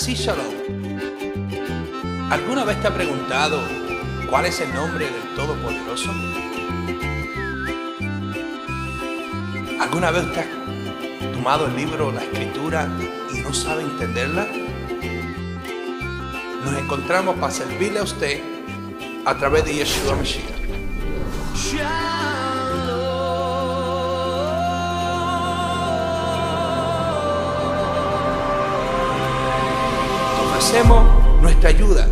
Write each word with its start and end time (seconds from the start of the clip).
Así 0.00 0.14
Shalom. 0.14 0.46
¿Alguna 2.30 2.62
vez 2.64 2.80
te 2.80 2.86
ha 2.86 2.94
preguntado 2.94 3.60
cuál 4.30 4.46
es 4.46 4.60
el 4.60 4.72
nombre 4.72 5.06
del 5.06 5.34
Todopoderoso? 5.34 6.12
¿Alguna 9.80 10.12
vez 10.12 10.32
te 10.32 10.38
has 10.38 10.46
tomado 11.34 11.66
el 11.66 11.74
libro, 11.74 12.12
la 12.12 12.22
escritura 12.22 12.88
y 13.34 13.40
no 13.40 13.52
sabe 13.52 13.82
entenderla? 13.82 14.46
Nos 16.64 16.78
encontramos 16.78 17.34
para 17.40 17.52
servirle 17.52 17.98
a 17.98 18.04
usted 18.04 18.40
a 19.26 19.34
través 19.36 19.64
de 19.64 19.74
Yeshua 19.74 20.14
Mashiach. 20.14 22.07
Hacemos 30.68 31.02
nuestra 31.40 31.70
ayuda 31.70 32.06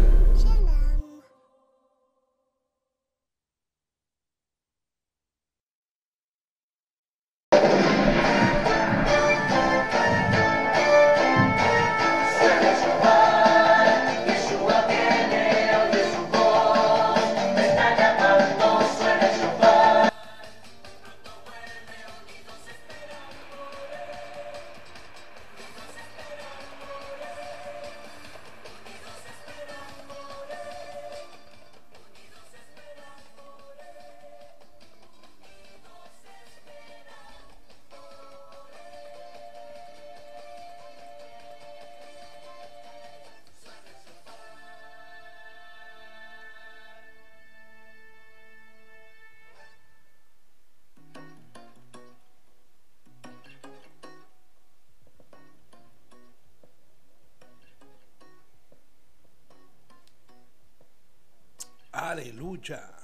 Aleluya. 62.69 62.97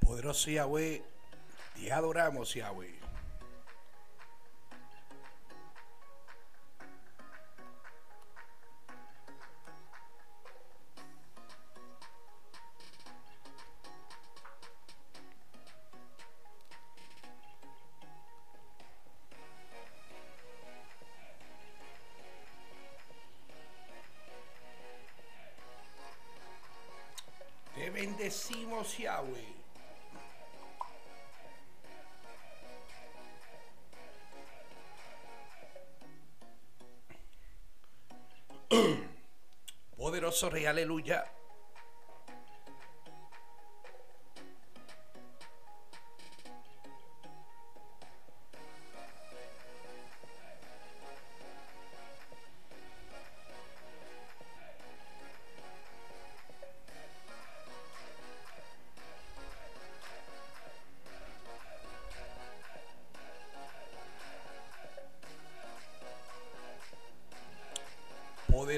Poderoso 0.00 0.50
Yahweh, 0.50 1.02
te 1.74 1.92
adoramos 1.92 2.54
Yahweh. 2.54 2.95
Bendecimos, 28.36 28.98
Yahweh. 28.98 29.56
Poderoso 39.96 40.50
Rey, 40.50 40.66
aleluya. 40.66 41.35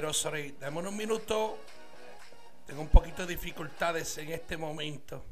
Rey, 0.09 0.57
dame 0.59 0.79
un 0.79 0.97
minuto. 0.97 1.59
Tengo 2.67 2.81
un 2.81 2.89
poquito 2.89 3.27
de 3.27 3.35
dificultades 3.35 4.17
en 4.17 4.33
este 4.33 4.57
momento. 4.57 5.23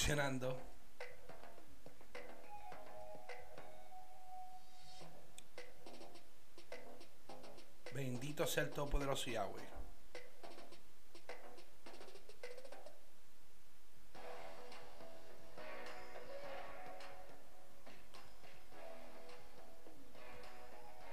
Funcionando. 0.00 0.56
Bendito 7.92 8.46
sea 8.46 8.62
el 8.62 8.70
Todopoderoso 8.70 9.30
Yahweh. 9.30 9.68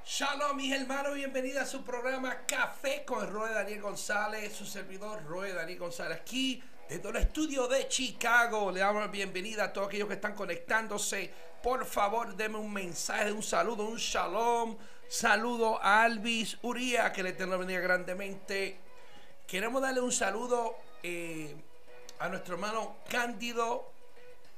Shalom 0.05 0.55
mis 0.55 0.71
hermanos, 0.71 1.13
bienvenida 1.15 1.63
a 1.63 1.65
su 1.65 1.83
programa 1.83 2.45
Café 2.47 3.03
con 3.03 3.29
Roe 3.29 3.51
Daniel 3.51 3.81
González, 3.81 4.53
su 4.53 4.65
servidor 4.65 5.25
Roe 5.25 5.51
Daniel 5.51 5.77
González, 5.77 6.21
aquí 6.21 6.63
desde 6.89 7.09
el 7.09 7.15
estudio 7.17 7.67
de 7.67 7.87
Chicago. 7.87 8.71
Le 8.71 8.79
damos 8.79 9.01
la 9.01 9.07
bienvenida 9.07 9.65
a 9.65 9.73
todos 9.73 9.87
aquellos 9.87 10.07
que 10.07 10.13
están 10.15 10.35
conectándose. 10.35 11.31
Por 11.61 11.85
favor, 11.85 12.35
denme 12.35 12.57
un 12.57 12.71
mensaje, 12.71 13.31
un 13.31 13.43
saludo, 13.43 13.85
un 13.85 13.97
shalom. 13.97 14.77
Saludo 15.07 15.81
a 15.81 16.03
Alvis 16.03 16.57
Uría, 16.61 17.11
que 17.11 17.23
le 17.23 17.33
tengo 17.33 17.57
bendiga 17.57 17.79
grandemente. 17.79 18.79
Queremos 19.45 19.81
darle 19.81 20.01
un 20.01 20.11
saludo 20.11 20.75
eh, 21.03 21.55
a 22.19 22.29
nuestro 22.29 22.55
hermano 22.55 22.97
Cándido. 23.09 23.91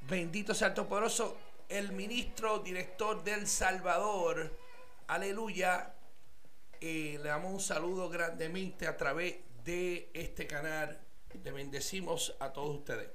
Bendito 0.02 0.54
sea 0.54 0.68
el 0.68 0.74
Todopoderoso, 0.74 1.36
el 1.68 1.92
ministro 1.92 2.60
director 2.60 3.22
del 3.24 3.46
Salvador. 3.46 4.56
Aleluya. 5.08 5.94
Eh, 6.80 7.18
le 7.22 7.28
damos 7.28 7.52
un 7.52 7.60
saludo 7.60 8.08
grandemente 8.08 8.86
a 8.86 8.96
través 8.96 9.36
de 9.64 10.10
este 10.14 10.46
canal 10.46 10.98
te 11.38 11.52
bendecimos 11.52 12.36
a 12.40 12.52
todos 12.52 12.76
ustedes. 12.76 13.10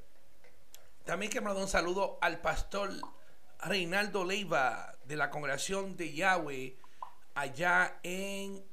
También 1.05 1.31
quiero 1.31 1.45
mandar 1.45 1.63
un 1.63 1.69
saludo 1.69 2.17
al 2.21 2.39
pastor 2.41 2.89
Reinaldo 3.59 4.25
Leiva 4.25 4.95
de 5.05 5.15
la 5.15 5.29
congregación 5.29 5.95
de 5.95 6.13
Yahweh 6.13 6.77
allá 7.35 7.99
en, 8.01 8.63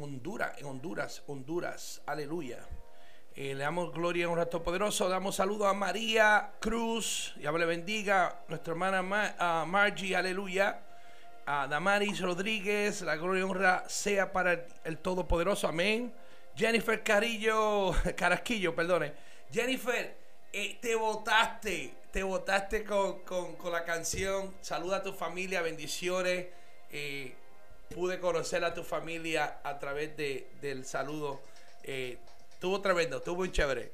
Honduras, 0.00 0.58
en 0.58 0.66
Honduras, 0.66 1.22
Honduras, 1.26 2.02
aleluya. 2.06 2.58
Eh, 3.34 3.54
le 3.54 3.64
damos 3.64 3.92
gloria 3.92 4.26
a 4.26 4.28
un 4.28 4.36
rato 4.36 4.62
poderoso. 4.62 5.08
Damos 5.08 5.36
saludo 5.36 5.66
a 5.66 5.72
María 5.72 6.52
Cruz. 6.60 7.32
Dios 7.36 7.58
le 7.58 7.64
bendiga. 7.64 8.44
Nuestra 8.48 8.72
hermana 8.72 9.02
Margie, 9.64 10.14
aleluya. 10.14 10.82
A 11.46 11.66
Damaris 11.66 12.20
Rodríguez. 12.20 13.00
La 13.00 13.16
gloria 13.16 13.40
y 13.40 13.44
honra 13.44 13.84
sea 13.88 14.32
para 14.32 14.66
el 14.84 14.98
Todopoderoso. 14.98 15.66
Amén. 15.66 16.12
Jennifer 16.56 17.02
Carillo, 17.02 17.94
Carasquillo, 18.16 18.74
perdone. 18.74 19.12
Jennifer, 19.50 20.16
eh, 20.52 20.78
te 20.80 20.94
votaste, 20.94 21.94
te 22.10 22.22
votaste 22.22 22.84
con, 22.84 23.22
la 23.70 23.84
canción. 23.84 24.54
Saluda 24.60 24.98
a 24.98 25.02
tu 25.02 25.12
familia, 25.12 25.62
bendiciones. 25.62 26.46
Eh, 26.90 27.34
pude 27.94 28.20
conocer 28.20 28.64
a 28.64 28.74
tu 28.74 28.82
familia 28.82 29.60
a 29.64 29.78
través 29.78 30.16
de, 30.16 30.48
del 30.60 30.84
saludo 30.84 31.40
Eh, 31.84 32.18
estuvo 32.52 32.80
tremendo, 32.80 33.16
estuvo 33.16 33.36
muy 33.36 33.50
chévere. 33.50 33.90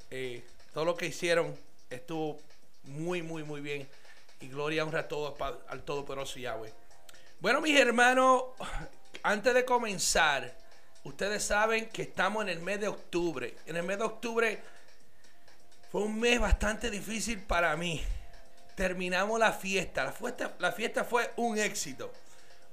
Todo 0.74 0.84
lo 0.84 0.96
que 0.96 1.06
hicieron 1.06 1.58
estuvo 1.88 2.38
muy, 2.84 3.22
muy, 3.22 3.44
muy 3.44 3.60
bien. 3.60 3.88
Y 4.40 4.48
gloria 4.48 4.84
honra 4.84 5.00
a 5.00 5.08
todos 5.08 5.34
al 5.68 5.82
Todopoderoso 5.82 6.38
Yahweh. 6.38 6.72
Bueno, 7.40 7.60
mis 7.60 7.78
hermanos, 7.78 8.44
antes 9.22 9.54
de 9.54 9.64
comenzar, 9.64 10.52
ustedes 11.08 11.42
saben 11.42 11.88
que 11.88 12.02
estamos 12.02 12.42
en 12.42 12.50
el 12.50 12.60
mes 12.60 12.80
de 12.80 12.88
octubre. 12.88 13.54
En 13.66 13.76
el 13.76 13.82
mes 13.82 13.98
de 13.98 14.04
octubre 14.04 14.58
fue 15.90 16.02
un 16.02 16.20
mes 16.20 16.38
bastante 16.40 16.90
difícil 16.90 17.40
para 17.40 17.76
mí. 17.76 18.02
Terminamos 18.74 19.40
la 19.40 19.52
fiesta. 19.52 20.14
La 20.58 20.72
fiesta, 20.72 21.04
fue 21.04 21.32
un 21.36 21.58
éxito. 21.58 22.12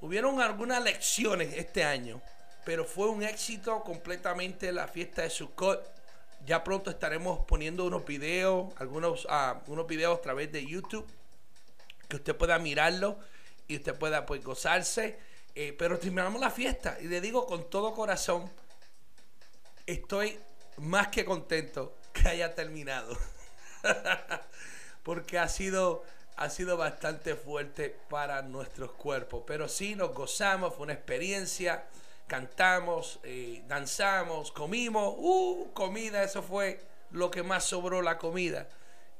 Hubieron 0.01 0.41
algunas 0.41 0.83
lecciones 0.83 1.53
este 1.55 1.83
año, 1.83 2.21
pero 2.65 2.85
fue 2.85 3.09
un 3.09 3.23
éxito 3.23 3.83
completamente 3.83 4.71
la 4.71 4.87
fiesta 4.87 5.23
de 5.23 5.29
Sukkot. 5.29 5.93
Ya 6.45 6.63
pronto 6.63 6.91
estaremos 6.91 7.39
poniendo 7.45 7.85
unos 7.85 8.05
videos, 8.05 8.71
algunos 8.77 9.25
unos 9.67 9.87
videos 9.87 10.19
a 10.19 10.21
través 10.21 10.51
de 10.51 10.63
YouTube, 10.65 11.07
que 12.07 12.17
usted 12.17 12.35
pueda 12.35 12.59
mirarlo 12.59 13.17
y 13.67 13.77
usted 13.77 13.97
pueda 13.97 14.25
pues 14.25 14.43
gozarse. 14.43 15.17
Eh, 15.57 15.73
pero 15.77 15.97
terminamos 15.97 16.41
la 16.41 16.51
fiesta 16.51 16.97
y 16.99 17.05
le 17.05 17.21
digo 17.21 17.45
con 17.45 17.69
todo 17.69 17.93
corazón, 17.93 18.51
estoy 19.85 20.37
más 20.77 21.07
que 21.07 21.23
contento 21.23 21.95
que 22.11 22.27
haya 22.27 22.53
terminado. 22.53 23.17
Porque 25.03 25.39
ha 25.39 25.47
sido, 25.47 26.03
ha 26.35 26.49
sido 26.49 26.75
bastante 26.75 27.35
fuerte 27.35 27.95
para 28.09 28.41
nuestros 28.41 28.91
cuerpos. 28.91 29.43
Pero 29.47 29.69
sí, 29.69 29.95
nos 29.95 30.13
gozamos, 30.13 30.75
fue 30.75 30.83
una 30.83 30.93
experiencia. 30.93 31.85
Cantamos, 32.27 33.19
eh, 33.23 33.63
danzamos, 33.67 34.51
comimos. 34.51 35.13
¡Uh! 35.17 35.71
Comida, 35.73 36.23
eso 36.23 36.43
fue 36.43 36.81
lo 37.11 37.31
que 37.31 37.43
más 37.43 37.63
sobró 37.63 38.01
la 38.01 38.17
comida. 38.17 38.67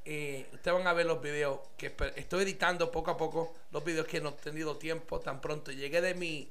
Eh, 0.07 0.47
ustedes 0.53 0.77
van 0.77 0.85
a 0.85 0.93
ver 0.93 1.07
los 1.07 1.19
videos 1.19 1.59
que 1.77 1.95
estoy 2.15 2.43
editando 2.43 2.91
poco 2.91 3.09
a 3.09 3.17
poco, 3.17 3.55
los 3.71 3.83
videos 3.83 4.05
que 4.05 4.21
no 4.21 4.29
he 4.29 4.33
tenido 4.33 4.77
tiempo 4.77 5.19
tan 5.19 5.41
pronto. 5.41 5.71
Llegué 5.71 5.99
de 5.99 6.13
mi 6.13 6.47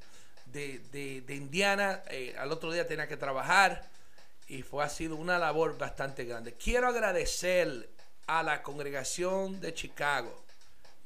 de, 0.46 1.22
de, 1.24 1.34
Indiana, 1.34 2.02
eh, 2.10 2.34
al 2.38 2.50
otro 2.52 2.72
día 2.72 2.86
tenía 2.86 3.08
que 3.08 3.16
trabajar 3.16 3.88
y 4.48 4.62
fue 4.62 4.84
ha 4.84 4.88
sido 4.88 5.16
una 5.16 5.38
labor 5.38 5.78
bastante 5.78 6.24
grande. 6.24 6.54
Quiero 6.54 6.88
agradecer 6.88 7.88
a 8.26 8.42
la 8.42 8.62
congregación 8.62 9.60
de 9.60 9.72
Chicago. 9.72 10.44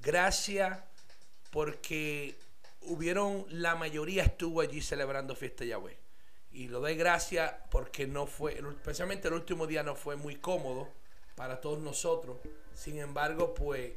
Gracias 0.00 0.78
porque 1.50 2.34
hubieron, 2.82 3.44
la 3.50 3.74
mayoría 3.74 4.22
estuvo 4.22 4.60
allí 4.60 4.80
celebrando 4.80 5.34
fiesta 5.34 5.64
Yahweh. 5.64 5.96
Y 6.52 6.68
lo 6.68 6.80
doy 6.80 6.96
gracias 6.96 7.52
porque 7.70 8.06
no 8.06 8.26
fue, 8.26 8.58
especialmente 8.58 9.28
el 9.28 9.34
último 9.34 9.66
día 9.66 9.82
no 9.82 9.94
fue 9.94 10.16
muy 10.16 10.36
cómodo 10.36 10.88
para 11.38 11.60
todos 11.60 11.78
nosotros. 11.78 12.38
Sin 12.74 12.98
embargo, 12.98 13.54
pues 13.54 13.92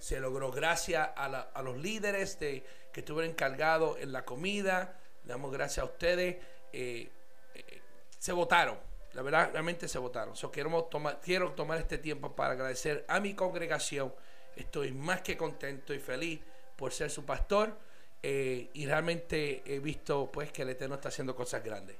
se 0.00 0.18
logró 0.18 0.50
gracias 0.50 1.10
a, 1.14 1.62
los 1.62 1.78
líderes 1.78 2.40
de, 2.40 2.64
que 2.92 3.00
estuvieron 3.00 3.30
encargados 3.30 3.98
en 4.00 4.10
la 4.12 4.24
comida. 4.24 5.00
Le 5.22 5.30
damos 5.30 5.52
gracias 5.52 5.78
a 5.78 5.84
ustedes. 5.84 6.38
Eh, 6.72 7.08
eh, 7.54 7.80
se 8.18 8.32
votaron. 8.32 8.78
La 9.12 9.22
verdad, 9.22 9.50
realmente 9.52 9.86
se 9.86 9.98
votaron. 9.98 10.34
quiero, 10.52 10.84
tomar, 10.84 11.20
quiero 11.20 11.52
tomar 11.52 11.78
este 11.78 11.98
tiempo 11.98 12.34
para 12.34 12.54
agradecer 12.54 13.04
a 13.08 13.20
mi 13.20 13.34
congregación. 13.34 14.12
Estoy 14.56 14.90
más 14.90 15.22
que 15.22 15.36
contento 15.36 15.94
y 15.94 16.00
feliz 16.00 16.40
por 16.74 16.92
ser 16.92 17.10
su 17.10 17.24
pastor. 17.24 17.78
Eh, 18.22 18.70
y 18.74 18.86
realmente 18.86 19.62
he 19.64 19.78
visto 19.78 20.30
pues 20.32 20.50
que 20.50 20.62
el 20.62 20.70
Eterno 20.70 20.96
está 20.96 21.10
haciendo 21.10 21.36
cosas 21.36 21.62
grandes. 21.62 21.96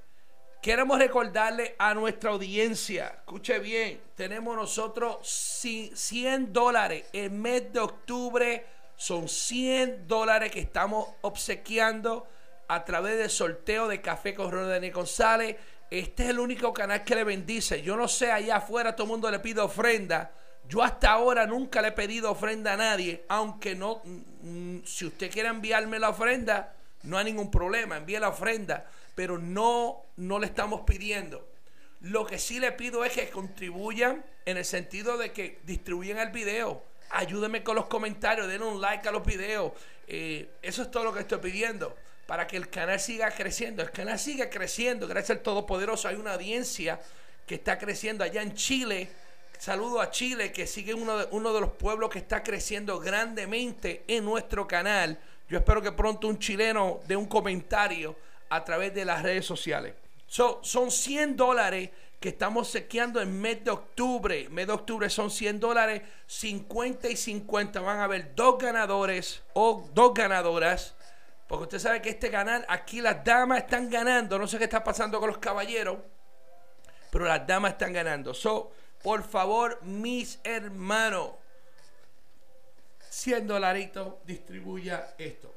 Queremos 0.60 0.98
recordarle 0.98 1.74
a 1.78 1.94
nuestra 1.94 2.32
audiencia, 2.32 3.14
escuche 3.16 3.58
bien, 3.60 3.98
tenemos 4.14 4.54
nosotros 4.54 5.16
100 5.94 6.52
dólares. 6.52 7.06
El 7.14 7.30
mes 7.30 7.72
de 7.72 7.80
octubre 7.80 8.66
son 8.94 9.26
100 9.26 10.06
dólares 10.06 10.52
que 10.52 10.60
estamos 10.60 11.08
obsequiando 11.22 12.26
a 12.68 12.84
través 12.84 13.16
del 13.16 13.30
sorteo 13.30 13.88
de 13.88 14.02
Café 14.02 14.34
con 14.34 14.50
Daniel 14.50 14.92
González. 14.92 15.56
Este 15.90 16.24
es 16.24 16.28
el 16.28 16.38
único 16.38 16.74
canal 16.74 17.04
que 17.04 17.14
le 17.14 17.24
bendice. 17.24 17.80
Yo 17.80 17.96
no 17.96 18.06
sé, 18.06 18.30
allá 18.30 18.56
afuera 18.56 18.94
todo 18.94 19.06
el 19.06 19.12
mundo 19.12 19.30
le 19.30 19.38
pide 19.38 19.62
ofrenda. 19.62 20.30
Yo 20.68 20.82
hasta 20.82 21.10
ahora 21.12 21.46
nunca 21.46 21.80
le 21.80 21.88
he 21.88 21.92
pedido 21.92 22.30
ofrenda 22.30 22.74
a 22.74 22.76
nadie, 22.76 23.24
aunque 23.30 23.74
no, 23.74 24.02
mm, 24.04 24.80
si 24.84 25.06
usted 25.06 25.30
quiere 25.30 25.48
enviarme 25.48 25.98
la 25.98 26.10
ofrenda, 26.10 26.74
no 27.04 27.16
hay 27.16 27.24
ningún 27.24 27.50
problema, 27.50 27.96
envíe 27.96 28.18
la 28.18 28.28
ofrenda 28.28 28.84
pero 29.14 29.38
no, 29.38 30.04
no 30.16 30.38
le 30.38 30.46
estamos 30.46 30.82
pidiendo. 30.82 31.48
Lo 32.00 32.24
que 32.24 32.38
sí 32.38 32.58
le 32.58 32.72
pido 32.72 33.04
es 33.04 33.12
que 33.12 33.28
contribuyan 33.28 34.24
en 34.46 34.56
el 34.56 34.64
sentido 34.64 35.18
de 35.18 35.32
que 35.32 35.60
distribuyan 35.64 36.18
el 36.18 36.30
video. 36.30 36.82
Ayúdenme 37.10 37.62
con 37.62 37.76
los 37.76 37.86
comentarios, 37.86 38.48
den 38.48 38.62
un 38.62 38.80
like 38.80 39.06
a 39.08 39.12
los 39.12 39.24
videos. 39.24 39.72
Eh, 40.06 40.48
eso 40.62 40.82
es 40.82 40.90
todo 40.90 41.04
lo 41.04 41.12
que 41.12 41.20
estoy 41.20 41.38
pidiendo 41.38 41.96
para 42.26 42.46
que 42.46 42.56
el 42.56 42.70
canal 42.70 42.98
siga 43.00 43.30
creciendo. 43.32 43.82
El 43.82 43.90
canal 43.90 44.18
sigue 44.18 44.48
creciendo, 44.48 45.06
gracias 45.08 45.38
al 45.38 45.42
Todopoderoso. 45.42 46.08
Hay 46.08 46.14
una 46.14 46.34
audiencia 46.34 47.00
que 47.44 47.56
está 47.56 47.76
creciendo 47.76 48.24
allá 48.24 48.40
en 48.40 48.54
Chile. 48.54 49.10
Saludo 49.58 50.00
a 50.00 50.10
Chile, 50.10 50.52
que 50.52 50.66
sigue 50.66 50.94
uno 50.94 51.18
de, 51.18 51.28
uno 51.32 51.52
de 51.52 51.60
los 51.60 51.72
pueblos 51.72 52.08
que 52.08 52.20
está 52.20 52.42
creciendo 52.42 52.98
grandemente 53.00 54.04
en 54.06 54.24
nuestro 54.24 54.66
canal. 54.66 55.18
Yo 55.48 55.58
espero 55.58 55.82
que 55.82 55.92
pronto 55.92 56.28
un 56.28 56.38
chileno 56.38 57.00
dé 57.06 57.16
un 57.16 57.26
comentario 57.26 58.16
a 58.50 58.64
través 58.64 58.93
de 58.93 59.05
las 59.05 59.23
redes 59.23 59.47
sociales. 59.47 59.94
son 60.26 60.91
100 60.91 61.37
dólares 61.37 61.91
que 62.20 62.29
estamos 62.29 62.69
sequeando 62.69 63.23
en 63.23 63.41
mes 63.41 63.64
de 63.64 63.70
octubre. 63.70 64.49
Mes 64.50 64.67
de 64.67 64.73
octubre 64.75 65.08
son 65.08 65.31
100 65.31 65.58
dólares, 65.58 66.02
50 66.26 67.08
y 67.08 67.17
50. 67.17 67.81
Van 67.81 67.99
a 67.99 68.05
haber 68.05 68.35
dos 68.35 68.58
ganadores 68.58 69.43
o 69.55 69.88
dos 69.94 70.12
ganadoras. 70.12 70.94
Porque 71.49 71.62
usted 71.62 71.79
sabe 71.79 72.02
que 72.02 72.11
este 72.11 72.31
canal, 72.31 72.64
aquí 72.69 73.00
las 73.00 73.25
damas 73.25 73.61
están 73.61 73.88
ganando. 73.88 74.38
No 74.38 74.47
sé 74.47 74.58
qué 74.58 74.64
está 74.64 74.85
pasando 74.85 75.19
con 75.19 75.29
los 75.29 75.38
caballeros, 75.38 75.99
pero 77.11 77.25
las 77.25 77.47
damas 77.47 77.73
están 77.73 77.93
ganando. 77.93 78.35
So, 78.35 78.70
por 79.02 79.25
favor, 79.25 79.82
mis 79.82 80.38
hermanos, 80.45 81.30
100 83.09 83.47
dolaritos, 83.47 84.14
distribuya 84.26 85.14
esto. 85.16 85.52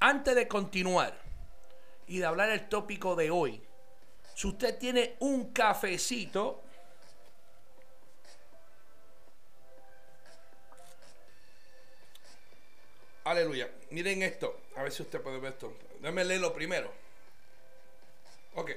Antes 0.00 0.34
de 0.34 0.48
continuar, 0.48 1.14
y 2.06 2.18
de 2.18 2.26
hablar 2.26 2.50
el 2.50 2.68
tópico 2.68 3.16
de 3.16 3.30
hoy. 3.30 3.62
Si 4.34 4.48
usted 4.48 4.78
tiene 4.78 5.16
un 5.20 5.52
cafecito, 5.52 6.64
Aleluya. 13.24 13.70
Miren 13.90 14.22
esto. 14.22 14.60
A 14.76 14.82
ver 14.82 14.92
si 14.92 15.02
usted 15.02 15.20
puede 15.20 15.38
ver 15.38 15.52
esto. 15.52 15.72
Déjame 16.00 16.24
leerlo 16.24 16.52
primero. 16.52 16.92
Ok. 18.54 18.72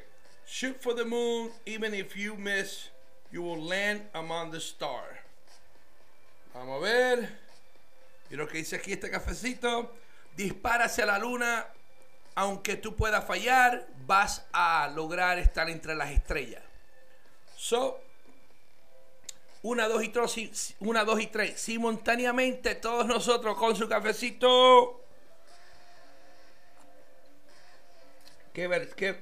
Shoot 0.48 0.82
for 0.82 0.96
the 0.96 1.04
moon. 1.04 1.52
Even 1.66 1.94
if 1.94 2.16
you 2.16 2.36
miss, 2.36 2.90
you 3.30 3.44
will 3.44 3.62
land 3.62 4.04
among 4.14 4.52
the 4.52 4.62
stars. 4.62 5.18
Vamos 6.54 6.78
a 6.78 6.86
ver. 6.86 7.30
Y 8.32 8.36
lo 8.38 8.48
que 8.48 8.60
dice 8.60 8.78
aquí 8.78 8.94
este 8.94 9.10
cafecito. 9.10 9.92
Dispara 10.38 10.86
hacia 10.86 11.06
la 11.06 11.18
luna 11.18 11.68
aunque 12.38 12.78
tú 12.78 12.96
puedas 12.96 13.26
fallar, 13.26 13.88
vas 14.06 14.46
a 14.54 14.92
lograr 14.94 15.40
estar 15.40 15.72
entre 15.72 15.96
las 15.96 16.12
estrellas. 16.12 16.62
So, 17.56 18.00
una, 19.64 19.88
dos 19.88 20.04
y 20.04 20.10
tres, 20.10 20.76
una, 20.80 21.04
dos 21.04 21.20
y 21.20 21.26
tres. 21.26 21.60
Simultáneamente, 21.60 22.76
todos 22.76 23.08
nosotros 23.08 23.58
con 23.58 23.76
su 23.76 23.90
cafecito. 23.90 25.04
¿Qué 28.54 28.68
ver? 28.68 28.94
¿Qué? 28.94 29.20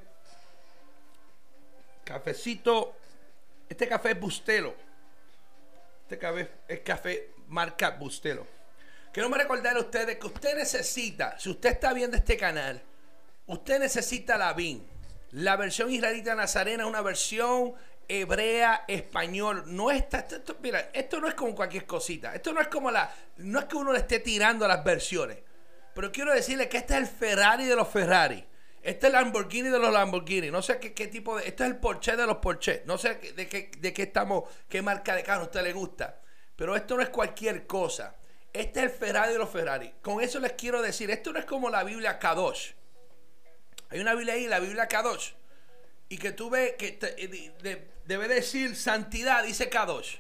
Cafecito. 2.04 2.98
Este 3.70 3.88
café 3.88 4.12
es 4.12 4.20
Bustelo. 4.20 4.76
Este 6.02 6.20
café 6.20 6.52
es 6.68 6.80
café 6.82 7.30
marca 7.48 7.92
Bustelo. 7.92 8.46
Quiero 9.14 9.30
recordar 9.30 9.78
a 9.78 9.80
ustedes 9.80 10.18
que 10.18 10.28
usted 10.28 10.58
necesita, 10.58 11.40
si 11.40 11.50
usted 11.50 11.70
está 11.70 11.94
viendo 11.94 12.18
este 12.18 12.36
canal, 12.36 12.82
Usted 13.48 13.80
necesita 13.80 14.38
la 14.38 14.54
BIN. 14.54 14.86
La 15.32 15.56
versión 15.56 15.92
israelita 15.92 16.34
nazarena 16.36 16.84
es 16.84 16.90
una 16.90 17.02
versión 17.02 17.74
hebrea, 18.08 18.86
español. 18.88 19.64
No 19.68 19.92
está, 19.92 20.26
mira, 20.62 20.90
esto 20.94 21.20
no 21.20 21.28
es 21.28 21.34
como 21.34 21.56
cualquier 21.56 21.86
cosita. 21.86 22.34
Esto 22.34 22.54
no 22.54 22.62
es 22.62 22.68
como 22.68 22.92
la. 22.92 23.14
No 23.38 23.60
es 23.60 23.66
que 23.66 23.76
uno 23.76 23.92
le 23.92 24.00
esté 24.00 24.20
tirando 24.20 24.68
las 24.68 24.84
versiones. 24.84 25.38
Pero 25.94 26.12
quiero 26.12 26.34
decirle 26.34 26.70
que 26.70 26.78
este 26.78 26.94
es 26.94 27.00
el 27.00 27.08
Ferrari 27.08 27.66
de 27.66 27.76
los 27.76 27.88
Ferrari. 27.88 28.44
Este 28.82 29.08
es 29.08 29.14
el 29.14 29.14
Lamborghini 29.14 29.70
de 29.70 29.80
los 29.80 29.92
Lamborghini. 29.92 30.52
No 30.52 30.62
sé 30.62 30.80
qué, 30.80 30.94
qué 30.94 31.08
tipo 31.08 31.38
de. 31.38 31.48
Este 31.48 31.64
es 31.64 31.70
el 31.70 31.78
Porsche 31.78 32.16
de 32.16 32.26
los 32.26 32.38
Porsche. 32.38 32.84
No 32.86 32.98
sé 32.98 33.16
de 33.16 33.48
qué, 33.48 33.72
de 33.78 33.94
qué 33.94 34.04
estamos, 34.04 34.44
qué 34.70 34.82
marca 34.82 35.16
de 35.16 35.24
carro 35.24 35.42
a 35.42 35.46
usted 35.46 35.64
le 35.64 35.74
gusta. 35.74 36.22
Pero 36.56 36.76
esto 36.76 36.96
no 36.96 37.02
es 37.02 37.10
cualquier 37.10 37.66
cosa. 37.68 38.16
Este 38.54 38.80
es 38.80 38.86
el 38.86 38.92
Ferrari 38.92 39.34
de 39.34 39.40
los 39.40 39.50
Ferrari. 39.50 39.94
Con 40.02 40.22
eso 40.22 40.40
les 40.40 40.54
quiero 40.54 40.82
decir, 40.82 41.12
esto 41.12 41.34
no 41.34 41.40
es 41.40 41.46
como 41.46 41.70
la 41.70 41.84
Biblia 41.84 42.20
Kadosh. 42.20 42.72
Hay 43.96 44.02
una 44.02 44.14
Biblia 44.14 44.34
ahí, 44.34 44.46
la 44.46 44.60
Biblia 44.60 44.88
Kadosh, 44.90 45.32
y 46.10 46.18
que 46.18 46.34
tú 46.34 46.50
ves 46.50 46.74
que 46.74 47.00
eh, 47.02 47.88
debe 48.04 48.28
decir 48.28 48.76
santidad, 48.76 49.42
dice 49.46 49.70
Kadosh. 49.70 50.18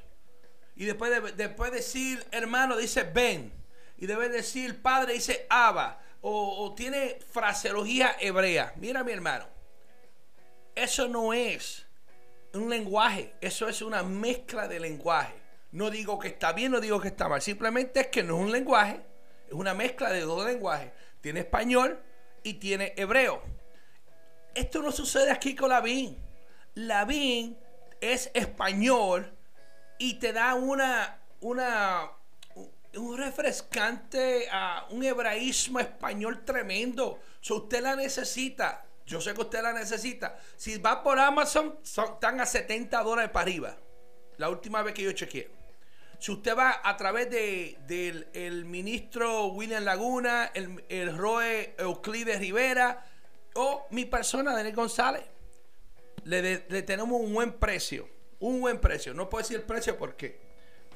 Y 0.77 0.85
después, 0.85 1.11
de, 1.11 1.33
después 1.33 1.73
decir 1.73 2.25
hermano, 2.31 2.77
dice 2.77 3.03
Ben. 3.03 3.51
Y 3.97 4.05
debe 4.05 4.29
decir 4.29 4.81
padre, 4.81 5.15
dice 5.15 5.45
Abba. 5.49 5.99
O, 6.21 6.73
tiene 6.73 7.19
fraseología 7.33 8.15
hebrea. 8.21 8.71
Mira 8.77 9.03
mi 9.03 9.11
hermano. 9.11 9.45
Eso 10.73 11.09
no 11.09 11.33
es 11.33 11.85
un 12.53 12.69
lenguaje. 12.69 13.33
Eso 13.41 13.67
es 13.67 13.81
una 13.81 14.03
mezcla 14.03 14.69
de 14.69 14.79
lenguaje. 14.79 15.33
No 15.73 15.89
digo 15.89 16.17
que 16.17 16.29
está 16.29 16.53
bien, 16.53 16.71
no 16.71 16.79
digo 16.79 17.01
que 17.01 17.09
está 17.09 17.27
mal. 17.27 17.41
Simplemente 17.41 17.99
es 17.99 18.07
que 18.07 18.23
no 18.23 18.37
es 18.37 18.45
un 18.45 18.53
lenguaje. 18.53 19.01
Es 19.47 19.53
una 19.53 19.73
mezcla 19.73 20.11
de 20.11 20.21
dos 20.21 20.45
lenguajes. 20.45 20.93
Tiene 21.19 21.41
español 21.41 22.01
y 22.41 22.53
tiene 22.53 22.93
hebreo. 22.95 23.41
Esto 24.55 24.81
no 24.81 24.91
sucede 24.93 25.31
aquí 25.31 25.53
con 25.53 25.69
la 25.69 25.81
BIN. 25.81 26.17
La 26.75 27.03
BIN 27.03 27.57
es 27.99 28.31
español 28.33 29.29
y 29.97 30.13
te 30.13 30.31
da 30.31 30.55
una, 30.55 31.19
una, 31.41 32.09
un 32.95 33.17
refrescante, 33.17 34.47
uh, 34.49 34.95
un 34.95 35.03
hebraísmo 35.03 35.81
español 35.81 36.45
tremendo. 36.45 37.19
Si 37.41 37.51
usted 37.51 37.81
la 37.81 37.97
necesita, 37.97 38.85
yo 39.05 39.19
sé 39.19 39.33
que 39.33 39.41
usted 39.41 39.61
la 39.61 39.73
necesita. 39.73 40.39
Si 40.55 40.77
va 40.77 41.03
por 41.03 41.19
Amazon, 41.19 41.77
están 41.83 42.39
a 42.39 42.45
70 42.45 43.03
dólares 43.03 43.31
para 43.31 43.43
arriba. 43.43 43.77
La 44.37 44.49
última 44.49 44.81
vez 44.83 44.93
que 44.93 45.03
yo 45.03 45.11
chequeé. 45.11 45.51
Si 46.17 46.31
usted 46.31 46.57
va 46.57 46.79
a 46.81 46.95
través 46.95 47.29
de, 47.29 47.77
del 47.87 48.29
el 48.33 48.63
ministro 48.63 49.47
William 49.47 49.83
Laguna, 49.83 50.49
el, 50.53 50.83
el 50.87 51.15
Roe 51.15 51.75
Euclides 51.77 52.39
Rivera, 52.39 53.03
o 53.55 53.87
mi 53.91 54.05
persona, 54.05 54.53
Daniel 54.53 54.75
González. 54.75 55.23
Le, 56.23 56.57
tenemos 56.83 57.19
un 57.21 57.33
buen 57.33 57.53
precio. 57.53 58.07
Un 58.39 58.59
buen 58.61 58.79
precio. 58.79 59.13
No 59.13 59.29
puedo 59.29 59.43
decir 59.43 59.57
el 59.57 59.63
precio 59.63 59.97
porque 59.97 60.39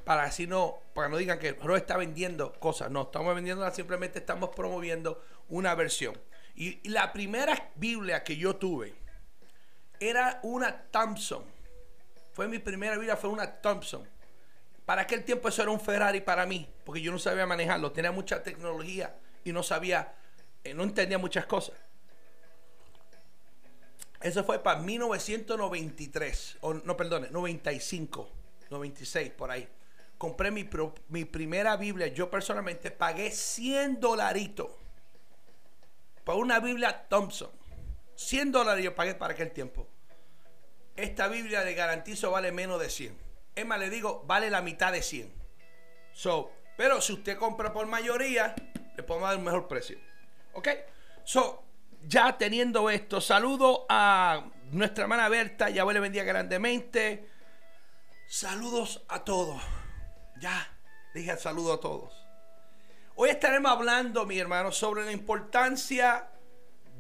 para 0.04 0.24
así 0.24 0.48
no, 0.48 0.80
para 0.94 1.08
no 1.08 1.18
digan 1.18 1.40
que 1.40 1.54
Ro 1.54 1.78
está 1.78 1.98
vendiendo 1.98 2.54
cosas. 2.60 2.92
No, 2.92 3.04
estamos 3.04 3.34
vendiendo, 3.34 3.70
simplemente 3.72 4.20
estamos 4.20 4.50
promoviendo 4.56 5.24
una 5.48 5.74
versión. 5.76 6.20
Y, 6.56 6.88
la 6.90 7.14
primera 7.14 7.72
Biblia 7.76 8.24
que 8.24 8.36
yo 8.36 8.56
tuve 8.58 8.94
era 10.00 10.40
una 10.44 10.84
Thompson. 10.92 11.44
Fue 12.34 12.48
mi 12.48 12.60
primera 12.60 12.96
Biblia, 12.96 13.16
fue 13.16 13.30
una 13.30 13.62
Thompson. 13.62 14.08
Para 14.86 15.04
aquel 15.04 15.24
tiempo 15.24 15.48
eso 15.48 15.62
era 15.62 15.72
un 15.72 15.80
Ferrari 15.80 16.22
para 16.22 16.46
mí, 16.46 16.68
porque 16.84 17.02
yo 17.02 17.12
no 17.12 17.20
sabía 17.20 17.46
manejarlo, 17.46 17.92
tenía 17.92 18.12
mucha 18.12 18.42
tecnología 18.42 19.16
y 19.44 19.52
no 19.52 19.62
sabía, 19.62 20.16
eh, 20.64 20.74
no 20.74 20.84
entendía 20.84 21.20
muchas 21.20 21.46
cosas. 21.46 21.76
Eso 24.22 24.44
fue 24.44 24.62
para 24.62 24.80
1993, 24.82 26.58
o 26.62 26.74
no, 26.74 26.98
perdone, 26.98 27.30
95, 27.30 28.30
96, 28.70 29.32
por 29.32 29.52
ahí. 29.52 29.68
Compré 30.18 30.52
mi, 30.52 30.70
mi 31.08 31.24
primera 31.24 31.78
Biblia, 31.78 32.08
yo 32.08 32.30
personalmente 32.30 32.92
pagué 32.92 33.32
100 33.32 34.02
dolaritos 34.02 34.68
por 36.26 36.36
una 36.36 36.60
Biblia 36.60 37.08
Thompson. 37.08 37.50
100 38.16 38.52
dólares 38.52 38.84
yo 38.84 38.94
pagué 38.94 39.16
para 39.16 39.34
aquel 39.34 39.52
tiempo. 39.52 39.88
Esta 40.98 41.30
Biblia 41.30 41.62
de 41.64 41.74
garantizo 41.74 42.32
vale 42.32 42.52
menos 42.52 42.82
de 42.82 42.90
100. 42.90 43.18
Es 43.56 43.66
más, 43.66 43.80
le 43.80 43.90
digo, 43.90 44.24
vale 44.28 44.50
la 44.50 44.62
mitad 44.62 44.92
de 44.92 45.02
100. 45.02 45.34
So, 46.12 46.52
pero 46.76 47.00
si 47.00 47.14
usted 47.14 47.38
compra 47.38 47.72
por 47.72 47.88
mayoría, 47.88 48.54
le 48.98 49.04
podemos 49.04 49.30
dar 49.30 49.38
un 49.38 49.46
mejor 49.46 49.70
precio. 49.70 49.98
¿Ok? 50.54 50.68
So, 51.24 51.64
ya 52.08 52.38
teniendo 52.38 52.90
esto, 52.90 53.22
saludo 53.22 53.86
a 53.90 54.50
nuestra 54.72 55.04
hermana 55.04 55.30
Berta, 55.30 55.70
ya 55.70 55.86
le 55.86 56.00
bendiga 56.00 56.24
grandemente. 56.24 57.28
Saludos 58.28 59.04
a 59.08 59.24
todos. 59.24 59.62
Ya, 60.40 60.68
dije 61.14 61.36
saludo 61.38 61.74
a 61.74 61.80
todos. 61.80 62.14
Hoy 63.16 63.30
estaremos 63.30 63.72
hablando, 63.72 64.26
mi 64.26 64.40
hermano, 64.40 64.72
sobre 64.72 65.04
la 65.04 65.12
importancia 65.12 66.30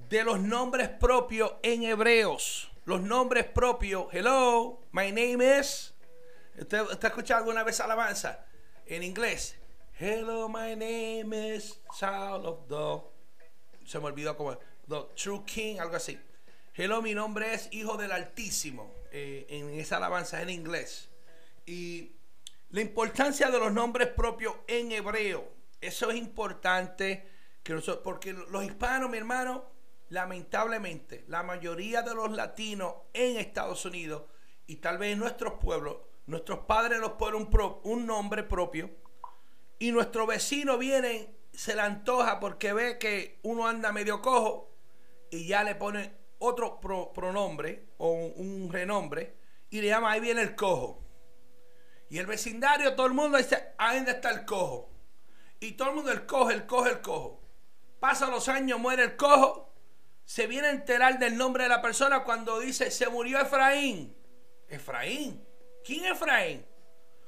de 0.09 0.23
los 0.23 0.39
nombres 0.39 0.89
propios 0.89 1.53
en 1.61 1.83
hebreos. 1.83 2.71
Los 2.85 3.01
nombres 3.01 3.45
propios. 3.45 4.07
Hello, 4.11 4.81
my 4.91 5.11
name 5.11 5.59
is. 5.59 5.93
¿Usted, 6.59 7.31
alguna 7.31 7.63
vez 7.63 7.79
alabanza 7.79 8.45
en 8.85 9.03
inglés? 9.03 9.55
Hello, 9.97 10.49
my 10.49 10.75
name 10.75 11.33
is 11.33 11.79
Child 11.97 12.45
of 12.45 12.67
the. 12.67 13.85
Se 13.85 13.99
me 13.99 14.07
olvidó 14.07 14.35
cómo. 14.35 14.57
The 14.89 15.05
True 15.15 15.43
King, 15.45 15.77
algo 15.79 15.97
así. 15.97 16.19
Hello, 16.73 16.99
mi 17.03 17.13
nombre 17.13 17.53
es 17.53 17.69
Hijo 17.71 17.95
del 17.95 18.11
Altísimo. 18.11 18.91
Eh, 19.11 19.45
en 19.49 19.69
esa 19.79 19.97
alabanza 19.97 20.41
en 20.41 20.49
inglés. 20.49 21.09
Y 21.67 22.13
la 22.71 22.81
importancia 22.81 23.51
de 23.51 23.59
los 23.59 23.71
nombres 23.71 24.07
propios 24.07 24.55
en 24.67 24.91
hebreo. 24.91 25.47
Eso 25.79 26.09
es 26.09 26.17
importante. 26.17 27.27
Que 27.61 27.75
porque 28.03 28.33
los 28.33 28.63
hispanos, 28.63 29.11
mi 29.11 29.17
hermano, 29.19 29.63
lamentablemente, 30.09 31.23
la 31.27 31.43
mayoría 31.43 32.01
de 32.01 32.15
los 32.15 32.31
latinos 32.31 32.95
en 33.13 33.37
Estados 33.37 33.85
Unidos 33.85 34.23
y 34.65 34.77
tal 34.77 34.97
vez 34.97 35.13
en 35.13 35.19
nuestros 35.19 35.59
pueblos, 35.59 35.97
nuestros 36.25 36.59
padres 36.59 36.99
nos 36.99 37.11
ponen 37.11 37.47
un, 37.51 37.79
un 37.83 38.07
nombre 38.07 38.41
propio 38.41 38.89
y 39.77 39.91
nuestro 39.91 40.25
vecino 40.25 40.79
viene, 40.79 41.35
se 41.53 41.75
le 41.75 41.81
antoja 41.81 42.39
porque 42.39 42.73
ve 42.73 42.97
que 42.97 43.39
uno 43.43 43.67
anda 43.67 43.91
medio 43.91 44.21
cojo 44.21 44.68
y 45.31 45.47
ya 45.47 45.63
le 45.63 45.75
pone 45.75 46.13
otro 46.39 46.79
pronombre 47.13 47.89
o 47.97 48.11
un, 48.11 48.69
renombre 48.71 49.37
y 49.69 49.81
le 49.81 49.87
llama 49.87 50.11
ahí 50.11 50.19
viene 50.19 50.41
el 50.41 50.55
cojo. 50.55 51.05
Y 52.09 52.17
el 52.17 52.25
vecindario, 52.25 52.95
todo 52.95 53.05
el 53.07 53.13
mundo 53.13 53.37
dice, 53.37 53.73
ahí 53.77 54.03
está 54.07 54.31
el 54.31 54.45
cojo. 54.45 54.89
Y 55.59 55.73
todo 55.73 55.89
el 55.89 55.95
mundo 55.95 56.11
el 56.11 56.25
cojo, 56.25 56.49
el 56.49 56.65
cojo, 56.65 56.87
el 56.87 57.01
cojo. 57.01 57.41
Pasan 57.99 58.31
los 58.31 58.49
años, 58.49 58.79
muere 58.79 59.03
el 59.03 59.15
cojo. 59.15 59.75
Se 60.25 60.47
viene 60.47 60.67
a 60.67 60.71
enterar 60.71 61.19
del 61.19 61.37
nombre 61.37 61.63
de 61.63 61.69
la 61.69 61.81
persona 61.81 62.23
cuando 62.23 62.59
dice, 62.59 62.89
se 62.89 63.09
murió 63.09 63.39
Efraín. 63.39 64.15
Efraín. 64.67 65.45
¿Quién 65.83 66.05
Efraín? 66.05 66.65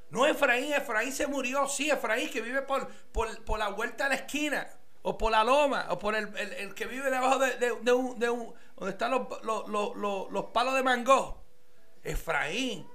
No 0.09 0.25
Efraín, 0.25 0.73
Efraín 0.73 1.11
se 1.11 1.27
murió. 1.27 1.67
Sí, 1.67 1.91
Efraín 1.91 2.31
que 2.31 2.41
vive 2.41 2.63
por, 2.63 2.87
por, 3.11 3.43
por 3.43 3.59
la 3.59 3.69
vuelta 3.69 4.07
a 4.07 4.09
la 4.09 4.15
esquina 4.15 4.80
o 5.03 5.17
por 5.17 5.31
la 5.31 5.43
loma, 5.43 5.87
o 5.89 5.97
por 5.97 6.15
el, 6.15 6.35
el, 6.37 6.73
que 6.73 6.85
vive 6.85 7.09
debajo 7.09 7.39
de, 7.39 7.57
de, 7.57 7.91
un, 7.91 8.19
de 8.19 8.29
un, 8.29 8.53
donde 8.75 8.91
están 8.91 9.11
los, 9.11 9.43
los, 9.43 9.67
los, 9.67 10.31
los, 10.31 10.45
palos 10.45 10.75
de 10.75 10.83
mango. 10.83 11.41
Efraín. 12.03 12.87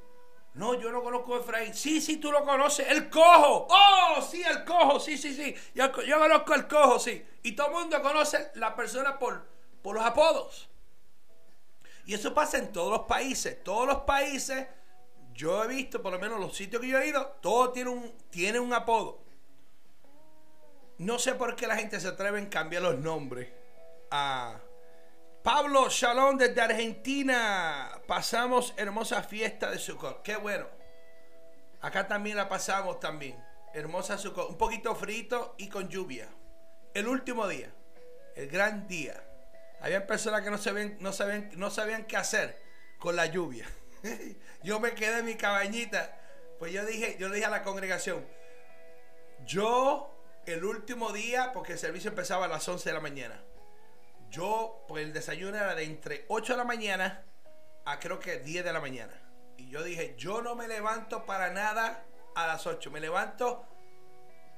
No, 0.55 0.75
yo 0.75 0.91
no 0.91 1.03
conozco 1.03 1.37
Efraín. 1.37 1.75
Sí, 1.75 2.01
sí, 2.01 2.17
tú 2.17 2.33
lo 2.33 2.45
conoces. 2.45 2.89
El 2.89 3.11
cojo. 3.11 3.67
Oh, 3.69 4.23
sí, 4.23 4.43
el 4.43 4.65
cojo. 4.65 4.99
Sí, 5.01 5.19
sí, 5.19 5.35
sí. 5.35 5.55
Yo, 5.75 5.93
yo 6.03 6.19
conozco 6.19 6.55
el 6.55 6.67
cojo, 6.67 6.99
sí. 6.99 7.25
Y 7.43 7.53
todo 7.53 7.69
el 7.69 7.73
mundo 7.75 8.01
conoce 8.01 8.51
la 8.55 8.75
persona 8.75 9.19
por, 9.19 9.47
por 9.83 9.97
los 9.97 10.05
apodos. 10.05 10.69
Y 12.07 12.15
eso 12.15 12.33
pasa 12.33 12.59
en 12.59 12.73
todos 12.73 12.91
los 12.91 13.01
países. 13.07 13.63
Todos 13.63 13.87
los 13.87 13.99
países, 14.03 14.67
yo 15.35 15.63
he 15.65 15.69
visto, 15.69 16.01
por 16.01 16.13
lo 16.13 16.19
menos 16.19 16.41
los 16.41 16.57
sitios 16.57 16.81
que 16.81 16.89
yo 16.89 16.99
he 16.99 17.09
ido, 17.09 17.37
todos 17.43 17.73
tienen 17.73 17.93
un, 17.93 18.13
tienen 18.31 18.63
un 18.63 18.73
apodo. 18.73 19.26
No 20.99 21.19
sé 21.19 21.35
por 21.35 21.57
qué 21.57 21.67
la 21.67 21.77
gente 21.77 22.01
se 22.01 22.09
atreve 22.09 22.41
a 22.41 22.49
cambiar 22.49 22.83
los 22.83 22.99
nombres. 22.99 23.49
A 24.11 24.61
Pablo 25.43 25.89
Shalom 25.91 26.39
desde 26.39 26.61
Argentina. 26.61 28.01
Pasamos 28.07 28.73
hermosa 28.77 29.23
fiesta 29.23 29.71
de 29.71 29.79
Sukkot. 29.79 30.23
Qué 30.23 30.37
bueno. 30.37 30.67
Acá 31.83 32.09
también 32.09 32.37
la 32.37 32.49
pasamos 32.49 32.99
también. 32.99 33.37
Hermosa 33.75 34.17
Sukkot. 34.17 34.51
Un 34.51 34.59
poquito 34.59 34.95
frito 34.95 35.55
y 35.59 35.69
con 35.69 35.89
lluvia. 35.89 36.29
El 36.95 37.09
último 37.09 37.47
día. 37.47 37.71
El 38.35 38.49
gran 38.49 38.89
día. 38.89 39.23
Habían 39.81 40.07
personas 40.07 40.41
que 40.43 40.51
no 40.51 40.57
sabían, 40.57 40.97
no 41.01 41.13
sabían, 41.13 41.51
no 41.57 41.71
sabían 41.71 42.07
qué 42.07 42.17
hacer 42.17 42.63
con 42.99 43.17
la 43.17 43.27
lluvia. 43.27 43.67
yo 44.63 44.81
me 44.81 44.95
quedé 44.95 45.19
en 45.19 45.27
mi 45.27 45.35
cabañita. 45.35 46.19
Pues 46.59 46.73
yo 46.73 46.87
dije, 46.87 47.17
yo 47.19 47.29
le 47.29 47.35
dije 47.35 47.47
a 47.47 47.51
la 47.51 47.63
congregación, 47.63 48.27
yo 49.45 50.16
el 50.47 50.65
último 50.65 51.13
día, 51.13 51.53
porque 51.53 51.73
el 51.73 51.79
servicio 51.79 52.11
empezaba 52.11 52.47
a 52.47 52.49
las 52.49 52.67
11 52.69 52.89
de 52.89 52.95
la 52.95 53.01
mañana. 53.01 53.43
Yo, 54.31 54.85
pues 54.89 55.05
el 55.05 55.13
desayuno 55.13 55.57
era 55.57 55.75
de 55.75 55.85
entre 55.85 56.25
8 56.29 56.55
de 56.55 56.57
la 56.57 56.65
mañana 56.65 57.25
a 57.85 57.99
creo 57.99 58.19
que 58.19 58.39
10 58.39 58.65
de 58.65 58.73
la 58.73 58.81
mañana. 58.81 59.13
Y 59.57 59.69
yo 59.69 59.83
dije, 59.83 60.15
yo 60.19 60.43
no 60.43 60.55
me 60.55 60.69
levanto 60.69 61.25
para 61.25 61.51
nada 61.51 62.05
a 62.35 62.47
las 62.47 62.67
8, 62.67 62.91
me 62.91 63.01
levanto 63.01 63.67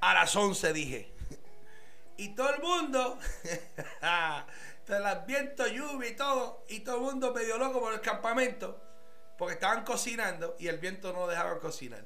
a 0.01 0.13
las 0.13 0.35
11, 0.35 0.73
dije. 0.73 1.13
Y 2.17 2.35
todo 2.35 2.53
el 2.53 2.61
mundo, 2.61 3.17
el 4.01 5.25
viento, 5.25 5.67
lluvia 5.67 6.09
y 6.09 6.15
todo, 6.15 6.65
y 6.67 6.81
todo 6.81 6.97
el 6.97 7.01
mundo 7.01 7.33
medio 7.33 7.57
loco 7.57 7.79
por 7.79 7.93
el 7.93 8.01
campamento, 8.01 8.81
porque 9.37 9.53
estaban 9.53 9.85
cocinando 9.85 10.55
y 10.59 10.67
el 10.67 10.79
viento 10.79 11.13
no 11.13 11.27
dejaba 11.27 11.57
cocinar. 11.59 12.05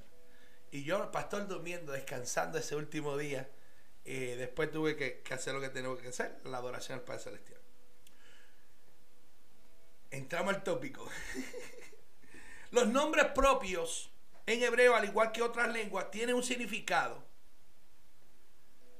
Y 0.69 0.83
yo, 0.83 1.01
el 1.01 1.09
pastor 1.09 1.47
durmiendo, 1.47 1.93
descansando 1.93 2.59
ese 2.59 2.75
último 2.75 3.17
día, 3.17 3.49
eh, 4.05 4.35
después 4.37 4.71
tuve 4.71 4.95
que, 4.95 5.23
hacer 5.33 5.53
lo 5.53 5.61
que 5.61 5.69
tengo 5.69 5.97
que 5.97 6.09
hacer, 6.09 6.39
la 6.45 6.57
adoración 6.57 6.99
al 6.99 7.05
Padre 7.05 7.23
Celestial. 7.23 7.59
entramos 10.11 10.53
al 10.53 10.63
tópico. 10.63 11.09
Los 12.71 12.87
nombres 12.87 13.27
propios 13.35 14.11
en 14.45 14.63
hebreo, 14.63 14.95
al 14.95 15.05
igual 15.05 15.31
que 15.31 15.41
otras 15.41 15.71
lenguas, 15.71 16.11
tienen 16.11 16.35
un 16.35 16.43
significado. 16.43 17.23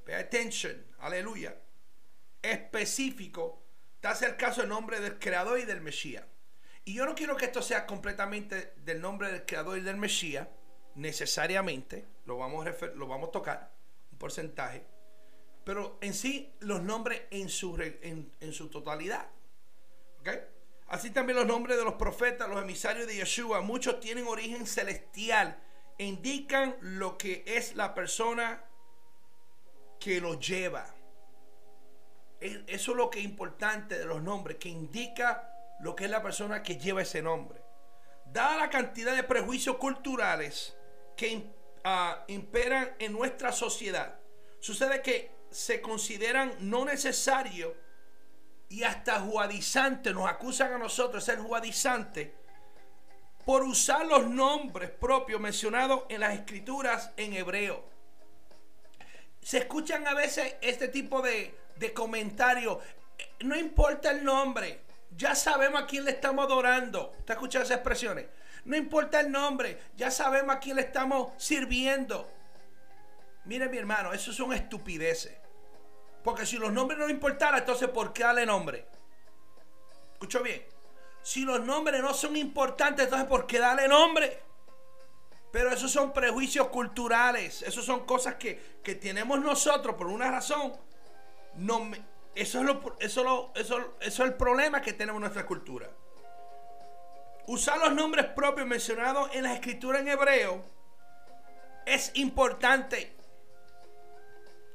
Pay 0.06 0.16
attention, 0.16 0.86
aleluya. 1.00 1.58
Específico. 2.42 3.64
Te 4.00 4.08
hace 4.08 4.26
el 4.26 4.38
caso 4.38 4.62
del 4.62 4.70
nombre 4.70 5.00
del 5.00 5.20
creador 5.20 5.60
y 5.60 5.66
del 5.66 5.82
Mesías. 5.82 6.24
Y 6.86 6.94
yo 6.96 7.06
no 7.06 7.16
quiero 7.16 7.38
que 7.38 7.46
esto 7.46 7.62
sea 7.62 7.86
completamente 7.86 8.74
del 8.78 9.00
nombre 9.00 9.32
del 9.32 9.46
creador 9.46 9.78
y 9.78 9.82
del 9.82 9.96
Mesías, 9.98 10.48
necesariamente. 10.96 12.06
Lo 12.26 12.38
vamos 12.38 12.68
lo 12.96 13.08
vamos 13.08 13.30
a 13.30 13.32
tocar, 13.32 13.72
un 14.12 14.18
porcentaje. 14.18 14.93
Pero 15.64 15.98
en 16.02 16.14
sí, 16.14 16.54
los 16.60 16.82
nombres 16.82 17.24
en 17.32 17.50
su, 17.50 17.76
en, 17.82 18.32
en 18.40 18.54
su 18.54 18.70
totalidad. 18.70 19.28
¿Ok? 20.20 20.30
Así 20.88 21.10
también 21.10 21.38
los 21.38 21.48
nombres 21.48 21.78
de 21.78 21.84
los 21.84 21.96
profetas, 21.96 22.50
los 22.50 22.62
emisarios 22.62 23.08
de 23.08 23.16
Yeshua, 23.16 23.62
muchos 23.62 24.00
tienen 24.00 24.28
origen 24.28 24.68
celestial, 24.68 25.58
indican 25.98 26.76
lo 26.82 27.18
que 27.18 27.44
es 27.48 27.76
la 27.76 27.94
persona 27.94 28.64
que 30.00 30.20
lo 30.20 30.40
lleva. 30.40 30.94
Eso 32.40 32.92
es 32.92 32.98
lo 32.98 33.10
que 33.10 33.20
es 33.20 33.26
importante 33.26 33.98
de 33.98 34.06
los 34.06 34.22
nombres, 34.22 34.58
que 34.58 34.68
indica 34.68 35.50
lo 35.80 35.96
que 35.96 36.06
es 36.06 36.12
la 36.12 36.22
persona 36.22 36.62
que 36.62 36.78
lleva 36.78 37.02
ese 37.02 37.22
nombre. 37.22 37.62
Dada 38.26 38.58
la 38.58 38.70
cantidad 38.70 39.16
de 39.16 39.24
prejuicios 39.24 39.78
culturales 39.78 40.78
que 41.16 41.38
uh, 41.38 42.24
imperan 42.28 42.96
en 43.00 43.14
nuestra 43.14 43.52
sociedad, 43.52 44.20
sucede 44.60 45.02
que 45.02 45.32
se 45.54 45.82
consideran 45.82 46.54
no 46.60 46.84
necesarios 46.84 47.74
y 48.70 48.84
hasta 48.84 49.20
juadizante 49.20 50.14
nos 50.14 50.28
acusan 50.28 50.74
a 50.74 50.78
nosotros 50.78 51.26
de 51.26 51.34
ser 51.34 51.44
juadizante 51.44 52.34
por 53.46 53.64
usar 53.64 54.06
los 54.06 54.28
nombres 54.28 54.90
propios 54.90 55.40
mencionados 55.40 56.04
en 56.10 56.22
las 56.22 56.34
escrituras 56.34 57.12
en 57.18 57.34
hebreo. 57.34 57.84
Se 59.42 59.60
escuchan 59.60 60.08
a 60.08 60.14
veces 60.14 60.56
este 60.62 60.88
tipo 60.88 61.22
de, 61.22 61.54
de 61.76 61.94
comentarios. 61.94 62.78
No 63.42 63.56
importa 63.56 64.12
el 64.12 64.24
nombre, 64.24 64.82
ya 65.12 65.36
sabemos 65.36 65.84
a 65.84 65.86
quién 65.86 66.06
le 66.06 66.12
estamos 66.12 66.46
adorando. 66.46 67.12
¿Te 67.26 67.34
escuchado 67.34 67.64
esas 67.64 67.78
expresiones? 67.78 68.26
No 68.66 68.78
importa 68.78 69.20
el 69.20 69.32
nombre, 69.32 69.78
ya 69.96 70.10
sabemos 70.10 70.56
a 70.56 70.60
quién 70.60 70.78
le 70.78 70.84
estamos 70.84 71.34
sirviendo. 71.38 72.32
Mire 73.46 73.68
mi 73.68 73.78
hermano, 73.78 74.14
eso 74.14 74.32
son 74.32 74.54
estupideces. 74.54 75.43
Porque 76.24 76.46
si 76.46 76.58
los 76.58 76.72
nombres 76.72 76.98
no 76.98 77.10
importaran, 77.10 77.60
entonces 77.60 77.90
¿por 77.90 78.14
qué 78.14 78.24
darle 78.24 78.46
nombre? 78.46 78.86
Escucho 80.14 80.42
bien. 80.42 80.64
Si 81.22 81.42
los 81.42 81.62
nombres 81.62 82.02
no 82.02 82.14
son 82.14 82.36
importantes, 82.38 83.06
entonces 83.06 83.28
¿por 83.28 83.46
qué 83.46 83.60
darle 83.60 83.88
nombre? 83.88 84.42
Pero 85.52 85.72
esos 85.72 85.92
son 85.92 86.14
prejuicios 86.14 86.70
culturales. 86.70 87.62
Esos 87.62 87.86
son 87.86 88.06
cosas 88.06 88.36
que, 88.36 88.56
tenemos 89.02 89.40
nosotros 89.40 89.96
por 89.96 90.08
una 90.08 90.32
razón. 90.32 90.74
Eso, 92.36 92.60
es 92.60 92.66
lo, 92.66 92.98
eso, 93.00 93.52
eso, 93.56 93.96
eso 94.00 94.24
es 94.24 94.30
el 94.30 94.34
problema 94.34 94.82
que 94.82 94.94
tenemos 94.94 95.20
en 95.20 95.22
nuestra 95.22 95.46
cultura. 95.46 95.90
Usar 97.48 97.78
los 97.80 97.94
nombres 97.94 98.26
propios 98.28 98.66
mencionados 98.66 99.30
en 99.34 99.44
la 99.44 99.54
escritura 99.54 100.00
en 100.00 100.08
hebreo 100.08 100.64
es 101.86 102.12
importante 102.16 103.16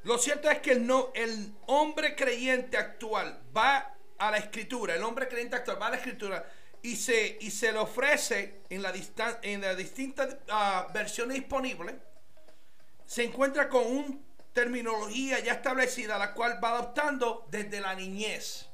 lo 0.08 0.16
cierto 0.16 0.48
es 0.48 0.60
que 0.60 0.72
el, 0.72 0.86
no, 0.86 1.12
el 1.14 1.52
hombre 1.66 2.16
creyente 2.16 2.78
actual 2.78 3.42
va 3.54 3.94
a 4.16 4.30
la 4.30 4.38
escritura, 4.38 4.94
el 4.94 5.02
hombre 5.02 5.28
creyente 5.28 5.56
actual 5.56 5.82
va 5.82 5.88
a 5.88 5.90
la 5.90 5.96
escritura 5.96 6.50
y 6.80 6.96
se, 6.96 7.36
y 7.42 7.50
se 7.50 7.72
le 7.72 7.78
ofrece 7.78 8.62
en, 8.70 8.80
la 8.80 8.94
en 9.42 9.60
las 9.60 9.76
distintas 9.76 10.38
ah, 10.48 10.86
versiones 10.94 11.36
disponibles, 11.36 11.94
se 13.04 13.24
encuentra 13.24 13.68
con 13.68 13.86
una 13.86 14.16
terminología 14.54 15.40
ya 15.40 15.52
establecida, 15.52 16.16
la 16.16 16.32
cual 16.32 16.58
va 16.64 16.70
adoptando 16.70 17.46
desde 17.50 17.78
la 17.78 17.94
niñez. 17.94 18.66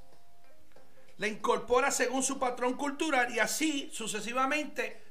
La 1.16 1.26
incorpora 1.26 1.90
según 1.90 2.22
su 2.22 2.38
patrón 2.38 2.74
cultural 2.74 3.34
y 3.34 3.40
así 3.40 3.90
sucesivamente 3.92 5.02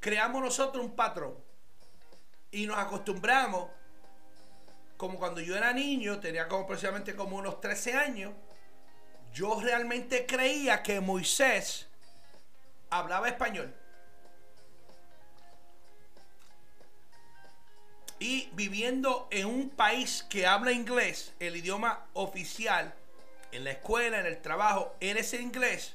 creamos 0.00 0.40
nosotros 0.40 0.82
un 0.82 0.96
patrón 0.96 1.36
y 2.52 2.66
nos 2.66 2.78
acostumbramos 2.78 3.68
como 4.98 5.16
cuando 5.16 5.40
yo 5.40 5.56
era 5.56 5.72
niño, 5.72 6.18
tenía 6.18 6.48
como 6.48 6.66
precisamente 6.66 7.14
como 7.14 7.36
unos 7.36 7.60
13 7.60 7.94
años, 7.94 8.34
yo 9.32 9.60
realmente 9.60 10.26
creía 10.26 10.82
que 10.82 11.00
Moisés 11.00 11.86
hablaba 12.90 13.28
español. 13.28 13.72
Y 18.18 18.50
viviendo 18.54 19.28
en 19.30 19.46
un 19.46 19.70
país 19.70 20.26
que 20.28 20.48
habla 20.48 20.72
inglés, 20.72 21.32
el 21.38 21.54
idioma 21.54 22.04
oficial, 22.14 22.92
en 23.52 23.62
la 23.62 23.70
escuela, 23.70 24.18
en 24.18 24.26
el 24.26 24.42
trabajo, 24.42 24.96
era 24.98 25.20
ese 25.20 25.40
inglés, 25.40 25.94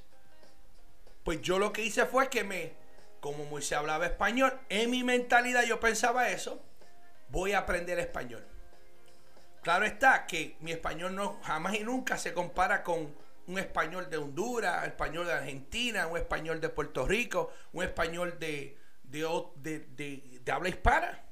pues 1.25 1.41
yo 1.41 1.59
lo 1.59 1.73
que 1.73 1.83
hice 1.83 2.05
fue 2.05 2.29
que 2.29 2.45
me, 2.45 2.71
como 3.19 3.43
Moisés 3.45 3.77
hablaba 3.77 4.05
español, 4.05 4.57
en 4.69 4.89
mi 4.89 5.03
mentalidad 5.03 5.63
yo 5.63 5.81
pensaba 5.81 6.29
eso, 6.29 6.61
voy 7.27 7.51
a 7.51 7.59
aprender 7.59 7.99
español. 7.99 8.52
Claro 9.63 9.85
está 9.85 10.27
que 10.27 10.57
mi 10.59 10.73
español 10.73 11.15
no 11.15 11.39
jamás 11.41 11.75
y 11.75 11.85
nunca 11.85 12.17
se 12.17 12.33
compara 12.33 12.83
con 12.83 13.15
un 13.47 13.59
español 13.59 14.09
de 14.09 14.17
Honduras, 14.17 14.85
español 14.85 15.25
de 15.25 15.33
Argentina, 15.33 16.05
un 16.07 16.17
español 16.17 16.59
de 16.59 16.67
Puerto 16.67 17.05
Rico, 17.05 17.49
un 17.71 17.83
español 17.83 18.37
de, 18.39 18.77
de, 19.03 20.41
habla 20.51 20.67
hispana. 20.67 21.23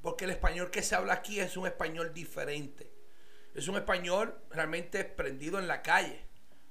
Porque 0.00 0.24
el 0.24 0.30
español 0.30 0.70
que 0.70 0.82
se 0.82 0.94
habla 0.94 1.12
aquí 1.12 1.40
es 1.40 1.56
un 1.58 1.66
español 1.66 2.14
diferente. 2.14 2.90
Es 3.54 3.68
un 3.68 3.76
español 3.76 4.34
realmente 4.50 5.04
prendido 5.04 5.58
en 5.58 5.68
la 5.68 5.82
calle 5.82 6.24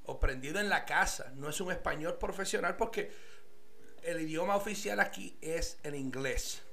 o 0.05 0.19
prendido 0.19 0.59
en 0.59 0.67
la 0.67 0.85
casa. 0.85 1.31
No 1.35 1.49
es 1.49 1.61
un 1.61 1.71
español 1.71 2.17
profesional 2.17 2.75
porque 2.75 3.11
el 4.01 4.19
idioma 4.21 4.55
oficial 4.55 4.99
aquí 4.99 5.37
es 5.41 5.77
el 5.83 5.93
inglés. 5.93 6.63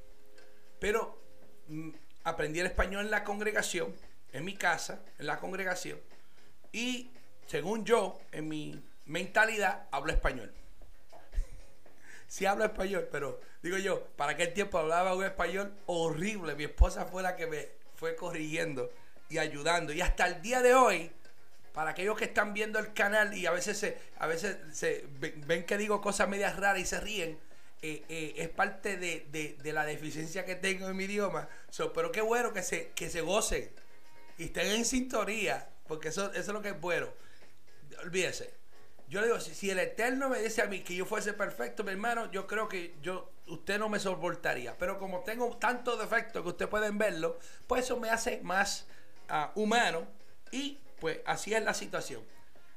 Pero 0.81 1.23
mm, 1.69 1.91
aprendí 2.29 2.61
el 2.61 2.67
español 2.67 3.05
en 3.05 3.11
la 3.11 3.25
congregación, 3.25 3.95
en 4.33 4.45
mi 4.45 4.55
casa, 4.55 5.01
en 5.19 5.27
la 5.27 5.39
congregación, 5.39 5.99
y 6.73 7.11
según 7.47 7.85
yo, 7.85 8.21
en 8.33 8.49
mi 8.49 8.83
mentalidad, 9.07 9.87
hablo 9.91 10.13
español. 10.13 10.53
sí 12.29 12.47
hablo 12.47 12.65
español, 12.65 13.09
pero 13.11 13.41
digo 13.63 13.79
yo, 13.79 14.07
para 14.17 14.33
aquel 14.33 14.53
tiempo 14.53 14.79
hablaba 14.79 15.15
un 15.15 15.25
español 15.25 15.73
horrible. 15.87 16.55
Mi 16.55 16.65
esposa 16.65 17.07
fue 17.07 17.23
la 17.23 17.37
que 17.37 17.47
me 17.47 17.69
fue 17.97 18.15
corrigiendo 18.17 18.93
y 19.29 19.39
ayudando. 19.39 19.93
Y 19.93 20.01
hasta 20.03 20.27
el 20.27 20.43
día 20.43 20.63
de 20.63 20.75
hoy, 20.75 21.11
para 21.73 21.91
aquellos 21.91 22.19
que 22.19 22.27
están 22.27 22.55
viendo 22.55 22.79
el 22.79 22.93
canal 22.93 23.35
y 23.35 23.47
a 23.47 23.51
veces 23.51 23.79
se, 23.79 23.99
a 24.19 24.27
veces 24.27 24.57
se 24.73 25.07
ven 25.47 25.65
que 25.65 25.79
digo 25.79 26.01
cosas 26.01 26.29
medias 26.29 26.57
raras 26.57 26.81
y 26.81 26.87
se 26.87 27.01
ríen, 27.01 27.39
eh, 27.81 28.05
eh, 28.09 28.35
es 28.37 28.49
parte 28.49 28.97
de, 28.97 29.73
la 29.73 29.85
deficiencia 29.85 30.45
que 30.45 30.57
tengo 30.57 30.89
en 30.89 30.97
mi 30.97 31.05
idioma. 31.05 31.49
pero 31.95 32.11
qué 32.11 32.21
bueno 32.21 32.53
que 32.53 32.63
se, 32.63 32.91
que 32.91 33.09
se 33.09 33.21
gocen 33.21 33.71
y 34.37 34.45
estén 34.45 34.67
en 34.69 34.85
sintonía, 34.85 35.69
porque 35.87 36.09
eso, 36.09 36.31
eso 36.31 36.41
es 36.41 36.49
lo 36.49 36.63
que 36.63 36.71
es 36.71 36.81
bueno. 36.81 37.09
Olvídese. 38.03 38.59
Yo 39.09 39.21
le 39.21 39.29
digo, 39.29 39.41
si, 39.41 39.71
el 39.71 39.79
Eterno 39.79 40.29
me 40.29 40.41
dice 40.41 40.61
a 40.61 40.67
mí 40.67 40.81
que 40.81 40.95
yo 40.95 41.07
fuese 41.07 41.33
perfecto, 41.33 41.83
mi 41.83 41.93
hermano, 41.93 42.31
yo 42.31 42.47
creo 42.47 42.69
que 42.69 42.95
yo 43.01 43.31
usted 43.47 43.79
no 43.79 43.89
me 43.89 43.99
soportaría. 43.99 44.77
Pero 44.77 44.99
como 44.99 45.21
tengo 45.21 45.57
tantos 45.57 45.99
defectos 45.99 46.43
que 46.43 46.49
ustedes 46.49 46.71
pueden 46.71 46.99
verlo, 46.99 47.39
pues 47.67 47.85
eso 47.85 47.99
me 47.99 48.11
hace 48.11 48.41
más 48.43 48.87
ah, 49.29 49.51
humano. 49.55 50.07
Y 50.51 50.79
pues 51.01 51.21
así 51.25 51.55
es 51.55 51.63
la 51.63 51.73
situación. 51.73 52.23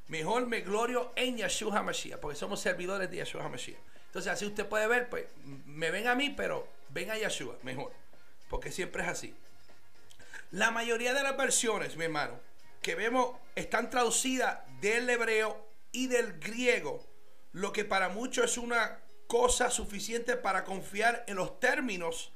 Mejor 0.07 0.47
me 0.47 0.61
glorio 0.61 1.11
en 1.15 1.37
Yeshua 1.37 1.79
HaMashiach, 1.79 2.19
porque 2.19 2.37
somos 2.37 2.61
servidores 2.61 3.09
de 3.09 3.17
Yeshua 3.17 3.43
HaMashiach. 3.43 3.90
Entonces, 4.11 4.33
así 4.33 4.45
usted 4.45 4.67
puede 4.67 4.87
ver, 4.87 5.07
pues, 5.07 5.25
me 5.65 5.89
ven 5.89 6.05
a 6.05 6.15
mí, 6.15 6.31
pero 6.31 6.67
ven 6.89 7.11
a 7.11 7.15
Yeshua, 7.15 7.55
mejor. 7.63 7.93
Porque 8.49 8.69
siempre 8.69 9.03
es 9.03 9.07
así. 9.07 9.33
La 10.51 10.69
mayoría 10.69 11.13
de 11.13 11.23
las 11.23 11.37
versiones, 11.37 11.95
mi 11.95 12.03
hermano, 12.03 12.37
que 12.81 12.95
vemos 12.95 13.37
están 13.55 13.89
traducidas 13.89 14.59
del 14.81 15.09
hebreo 15.09 15.65
y 15.93 16.07
del 16.07 16.39
griego, 16.41 17.07
lo 17.53 17.71
que 17.71 17.85
para 17.85 18.09
muchos 18.09 18.51
es 18.51 18.57
una 18.57 18.99
cosa 19.27 19.69
suficiente 19.69 20.35
para 20.35 20.65
confiar 20.65 21.23
en 21.27 21.37
los 21.37 21.57
términos, 21.61 22.33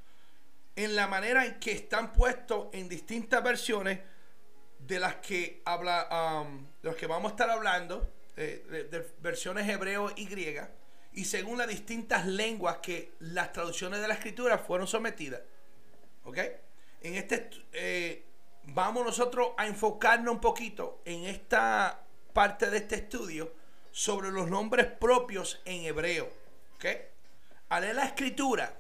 en 0.78 0.96
la 0.96 1.08
manera 1.08 1.46
en 1.46 1.60
que 1.60 1.74
están 1.74 2.14
puestos 2.14 2.68
en 2.72 2.88
distintas 2.88 3.44
versiones 3.44 4.00
de 4.80 4.98
las 4.98 5.16
que 5.16 5.62
habla, 5.66 6.42
um, 6.42 6.66
de 6.82 6.88
las 6.88 6.96
que 6.96 7.08
vamos 7.08 7.32
a 7.32 7.34
estar 7.34 7.50
hablando, 7.50 8.10
eh, 8.38 8.66
de, 8.70 8.84
de 8.86 9.06
versiones 9.20 9.68
hebreo 9.68 10.14
y 10.16 10.26
griega 10.28 10.70
y 11.16 11.26
según 11.26 11.58
las 11.58 11.68
distintas 11.68 12.26
lenguas 12.26 12.78
que 12.78 13.14
las 13.20 13.54
traducciones 13.54 14.02
de 14.02 14.08
la 14.08 14.14
escritura 14.16 14.58
fueron 14.58 14.88
sometidas. 14.88 15.42
¿Ok? 16.26 16.38
En 17.02 17.16
este 17.16 17.50
eh, 17.74 18.24
vamos 18.64 19.06
nosotros 19.06 19.52
a 19.58 19.68
enfocarnos 19.68 20.34
un 20.34 20.42
poquito 20.42 21.02
en 21.06 21.26
esta 21.26 22.04
parte 22.34 22.70
de 22.70 22.78
este 22.78 22.96
estudio 22.96 23.54
sobre 23.92 24.32
los 24.32 24.50
nombres 24.50 24.88
propios 24.88 25.62
en 25.66 25.86
hebreo. 25.86 26.30
¿ok? 26.76 26.86
Al 27.70 27.84
leer 27.84 27.96
la 27.96 28.06
escritura, 28.06 28.78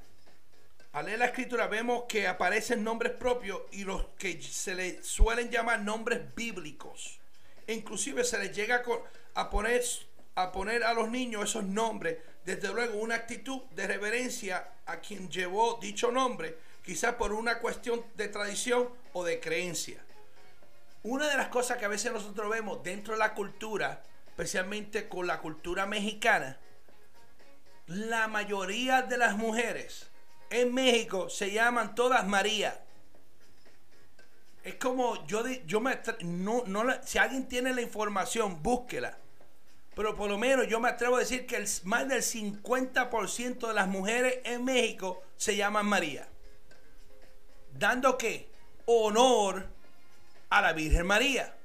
al 0.92 1.06
leer 1.06 1.20
la 1.20 1.26
escritura 1.26 1.68
vemos 1.68 2.04
que 2.08 2.28
aparecen 2.28 2.84
nombres 2.84 3.14
propios 3.14 3.62
y 3.72 3.84
los 3.84 4.08
que 4.18 4.42
se 4.42 4.76
le 4.76 5.04
suelen 5.04 5.50
llamar 5.50 5.82
nombres 5.82 6.36
bíblicos. 6.36 7.20
Inclusive 7.68 8.24
se 8.24 8.40
les 8.40 8.56
llega 8.56 8.84
a 9.34 9.50
poner, 9.50 9.84
a 10.36 10.52
poner 10.52 10.84
a 10.84 10.94
los 10.94 11.10
niños 11.10 11.50
esos 11.50 11.64
nombres, 11.64 12.18
desde 12.44 12.74
luego 12.74 13.00
una 13.00 13.16
actitud 13.16 13.62
de 13.72 13.88
reverencia 13.88 14.68
a 14.86 14.98
quien 14.98 15.30
llevó 15.30 15.80
dicho 15.82 16.12
nombre, 16.12 16.58
quizás 16.84 17.16
por 17.16 17.34
una 17.34 17.60
cuestión 17.60 18.06
de 18.16 18.28
tradición 18.28 18.90
o 19.14 19.24
de 19.24 19.40
creencia. 19.40 20.04
Una 21.04 21.28
de 21.28 21.38
las 21.38 21.48
cosas 21.48 21.78
que 21.78 21.86
a 21.86 21.90
veces 21.90 22.12
nosotros 22.12 22.50
vemos 22.50 22.84
dentro 22.84 23.14
de 23.14 23.20
la 23.20 23.34
cultura, 23.34 24.04
especialmente 24.28 25.08
con 25.08 25.26
la 25.26 25.40
cultura 25.40 25.86
mexicana, 25.86 26.58
la 27.88 28.28
mayoría 28.28 29.04
de 29.04 29.18
las 29.18 29.38
mujeres 29.38 30.08
en 30.50 30.74
México 30.74 31.30
se 31.30 31.52
llaman 31.52 31.96
todas 31.96 32.28
María. 32.28 32.84
Es 34.64 34.76
como 34.76 35.26
yo, 35.28 35.46
yo 35.66 35.80
me 35.80 36.00
no, 36.22 36.64
no 36.66 36.84
si 37.04 37.20
alguien 37.20 37.48
tiene 37.48 37.74
la 37.74 37.82
información, 37.82 38.62
búsquela. 38.64 39.18
Pero 39.96 40.16
por 40.16 40.30
lo 40.30 40.38
menos 40.38 40.68
yo 40.68 40.80
me 40.80 40.90
atrevo 40.90 41.16
a 41.16 41.20
decir 41.20 41.46
que 41.46 41.56
el, 41.56 41.68
más 41.84 42.08
del 42.08 42.22
50% 42.22 43.68
de 43.68 43.74
las 43.74 43.88
mujeres 43.88 44.40
en 44.44 44.66
México 44.66 45.24
se 45.38 45.56
llaman 45.56 45.86
María. 45.86 46.28
Dando 47.74 48.18
qué? 48.18 48.50
Honor 48.86 49.68
a 50.50 50.62
la 50.62 50.74
Virgen 50.74 51.08
María 51.08 51.56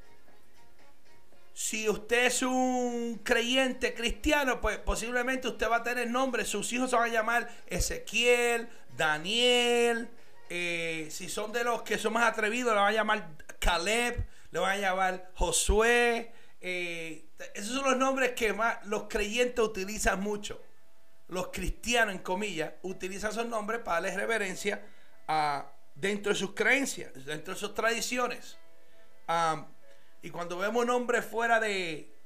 si 1.61 1.91
usted 1.91 2.25
es 2.25 2.41
un 2.41 3.21
creyente 3.23 3.93
cristiano, 3.93 4.63
pues 4.63 4.79
posiblemente 4.79 5.47
usted 5.47 5.69
va 5.71 5.77
a 5.77 5.83
tener 5.83 6.09
nombre. 6.09 6.47
Sus 6.47 6.73
hijos 6.73 6.89
se 6.89 6.97
van 6.97 7.11
a 7.11 7.13
llamar 7.13 7.51
Ezequiel, 7.67 8.67
Daniel. 8.97 10.09
Eh, 10.49 11.09
si 11.11 11.29
son 11.29 11.53
de 11.53 11.63
los 11.63 11.83
que 11.83 11.99
son 11.99 12.15
más 12.15 12.27
atrevidos, 12.27 12.73
le 12.73 12.81
van 12.81 12.89
a 12.89 12.93
llamar 12.93 13.29
Caleb, 13.59 14.27
le 14.51 14.59
van 14.59 14.79
a 14.79 14.81
llamar 14.81 15.31
Josué. 15.35 16.33
Eh, 16.61 17.31
esos 17.55 17.75
son 17.75 17.85
los 17.85 17.97
nombres 17.97 18.33
que 18.33 18.53
más 18.53 18.85
los 18.87 19.05
creyentes 19.05 19.65
utilizan 19.65 20.21
mucho. 20.21 20.63
Los 21.29 21.49
cristianos, 21.49 22.15
en 22.15 22.23
comillas, 22.23 22.73
utilizan 22.83 23.31
esos 23.31 23.47
nombres 23.47 23.81
para 23.81 23.97
darles 23.97 24.17
reverencia 24.17 24.85
a, 25.29 25.73
dentro 25.95 26.33
de 26.33 26.39
sus 26.39 26.55
creencias, 26.55 27.13
dentro 27.25 27.55
de 27.55 27.61
sus 27.61 27.75
tradiciones. 27.75 28.59
Y 30.23 30.31
cuando 30.31 30.59
vemos 30.59 30.85
nombres 30.85 31.25
fuera 31.25 31.61
de... 31.61 32.17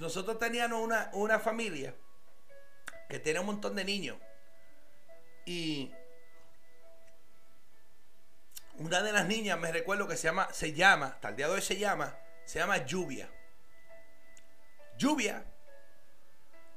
Nosotros 0.00 0.38
teníamos 0.38 0.82
una, 0.82 1.10
una 1.12 1.38
familia 1.38 1.94
que 3.08 3.20
tenía 3.20 3.40
un 3.40 3.46
montón 3.46 3.76
de 3.76 3.84
niños. 3.84 4.18
Y 5.46 5.92
una 8.78 9.02
de 9.02 9.12
las 9.12 9.26
niñas, 9.26 9.58
me 9.58 9.70
recuerdo 9.70 10.08
que 10.08 10.16
se 10.16 10.24
llama, 10.24 10.52
se 10.52 10.72
llama, 10.72 11.06
hasta 11.06 11.32
día 11.32 11.46
de 11.46 11.54
hoy 11.54 11.62
se 11.62 11.78
llama, 11.78 12.18
se 12.50 12.58
llama 12.58 12.84
Lluvia. 12.84 13.30
Lluvia. 14.98 15.44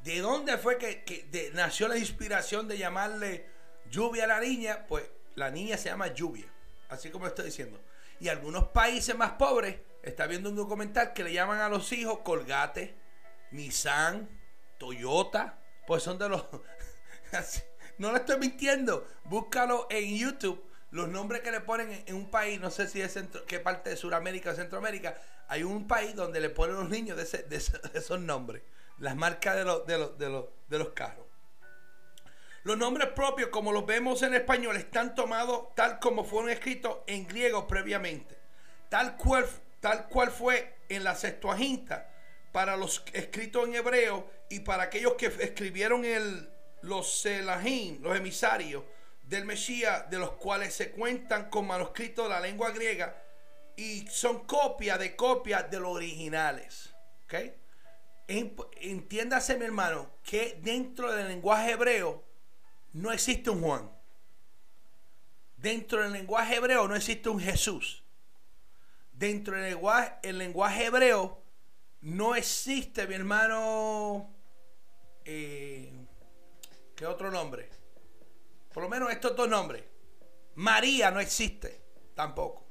¿De 0.04 0.20
dónde 0.20 0.60
fue 0.60 0.78
que, 0.78 1.52
nació 1.56 1.88
la 1.88 1.98
inspiración 1.98 2.68
de 2.68 2.78
llamarle 2.78 3.50
lluvia 3.90 4.26
a 4.26 4.28
la 4.28 4.40
niña? 4.40 4.86
Pues 4.88 5.04
la 5.34 5.50
niña 5.50 5.76
se 5.78 5.90
llama 5.90 6.14
Lluvia, 6.14 6.46
así 6.90 7.10
como 7.10 7.26
estoy 7.26 7.46
diciendo. 7.46 7.82
Y 8.20 8.28
algunos 8.28 8.66
países 8.66 9.16
más 9.16 9.32
pobres 9.32 9.78
está 10.04 10.28
viendo 10.28 10.52
un 10.52 10.58
documental 10.58 11.12
que 11.12 11.24
le 11.24 11.34
llaman 11.34 11.60
a 11.60 11.70
los 11.70 11.92
hijos 11.92 12.20
Colgate, 12.20 12.96
Nissan, 13.50 14.30
Toyota, 14.78 15.58
pues 15.88 16.04
son 16.04 16.20
de 16.20 16.30
los... 16.30 16.46
no 17.98 18.12
le 18.12 18.20
estoy 18.20 18.38
mintiendo, 18.38 19.08
búscalo 19.24 19.88
en 19.90 20.16
YouTube, 20.16 20.64
los 20.92 21.10
nombres 21.10 21.42
que 21.42 21.50
le 21.50 21.62
ponen 21.62 22.04
en, 22.06 22.16
un 22.16 22.30
país, 22.30 22.62
no 22.62 22.70
sé 22.70 22.88
si 22.88 23.02
es 23.02 23.14
centro, 23.14 23.44
qué 23.48 23.60
parte 23.60 23.90
de 23.90 23.98
Sudamérica 23.98 24.52
o 24.52 24.56
Centroamérica, 24.56 25.18
hay 25.54 25.62
un 25.62 25.88
país 25.88 26.16
donde 26.16 26.42
le 26.42 26.50
ponen 26.50 26.78
los 26.78 26.90
niños 26.90 27.16
de, 27.16 27.58
esos 27.94 28.20
nombres, 28.20 28.64
las 28.98 29.16
marcas 29.16 29.56
de 29.56 30.80
los, 30.80 30.90
carros. 30.96 31.28
Los 32.64 32.76
nombres 32.76 33.10
propios, 33.10 33.50
como 33.50 33.72
los 33.72 33.86
vemos 33.86 34.24
en 34.24 34.34
español, 34.34 34.78
están 34.78 35.14
tomados 35.14 35.76
tal 35.76 36.00
como 36.00 36.24
fueron 36.24 36.50
escritos 36.50 37.02
en 37.06 37.28
griego 37.28 37.68
previamente. 37.68 38.36
Tal 38.90 39.16
cual 39.16 39.46
tal 39.80 40.08
cual 40.08 40.32
fue 40.32 40.76
en 40.90 41.04
la 41.04 41.14
Septuaginta 41.14 42.10
para 42.52 42.76
los 42.76 43.04
escritos 43.14 43.68
en 43.68 43.76
hebreo 43.76 44.28
y 44.50 44.62
para 44.62 44.84
aquellos 44.84 45.14
que 45.14 45.28
escribieron 45.28 46.04
los 46.82 47.22
Selahim, 47.22 48.02
los 48.02 48.18
emisarios 48.18 48.86
del 49.22 49.46
Mesías, 49.46 50.10
de 50.10 50.18
los 50.18 50.32
cuales 50.32 50.74
se 50.74 50.90
cuentan 50.90 51.52
con 51.52 51.68
manuscritos 51.68 52.26
de 52.26 52.30
la 52.34 52.40
lengua 52.40 52.72
griega 52.72 53.23
y 53.76 54.08
son 54.08 54.46
copias 54.46 55.00
de 55.00 55.16
copias 55.16 55.70
de 55.70 55.80
los 55.80 55.96
originales. 55.96 56.94
¿okay? 57.26 57.54
Entiéndase, 58.28 59.58
mi 59.58 59.66
hermano, 59.66 60.12
que 60.24 60.60
dentro 60.62 61.12
del 61.12 61.28
lenguaje 61.28 61.72
hebreo 61.72 62.24
no 62.94 63.12
existe 63.12 63.50
un 63.50 63.62
Juan. 63.62 63.92
Dentro 65.58 66.02
del 66.02 66.12
lenguaje 66.12 66.56
hebreo 66.56 66.88
no 66.88 66.96
existe 66.96 67.30
un 67.30 67.40
Jesús 67.40 68.04
dentro 69.14 69.56
del 69.56 69.70
lenguaje, 69.72 70.16
el 70.24 70.38
lenguaje 70.38 70.86
hebreo 70.86 71.42
no 72.02 72.36
existe, 72.36 73.08
mi 73.08 73.16
hermano, 73.16 74.30
eh, 75.24 75.90
¿qué 76.96 77.06
otro 77.06 77.32
nombre? 77.32 77.70
Por 78.74 78.84
lo 78.84 78.90
menos 78.90 79.12
estos 79.12 79.36
dos 79.36 79.48
nombres. 79.48 79.84
María 80.56 81.10
no 81.12 81.20
existe 81.20 81.82
tampoco. 82.16 82.63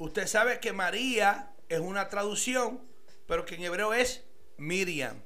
Usted 0.00 0.26
sabe 0.26 0.60
que 0.60 0.72
María 0.72 1.52
es 1.68 1.78
una 1.78 2.08
traducción, 2.08 2.80
pero 3.26 3.44
que 3.44 3.56
en 3.56 3.64
hebreo 3.64 3.92
es 3.92 4.24
Miriam. 4.56 5.22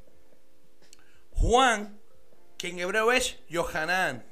Juan, 1.31 2.01
que 2.59 2.71
en 2.71 2.81
hebreo 2.81 3.13
es 3.13 3.39
Yohanan. 3.49 4.27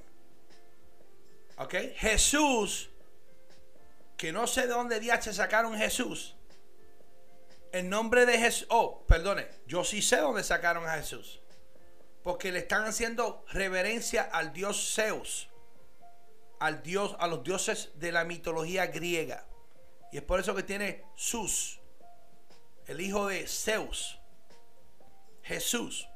¿Ok? 1.58 1.74
Jesús 1.94 2.90
que 4.16 4.32
no 4.32 4.48
sé 4.48 4.62
de 4.62 4.74
dónde 4.74 5.00
se 5.20 5.32
sacaron 5.32 5.76
Jesús. 5.76 6.34
El 7.70 7.88
nombre 7.88 8.26
de 8.26 8.36
Jesús. 8.36 8.66
Oh, 8.68 9.04
perdone. 9.06 9.46
Yo 9.68 9.84
sí 9.84 10.02
sé 10.02 10.16
dónde 10.16 10.42
sacaron 10.42 10.88
a 10.88 10.94
Jesús. 10.94 11.40
Porque 12.24 12.50
le 12.50 12.58
están 12.58 12.84
haciendo 12.84 13.44
reverencia 13.48 14.22
al 14.22 14.52
dios 14.52 14.92
Zeus. 14.94 15.48
Al 16.58 16.82
dios, 16.82 17.14
a 17.20 17.28
los 17.28 17.44
dioses 17.44 17.90
de 17.94 18.10
la 18.10 18.24
mitología 18.24 18.86
griega. 18.86 19.46
Y 20.12 20.18
es 20.18 20.22
por 20.22 20.38
eso 20.38 20.54
que 20.54 20.62
tiene 20.62 21.04
Sus, 21.16 21.80
el 22.86 23.00
hijo 23.00 23.26
de 23.26 23.48
Zeus. 23.48 24.18
Jesús. 25.42 26.08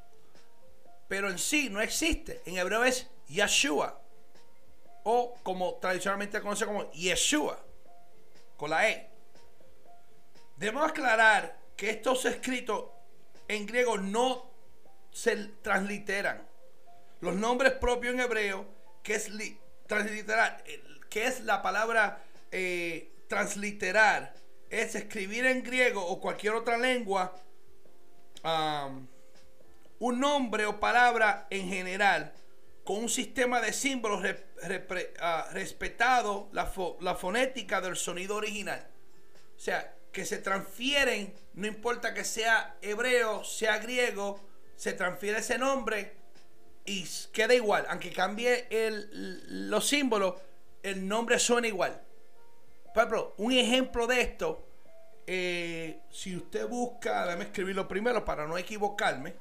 Pero 1.07 1.29
en 1.29 1.37
sí 1.37 1.69
no 1.69 1.81
existe. 1.81 2.41
En 2.45 2.57
hebreo 2.57 2.83
es 2.83 3.07
Yeshua. 3.27 4.01
O 5.03 5.35
como 5.43 5.75
tradicionalmente 5.75 6.41
conoce 6.41 6.65
como 6.65 6.89
Yeshua 6.91 7.63
con 8.57 8.71
la 8.71 8.89
E. 8.89 9.09
Debemos 10.57 10.89
aclarar 10.89 11.57
que 11.75 11.91
estos 11.91 12.25
escritos 12.25 12.85
en 13.47 13.65
griego 13.65 13.97
no 13.97 14.49
se 15.11 15.35
transliteran. 15.61 16.45
Los 17.21 17.35
nombres 17.35 17.73
propios 17.73 18.15
en 18.15 18.19
hebreo, 18.19 18.65
que 19.03 19.15
es 19.15 19.29
transliterar, 19.87 20.63
que 21.09 21.25
es 21.25 21.41
la 21.41 21.61
palabra 21.61 22.23
eh, 22.51 23.11
transliterar, 23.27 24.33
es 24.69 24.95
escribir 24.95 25.45
en 25.45 25.63
griego 25.63 26.05
o 26.05 26.19
cualquier 26.19 26.53
otra 26.53 26.77
lengua 26.77 27.41
un 29.99 30.19
nombre 30.19 30.65
o 30.65 30.79
palabra 30.79 31.47
en 31.49 31.67
general 31.67 32.33
con 32.83 32.97
un 32.97 33.09
sistema 33.09 33.59
de 33.59 33.73
símbolos 33.73 34.23
ah, 35.19 35.49
respetado 35.51 36.49
la, 36.53 37.15
fonética 37.15 37.81
del 37.81 37.97
sonido 37.97 38.35
original. 38.37 38.87
O 39.57 39.59
sea, 39.59 39.93
que 40.13 40.23
se 40.25 40.37
transfieren, 40.37 41.33
no 41.53 41.67
importa 41.67 42.13
que 42.13 42.23
sea 42.23 42.77
hebreo, 42.81 43.43
sea 43.43 43.79
griego, 43.79 44.39
se 44.77 44.93
transfiere 44.93 45.39
ese 45.39 45.57
nombre 45.57 46.13
y 46.85 47.05
queda 47.33 47.53
igual. 47.53 47.85
Aunque 47.89 48.13
cambie 48.13 48.67
el, 48.69 49.69
los 49.69 49.85
símbolos, 49.85 50.35
el 50.81 51.05
nombre 51.07 51.39
suena 51.39 51.67
igual. 51.67 52.01
Por 52.97 53.03
ejemplo, 53.03 53.33
un 53.37 53.51
ejemplo 53.51 54.07
de 54.07 54.21
esto, 54.21 54.67
eh, 55.27 56.01
si 56.09 56.35
usted 56.35 56.67
busca, 56.67 57.25
déjame 57.27 57.43
escribirlo 57.43 57.87
primero 57.87 58.25
para 58.25 58.47
no 58.47 58.57
equivocarme. 58.57 59.35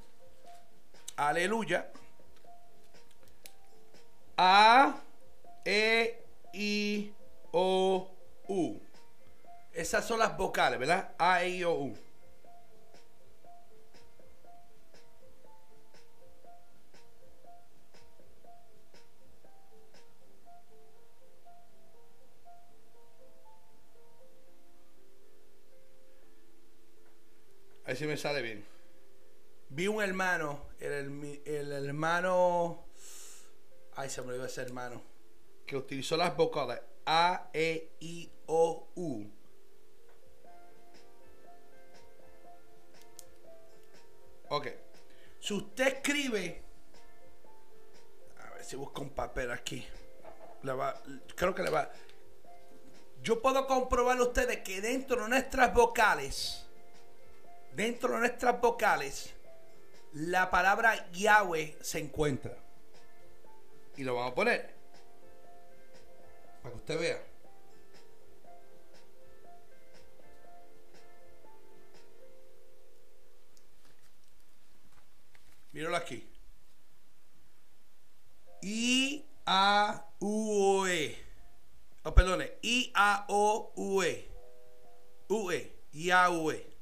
Aleluya. 1.17 1.91
A, 4.37 4.97
E, 5.65 6.23
I, 6.53 7.15
O, 7.51 8.11
U. 8.47 8.79
Esas 9.73 10.05
son 10.05 10.19
las 10.19 10.37
vocales, 10.37 10.79
¿verdad? 10.79 11.15
A, 11.17 11.43
E, 11.43 11.49
I, 11.49 11.65
O, 11.65 11.73
U. 11.77 11.99
ver 27.87 27.97
si 27.97 28.07
me 28.07 28.17
sale 28.17 28.43
bien. 28.43 28.65
Vi 29.69 29.89
un 29.89 30.03
hermano, 30.03 30.67
el, 30.81 31.41
el 31.45 31.73
hermano. 31.73 32.85
Ay, 33.95 34.11
se 34.11 34.21
me 34.23 34.29
olvidó 34.29 34.47
ese 34.47 34.63
hermano. 34.63 35.03
Que 35.67 35.77
utilizó 35.77 36.17
las 36.17 36.37
vocales 36.37 36.81
A, 37.05 37.51
E, 37.53 37.93
I, 38.01 38.31
O, 38.47 38.89
U. 38.95 39.27
Ok. 44.49 44.69
Si 45.41 45.55
usted 45.55 45.87
escribe. 45.89 46.63
A 48.41 48.51
ver 48.55 48.65
si 48.65 48.77
busco 48.77 49.03
un 49.03 49.11
papel 49.11 49.51
aquí. 49.51 49.87
Le 50.63 50.73
va, 50.73 51.01
creo 51.35 51.55
que 51.55 51.63
le 51.63 51.71
va. 51.71 51.91
Yo 53.23 53.41
puedo 53.41 53.67
comprobar 53.67 54.19
a 54.19 54.23
ustedes 54.23 54.59
que 54.59 54.81
dentro 54.81 55.23
de 55.23 55.29
nuestras 55.29 55.73
vocales 55.75 56.66
dentro 57.77 58.15
de 58.15 58.21
nuestras 58.21 58.61
vocales, 58.61 59.35
la 60.13 60.51
palabra 60.51 61.11
Yahweh 61.13 61.77
se 61.83 61.99
encuentra. 61.99 62.57
Y 63.97 64.03
lo 64.03 64.15
vamos 64.15 64.33
a 64.33 64.35
poner. 64.35 64.75
Para 66.63 66.73
que 66.73 66.77
usted 66.79 66.99
vea. 66.99 67.23
Míralo 75.73 75.97
aquí. 75.97 76.27
I 78.63 79.27
A 79.45 80.11
U 80.21 80.87
E. 80.87 81.15
Oh, 82.05 82.15
perdone. 82.15 82.53
I 82.63 82.91
A 82.95 83.27
O 83.29 83.73
U 83.77 84.03
E. 84.03 84.31
U 85.29 85.53
E. 85.53 85.73
Yahweh. 85.93 86.76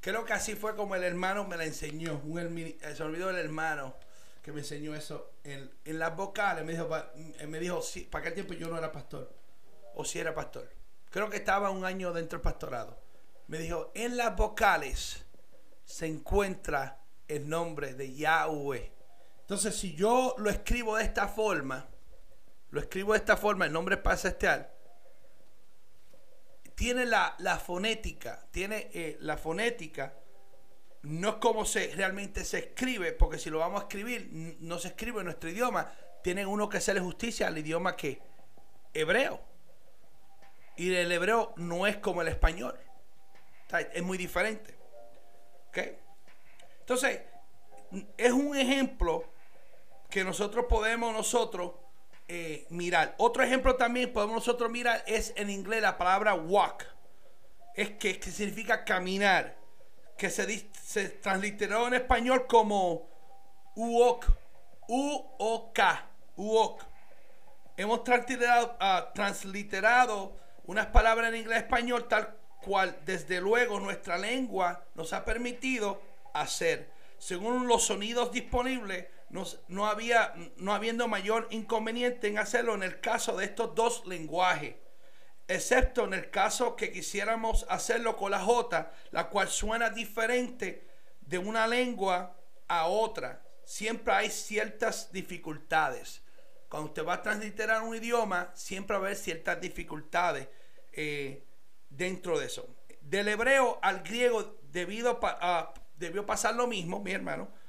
Creo 0.00 0.24
que 0.24 0.32
así 0.32 0.54
fue 0.54 0.74
como 0.76 0.94
el 0.94 1.04
hermano 1.04 1.46
me 1.46 1.56
la 1.56 1.64
enseñó. 1.64 2.20
Un 2.24 2.58
eh, 2.58 2.78
se 2.94 3.02
olvidó 3.02 3.30
el 3.30 3.36
hermano 3.36 3.94
que 4.42 4.52
me 4.52 4.60
enseñó 4.60 4.94
eso. 4.94 5.32
En, 5.44 5.70
en 5.84 5.98
las 5.98 6.16
vocales 6.16 6.64
me 6.64 6.72
dijo, 6.72 6.88
me 7.46 7.60
dijo, 7.60 7.82
sí, 7.82 8.02
para 8.10 8.22
aquel 8.22 8.34
tiempo 8.34 8.54
yo 8.54 8.68
no 8.68 8.78
era 8.78 8.90
pastor. 8.90 9.30
O 9.94 10.04
si 10.04 10.18
era 10.18 10.34
pastor. 10.34 10.68
Creo 11.10 11.28
que 11.28 11.38
estaba 11.38 11.70
un 11.70 11.84
año 11.84 12.12
dentro 12.12 12.38
del 12.38 12.42
pastorado. 12.42 12.98
Me 13.48 13.58
dijo, 13.58 13.90
en 13.94 14.16
las 14.16 14.36
vocales 14.36 15.24
se 15.84 16.06
encuentra 16.06 17.00
el 17.26 17.48
nombre 17.48 17.94
de 17.94 18.14
Yahweh. 18.14 18.92
Entonces, 19.40 19.76
si 19.76 19.94
yo 19.94 20.36
lo 20.38 20.48
escribo 20.48 20.96
de 20.96 21.04
esta 21.04 21.26
forma, 21.26 21.88
lo 22.70 22.80
escribo 22.80 23.12
de 23.12 23.18
esta 23.18 23.36
forma, 23.36 23.66
el 23.66 23.72
nombre 23.72 23.96
pasa 23.96 24.28
este 24.28 24.48
tiene 26.80 27.04
la, 27.04 27.36
fonética, 27.62 28.42
tiene 28.50 28.88
eh, 28.94 29.18
la 29.20 29.36
fonética, 29.36 30.14
no 31.02 31.28
es 31.28 31.34
como 31.34 31.66
se 31.66 31.94
realmente 31.94 32.42
se 32.42 32.58
escribe, 32.58 33.12
porque 33.12 33.38
si 33.38 33.50
lo 33.50 33.58
vamos 33.58 33.82
a 33.82 33.84
escribir, 33.84 34.30
no 34.60 34.78
se 34.78 34.88
escribe 34.88 35.18
en 35.18 35.26
nuestro 35.26 35.50
idioma, 35.50 35.92
tiene 36.24 36.46
uno 36.46 36.70
que 36.70 36.78
hacerle 36.78 37.02
justicia 37.02 37.48
al 37.48 37.58
idioma 37.58 37.96
que 37.96 38.22
hebreo. 38.94 39.42
Y 40.78 40.94
el 40.94 41.12
hebreo 41.12 41.52
no 41.56 41.86
es 41.86 41.98
como 41.98 42.22
el 42.22 42.28
español. 42.28 42.80
Es 43.92 44.02
muy 44.02 44.16
diferente. 44.16 44.74
Entonces, 46.78 47.20
es 48.16 48.32
un 48.32 48.56
ejemplo 48.56 49.30
que 50.08 50.24
nosotros 50.24 50.64
podemos 50.66 51.12
nosotros 51.12 51.72
eh, 52.32 52.64
mirar. 52.70 53.16
Otro 53.18 53.42
ejemplo 53.42 53.74
también 53.74 54.12
podemos 54.12 54.36
nosotros 54.36 54.70
mirar 54.70 55.02
es 55.08 55.32
en 55.34 55.50
inglés 55.50 55.82
la 55.82 55.98
palabra 55.98 56.32
walk. 56.34 56.86
Es 57.74 57.90
que, 57.90 58.22
significa 58.22 58.84
caminar. 58.84 59.56
Que 60.16 60.30
se, 60.30 60.70
se 60.80 61.08
transliteró 61.08 61.88
en 61.88 61.94
español 61.94 62.46
como 62.46 63.10
uok. 63.74 64.26
U-O-K. 64.86 66.06
Uok. 66.36 66.84
Hemos 67.76 68.04
transliterado, 68.04 68.78
uh, 68.80 69.12
transliterado 69.12 70.36
unas 70.66 70.86
palabras 70.86 71.30
en 71.30 71.40
inglés 71.40 71.64
español 71.64 72.06
tal 72.06 72.36
cual 72.62 72.96
desde 73.04 73.40
luego 73.40 73.80
nuestra 73.80 74.18
lengua 74.18 74.84
nos 74.94 75.12
ha 75.12 75.24
permitido 75.24 76.00
hacer. 76.32 76.92
Según 77.18 77.66
los 77.66 77.86
sonidos 77.86 78.30
disponibles, 78.30 79.06
no, 79.30 79.86
había, 79.86 80.34
no 80.56 80.74
habiendo 80.74 81.06
mayor 81.06 81.46
inconveniente 81.50 82.28
en 82.28 82.38
hacerlo 82.38 82.74
en 82.74 82.82
el 82.82 83.00
caso 83.00 83.36
de 83.36 83.44
estos 83.44 83.74
dos 83.74 84.06
lenguajes, 84.06 84.74
excepto 85.46 86.04
en 86.04 86.14
el 86.14 86.30
caso 86.30 86.76
que 86.76 86.92
quisiéramos 86.92 87.64
hacerlo 87.68 88.16
con 88.16 88.32
la 88.32 88.40
J, 88.40 88.92
la 89.12 89.28
cual 89.28 89.48
suena 89.48 89.90
diferente 89.90 90.86
de 91.20 91.38
una 91.38 91.66
lengua 91.66 92.36
a 92.66 92.86
otra. 92.86 93.42
Siempre 93.64 94.12
hay 94.12 94.30
ciertas 94.30 95.12
dificultades. 95.12 96.22
Cuando 96.68 96.88
usted 96.88 97.06
va 97.06 97.14
a 97.14 97.22
transliterar 97.22 97.82
un 97.82 97.94
idioma, 97.96 98.50
siempre 98.54 98.96
va 98.96 99.02
a 99.02 99.06
haber 99.06 99.16
ciertas 99.16 99.60
dificultades 99.60 100.48
eh, 100.92 101.44
dentro 101.88 102.38
de 102.38 102.46
eso. 102.46 102.76
Del 103.00 103.28
hebreo 103.28 103.78
al 103.82 104.02
griego 104.02 104.58
debido 104.70 105.20
a, 105.22 105.72
debió 105.96 106.26
pasar 106.26 106.54
lo 106.54 106.66
mismo, 106.66 107.00
mi 107.00 107.12
hermano 107.12 107.59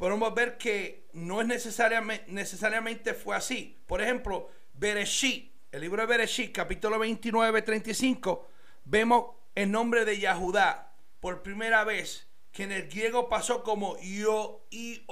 podemos 0.00 0.34
ver 0.34 0.56
que 0.56 1.10
no 1.12 1.42
es 1.42 1.46
necesariamente, 1.46 2.24
necesariamente 2.32 3.12
fue 3.12 3.36
así. 3.36 3.78
Por 3.86 4.00
ejemplo, 4.00 4.48
Bereshit, 4.72 5.52
el 5.70 5.82
libro 5.82 6.00
de 6.00 6.06
Bereshit, 6.06 6.52
capítulo 6.52 6.98
29, 6.98 7.60
35, 7.60 8.48
vemos 8.86 9.36
el 9.54 9.70
nombre 9.70 10.06
de 10.06 10.18
Yahudá 10.18 10.94
por 11.20 11.42
primera 11.42 11.84
vez, 11.84 12.26
que 12.50 12.62
en 12.62 12.72
el 12.72 12.88
griego 12.88 13.28
pasó 13.28 13.62
como 13.62 14.00
Yo 14.00 14.66
y 14.70 15.04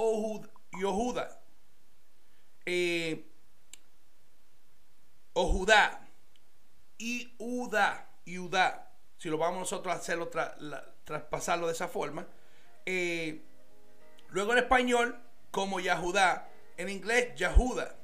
Yohuda. 0.81 1.39
Eh, 2.65 3.27
Ojudá, 5.35 6.09
Iuda, 6.97 8.09
Iudá. 8.25 8.91
Si 9.19 9.29
lo 9.29 9.37
vamos 9.37 9.59
nosotros 9.61 9.95
a 9.95 9.99
hacerlo, 9.99 10.31
traspasarlo 11.05 11.67
de 11.67 11.75
esa 11.75 11.89
forma. 11.89 12.27
Eh, 12.87 13.48
Luego 14.31 14.53
en 14.53 14.59
español, 14.59 15.19
como 15.51 15.81
Yahudá. 15.81 16.49
En 16.77 16.89
inglés, 16.89 17.35
Yahuda. 17.37 17.97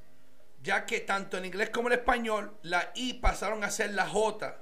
Ya 0.62 0.86
que 0.86 1.00
tanto 1.00 1.36
en 1.36 1.44
inglés 1.44 1.70
como 1.70 1.88
en 1.88 1.94
español, 1.94 2.56
la 2.62 2.90
I 2.94 3.14
pasaron 3.14 3.64
a 3.64 3.70
ser 3.70 3.92
la 3.92 4.06
J. 4.06 4.58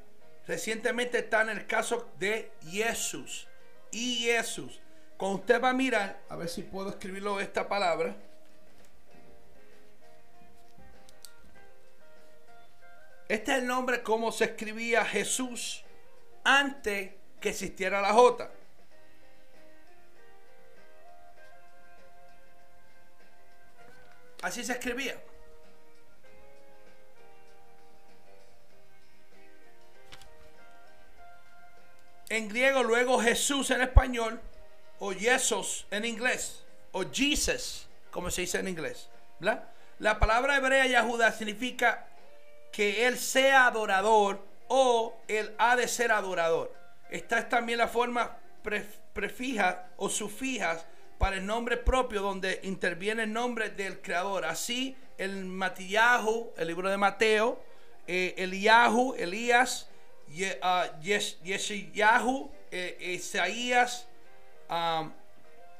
Recientemente 0.46 1.18
está 1.18 1.42
en 1.42 1.50
el 1.50 1.66
caso 1.66 2.10
de 2.18 2.52
Jesús. 2.68 3.48
Y 3.90 4.24
Jesús. 4.24 4.80
Cuando 5.16 5.38
usted 5.38 5.62
va 5.62 5.70
a 5.70 5.74
mirar, 5.74 6.20
a 6.28 6.36
ver 6.36 6.48
si 6.48 6.62
puedo 6.62 6.90
escribirlo 6.90 7.38
esta 7.40 7.68
palabra. 7.68 8.16
Este 13.28 13.52
es 13.52 13.58
el 13.58 13.66
nombre 13.66 14.02
como 14.02 14.32
se 14.32 14.44
escribía 14.44 15.04
Jesús 15.04 15.84
antes 16.44 17.12
que 17.40 17.50
existiera 17.50 18.02
la 18.02 18.12
J. 18.12 18.50
Así 24.42 24.64
se 24.64 24.72
escribía. 24.72 25.16
En 32.28 32.48
griego, 32.48 32.82
luego 32.82 33.20
Jesús 33.20 33.70
en 33.70 33.82
español, 33.82 34.40
o 34.98 35.12
Jesús 35.12 35.86
en 35.90 36.04
inglés, 36.04 36.64
o 36.90 37.04
Jesus, 37.10 37.88
como 38.10 38.30
se 38.30 38.42
dice 38.42 38.58
en 38.58 38.68
inglés. 38.68 39.08
La 39.98 40.18
palabra 40.18 40.56
hebrea 40.56 40.86
Yahuda 40.86 41.30
significa 41.30 42.08
que 42.72 43.06
él 43.06 43.18
sea 43.18 43.66
adorador 43.66 44.40
o 44.68 45.14
él 45.28 45.54
ha 45.58 45.76
de 45.76 45.86
ser 45.86 46.10
adorador. 46.10 46.74
Esta 47.10 47.38
es 47.38 47.48
también 47.48 47.78
la 47.78 47.88
forma 47.88 48.38
prefija 49.12 49.90
o 49.98 50.08
sufijas 50.08 50.86
para 51.22 51.36
el 51.36 51.46
nombre 51.46 51.76
propio 51.76 52.20
donde 52.20 52.58
interviene 52.64 53.22
el 53.22 53.32
nombre 53.32 53.70
del 53.70 54.02
creador. 54.02 54.44
Así 54.44 54.96
el 55.16 55.44
Matillahu, 55.44 56.52
el 56.56 56.66
libro 56.66 56.90
de 56.90 56.96
Mateo, 56.96 57.62
eh, 58.08 58.34
Eliyahu, 58.38 59.14
Elías, 59.16 59.88
uh, 60.26 61.00
Yeshayahu, 61.00 62.50
eh, 62.72 63.12
Isaías, 63.14 64.08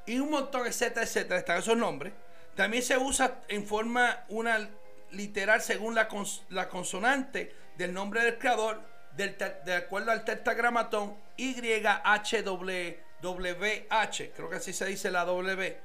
y 0.07 0.21
un 0.21 0.31
montón, 0.31 0.65
etcétera, 0.65 1.03
etcétera, 1.03 1.41
están 1.41 1.59
esos 1.59 1.77
nombres. 1.77 2.13
También 2.55 2.85
se 2.85 2.97
usa 2.97 3.41
en 3.49 3.67
forma 3.67 4.25
una 4.29 4.71
literal 5.11 5.61
según 5.61 5.97
la, 5.97 6.09
la 6.51 6.69
consonante 6.69 7.53
del 7.77 7.93
nombre 7.93 8.23
del 8.23 8.39
creador, 8.39 8.81
del, 9.17 9.37
de 9.65 9.75
acuerdo 9.75 10.13
al 10.13 10.25
tetragramatón 10.25 11.17
YHW 11.37 12.95
WH, 13.23 14.33
creo 14.35 14.51
que 14.51 14.57
así 14.57 14.73
se 14.73 14.87
dice 14.87 15.11
la 15.11 15.25
W. 15.25 15.77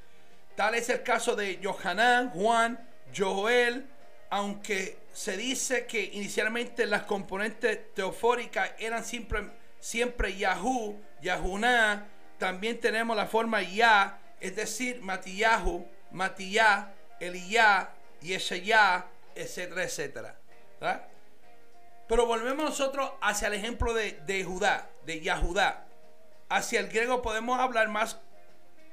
Tal 0.55 0.75
es 0.75 0.89
el 0.89 1.03
caso 1.03 1.35
de 1.35 1.59
Johanan, 1.63 2.31
Juan, 2.31 2.79
Joel, 3.15 3.87
aunque 4.29 4.97
se 5.13 5.37
dice 5.37 5.85
que 5.85 6.03
inicialmente 6.03 6.85
las 6.85 7.03
componentes 7.03 7.93
teofóricas 7.93 8.71
eran 8.79 9.03
siempre, 9.03 9.49
siempre 9.79 10.35
Yahoo, 10.35 10.99
Yahuná, 11.21 12.07
también 12.37 12.79
tenemos 12.79 13.15
la 13.15 13.27
forma 13.27 13.61
Ya, 13.61 14.19
es 14.39 14.55
decir, 14.55 15.01
Matillahu, 15.01 15.87
Matillá, 16.11 16.93
Eliyá, 17.19 17.93
Yeshayá, 18.21 19.07
etcétera, 19.35 19.83
etcétera. 19.83 20.35
Pero 22.07 22.25
volvemos 22.25 22.63
nosotros 22.63 23.11
hacia 23.21 23.47
el 23.47 23.55
ejemplo 23.55 23.93
de, 23.93 24.13
de 24.25 24.43
Judá, 24.43 24.89
de 25.05 25.21
Yahudá. 25.21 25.86
Hacia 26.49 26.79
el 26.79 26.87
griego 26.87 27.21
podemos 27.21 27.59
hablar 27.59 27.89
más 27.89 28.19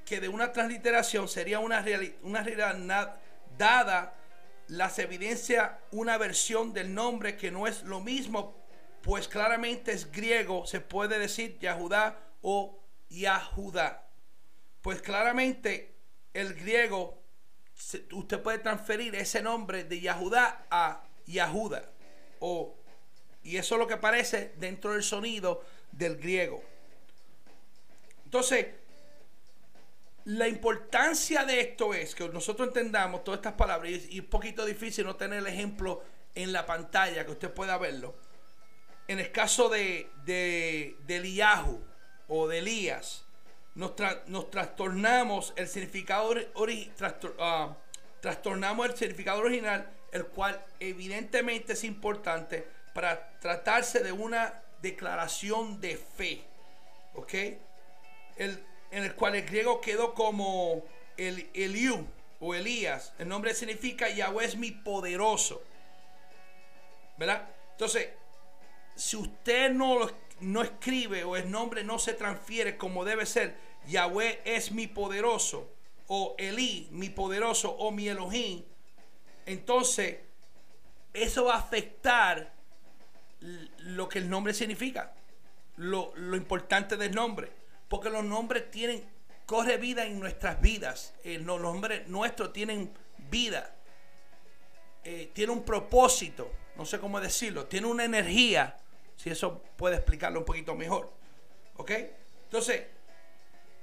que 0.05 0.21
de 0.21 0.29
una 0.29 0.53
transliteración, 0.53 1.29
sería 1.29 1.61
una, 1.61 1.85
una 2.23 2.43
realidad 2.43 3.17
dada 3.57 4.15
las 4.69 4.99
evidencias 4.99 5.73
una 5.91 6.17
versión 6.19 6.73
del 6.73 6.95
nombre 6.95 7.37
que 7.37 7.51
no 7.51 7.67
es 7.67 7.83
lo 7.83 8.01
mismo, 8.01 8.57
pues 9.03 9.29
claramente 9.29 9.93
es 9.93 10.11
griego, 10.11 10.67
se 10.67 10.81
puede 10.81 11.19
decir 11.19 11.59
Yahudá 11.59 12.19
o 12.43 12.81
Yahudá. 13.09 14.09
Pues 14.81 15.03
claramente 15.03 15.95
el 16.33 16.55
griego, 16.55 17.23
usted 18.13 18.41
puede 18.43 18.59
transferir 18.59 19.15
ese 19.15 19.43
nombre 19.43 19.85
de 19.85 20.01
Yahudá 20.01 20.67
a 20.71 21.05
Yahuda. 21.27 21.91
O, 22.41 22.75
y 23.43 23.57
eso 23.57 23.75
es 23.75 23.79
lo 23.79 23.87
que 23.87 23.95
aparece 23.95 24.55
dentro 24.57 24.93
del 24.93 25.03
sonido 25.03 25.65
del 25.93 26.17
griego. 26.17 26.63
Entonces, 28.35 28.67
la 30.25 30.49
importancia 30.49 31.45
de 31.45 31.61
esto 31.61 31.95
es 31.95 32.17
que 32.17 32.29
nosotros 32.31 32.67
entendamos 32.67 33.23
todas 33.23 33.39
estas 33.39 33.53
palabras 33.53 33.93
y 33.93 33.95
es 33.95 34.25
un 34.25 34.29
poquito 34.29 34.65
difícil 34.65 35.05
no 35.05 35.15
tener 35.15 35.39
el 35.39 35.47
ejemplo 35.47 36.03
en 36.35 36.53
la 36.53 36.67
pantalla 36.67 37.25
que 37.25 37.31
usted 37.31 37.55
pueda 37.55 37.79
verlo. 37.79 38.17
En 39.07 39.21
el 39.21 39.31
caso 39.31 39.69
de, 39.69 40.11
de, 40.25 40.97
Eliyahu 41.07 41.81
o 42.27 42.49
de 42.49 42.59
Elías, 42.59 43.25
nos, 43.77 43.93
nos 44.27 44.51
trastornamos 44.51 45.53
el 45.55 45.69
significado 45.69 46.35
ah, 47.39 47.77
trastornamos 48.21 48.87
el 48.87 48.97
significado 48.97 49.43
original, 49.43 49.89
el 50.11 50.27
cual 50.27 50.61
evidentemente 50.81 51.75
es 51.75 51.85
importante 51.85 52.67
para 52.95 53.39
tratarse 53.39 54.01
de 54.01 54.11
una 54.11 54.61
declaración 54.83 55.81
de 55.81 55.97
fe. 55.97 56.45
¿Ok? 57.15 57.33
El, 58.37 58.65
en 58.91 59.05
el 59.05 59.15
cual 59.15 59.35
el 59.35 59.45
griego 59.47 59.81
quedó 59.81 60.15
como 60.15 60.85
el 61.17 61.49
Eliú 61.55 62.07
o 62.41 62.55
Elías. 62.55 63.13
El 63.19 63.29
nombre 63.29 63.55
significa 63.55 64.09
Yahweh 64.09 64.45
es 64.45 64.57
mi 64.57 64.71
poderoso. 64.71 65.63
¿Verdad? 67.17 67.49
Entonces, 67.73 68.09
si 68.95 69.17
usted 69.17 69.71
no, 69.71 70.11
no 70.41 70.63
escribe 70.63 71.25
o 71.25 71.37
el 71.37 71.51
nombre 71.51 71.85
no 71.85 71.99
se 71.99 72.15
transfiere 72.15 72.77
como 72.77 73.05
debe 73.05 73.27
ser, 73.27 73.57
Yahweh 73.87 74.43
es 74.45 74.73
mi 74.73 74.87
poderoso, 74.87 75.69
o 76.07 76.35
Elí, 76.39 76.89
mi 76.91 77.11
poderoso, 77.11 77.71
o 77.71 77.91
mi 77.91 78.09
Elohim, 78.09 78.65
entonces 79.47 80.19
eso 81.13 81.45
va 81.45 81.55
a 81.55 81.59
afectar 81.59 82.53
lo 83.41 84.09
que 84.09 84.19
el 84.19 84.31
nombre 84.31 84.55
significa, 84.55 85.13
lo, 85.77 86.13
lo 86.17 86.37
importante 86.37 86.97
del 86.97 87.15
nombre. 87.15 87.51
Porque 87.95 88.11
los 88.11 88.25
nombres 88.25 88.73
tienen, 88.73 89.09
corre 89.47 89.77
vida 89.77 90.05
en 90.05 90.19
nuestras 90.19 90.61
vidas. 90.61 91.15
Eh, 91.23 91.39
los 91.39 91.61
nombres 91.61 92.09
nuestros 92.09 92.53
tienen 92.53 92.93
vida. 93.31 93.73
Eh, 95.05 95.31
tiene 95.33 95.53
un 95.53 95.65
propósito. 95.65 96.51
No 96.75 96.85
sé 96.85 96.99
cómo 96.99 97.21
decirlo. 97.21 97.67
Tiene 97.67 97.87
una 97.87 98.03
energía. 98.03 98.77
Si 99.15 99.31
eso 99.31 99.63
puede 99.77 99.95
explicarlo 99.95 100.41
un 100.41 100.45
poquito 100.45 100.75
mejor. 100.75 101.13
¿Ok? 101.77 101.93
Entonces, 102.47 102.83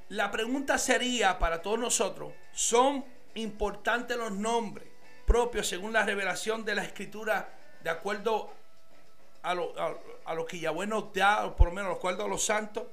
la 0.10 0.30
pregunta 0.30 0.78
sería 0.78 1.39
para 1.39 1.62
todos 1.62 1.80
nosotros, 1.80 2.34
¿son 2.52 3.06
importantes 3.36 4.17
los 4.17 4.34
nombres 4.34 4.89
propios 5.26 5.69
según 5.69 5.93
la 5.93 6.04
revelación 6.04 6.65
de 6.65 6.76
la 6.76 6.84
escritura 6.84 7.50
de 7.82 7.89
acuerdo 7.89 8.52
a 9.41 9.54
lo, 9.54 9.74
a, 10.26 10.34
lo 10.34 10.45
que 10.45 10.60
Yahweh 10.60 10.86
nos 10.86 11.13
da, 11.13 11.45
o 11.45 11.56
por 11.56 11.69
lo 11.69 11.74
menos 11.74 11.91
de 11.91 11.95
acuerdo 11.95 12.26
a 12.26 12.28
los 12.28 12.43
santos? 12.43 12.84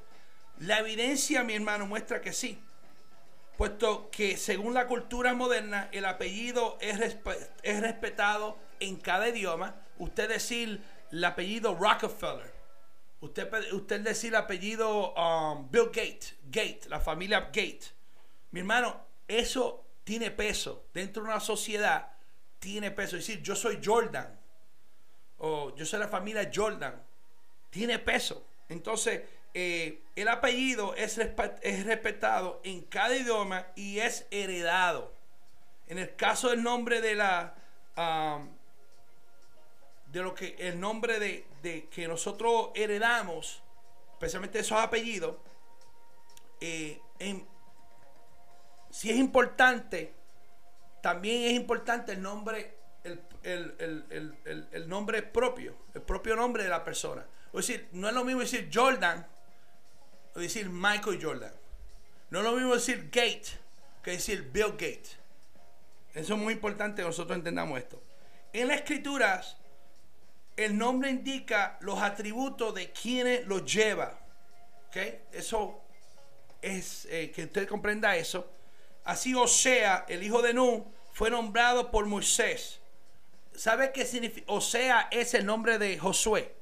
La 0.61 0.79
evidencia, 0.79 1.45
mi 1.45 1.55
hermano, 1.55 1.87
muestra 1.87 2.21
que 2.21 2.33
sí. 2.33 2.61
Puesto 3.57 4.11
que 4.11 4.37
según 4.37 4.75
la 4.75 4.87
cultura 4.87 5.35
moderna, 5.35 5.89
el 5.93 6.05
apellido 6.05 6.79
es, 6.81 7.17
es 7.63 7.81
respetado 7.81 8.57
en 8.81 8.97
cada 8.97 9.29
idioma. 9.29 9.75
Usted 9.99 10.29
decir 10.29 10.81
el 11.11 11.25
apellido 11.25 11.75
Rockefeller. 11.75 12.53
Usted, 13.21 13.73
usted 13.73 14.01
decir 14.01 14.31
el 14.31 14.37
apellido 14.37 15.13
um, 15.15 15.69
Bill 15.71 15.87
Gates, 15.87 16.37
Gate, 16.45 16.83
la 16.89 17.01
familia 17.01 17.41
Gate. 17.53 17.81
Mi 18.53 18.61
hermano, 18.61 19.01
eso 19.27 19.85
tiene 20.05 20.31
peso. 20.31 20.87
Dentro 20.95 21.23
de 21.23 21.31
una 21.31 21.41
sociedad 21.41 22.13
tiene 22.59 22.91
peso. 22.91 23.17
Es 23.17 23.27
decir, 23.27 23.43
yo 23.43 23.57
soy 23.57 23.81
Jordan. 23.85 24.39
O 25.39 25.75
yo 25.75 25.85
soy 25.85 26.01
la 26.01 26.09
familia 26.09 26.51
Jordan. 26.53 27.03
Tiene 27.71 27.99
peso. 27.99 28.47
Entonces, 28.69 29.23
eh, 29.55 30.03
el 30.17 30.29
apellido 30.29 30.95
es, 30.95 31.19
es 31.19 31.87
respetado 31.87 32.61
en 32.65 32.83
cada 32.83 33.17
idioma 33.17 33.67
y 33.75 33.99
es 33.99 34.27
heredado. 34.31 35.13
En 35.87 35.99
el 35.99 36.15
caso 36.17 36.51
del 36.51 36.63
nombre 36.63 37.01
de 37.01 37.15
la 37.15 37.55
de 40.13 40.23
lo 40.23 40.35
que 40.35 40.57
el 40.59 40.81
nombre 40.81 41.19
de, 41.19 41.89
que 41.91 42.09
nosotros 42.09 42.71
heredamos, 42.75 43.63
especialmente 44.13 44.61
esos 44.61 44.79
apellidos, 44.79 45.37
eh, 46.61 47.01
si 48.91 49.11
es 49.11 49.17
importante, 49.17 50.15
también 51.03 51.45
es 51.45 51.53
importante 51.53 52.13
el 52.13 52.23
nombre, 52.23 52.79
el, 53.43 54.89
nombre 54.89 55.23
propio, 55.23 55.77
el 55.95 56.03
propio 56.03 56.37
nombre 56.37 56.63
de 56.63 56.69
la 56.69 56.85
persona. 56.85 57.27
Es 57.53 57.67
decir, 57.67 57.89
no 57.93 58.09
es 58.09 58.15
lo 58.15 58.25
mismo 58.25 58.41
decir 58.41 58.71
Jordan 58.73 59.27
decir 60.47 60.69
Michael 60.71 61.19
Jordan. 61.23 61.53
No 62.31 62.43
lo 62.43 62.53
mismo 62.53 62.75
decir 62.75 63.11
Gate 63.11 63.47
que 64.03 64.13
decir 64.13 64.51
Bill 64.53 64.73
Gates. 64.73 65.17
Eso 66.15 66.35
es 66.35 66.41
muy 66.41 66.55
importante 66.55 67.03
que 67.03 67.09
nosotros 67.09 67.37
entendamos 67.37 67.79
esto. 67.79 68.03
En 68.53 68.69
las 68.69 68.79
escrituras, 68.79 69.57
el 70.57 70.77
nombre 70.77 71.11
indica 71.11 71.79
los 71.81 72.01
atributos 72.01 72.75
de 72.75 72.91
quienes 72.91 73.47
lo 73.47 73.65
lleva. 73.65 74.19
¿Ok? 74.89 74.97
Eso 75.33 75.81
es 76.61 77.07
eh, 77.11 77.31
que 77.31 77.45
usted 77.45 77.69
comprenda 77.69 78.17
eso. 78.17 78.51
Así 79.05 79.35
Osea, 79.35 80.05
el 80.09 80.23
hijo 80.23 80.43
de 80.43 80.53
Nun, 80.53 80.85
fue 81.13 81.31
nombrado 81.31 81.91
por 81.91 82.07
Moisés. 82.07 82.81
¿Sabe 83.55 83.93
qué 83.93 84.05
significa? 84.05 84.53
Osea 84.53 85.09
es 85.11 85.35
el 85.35 85.47
nombre 85.47 85.79
de 85.79 85.99
Josué, 85.99 86.55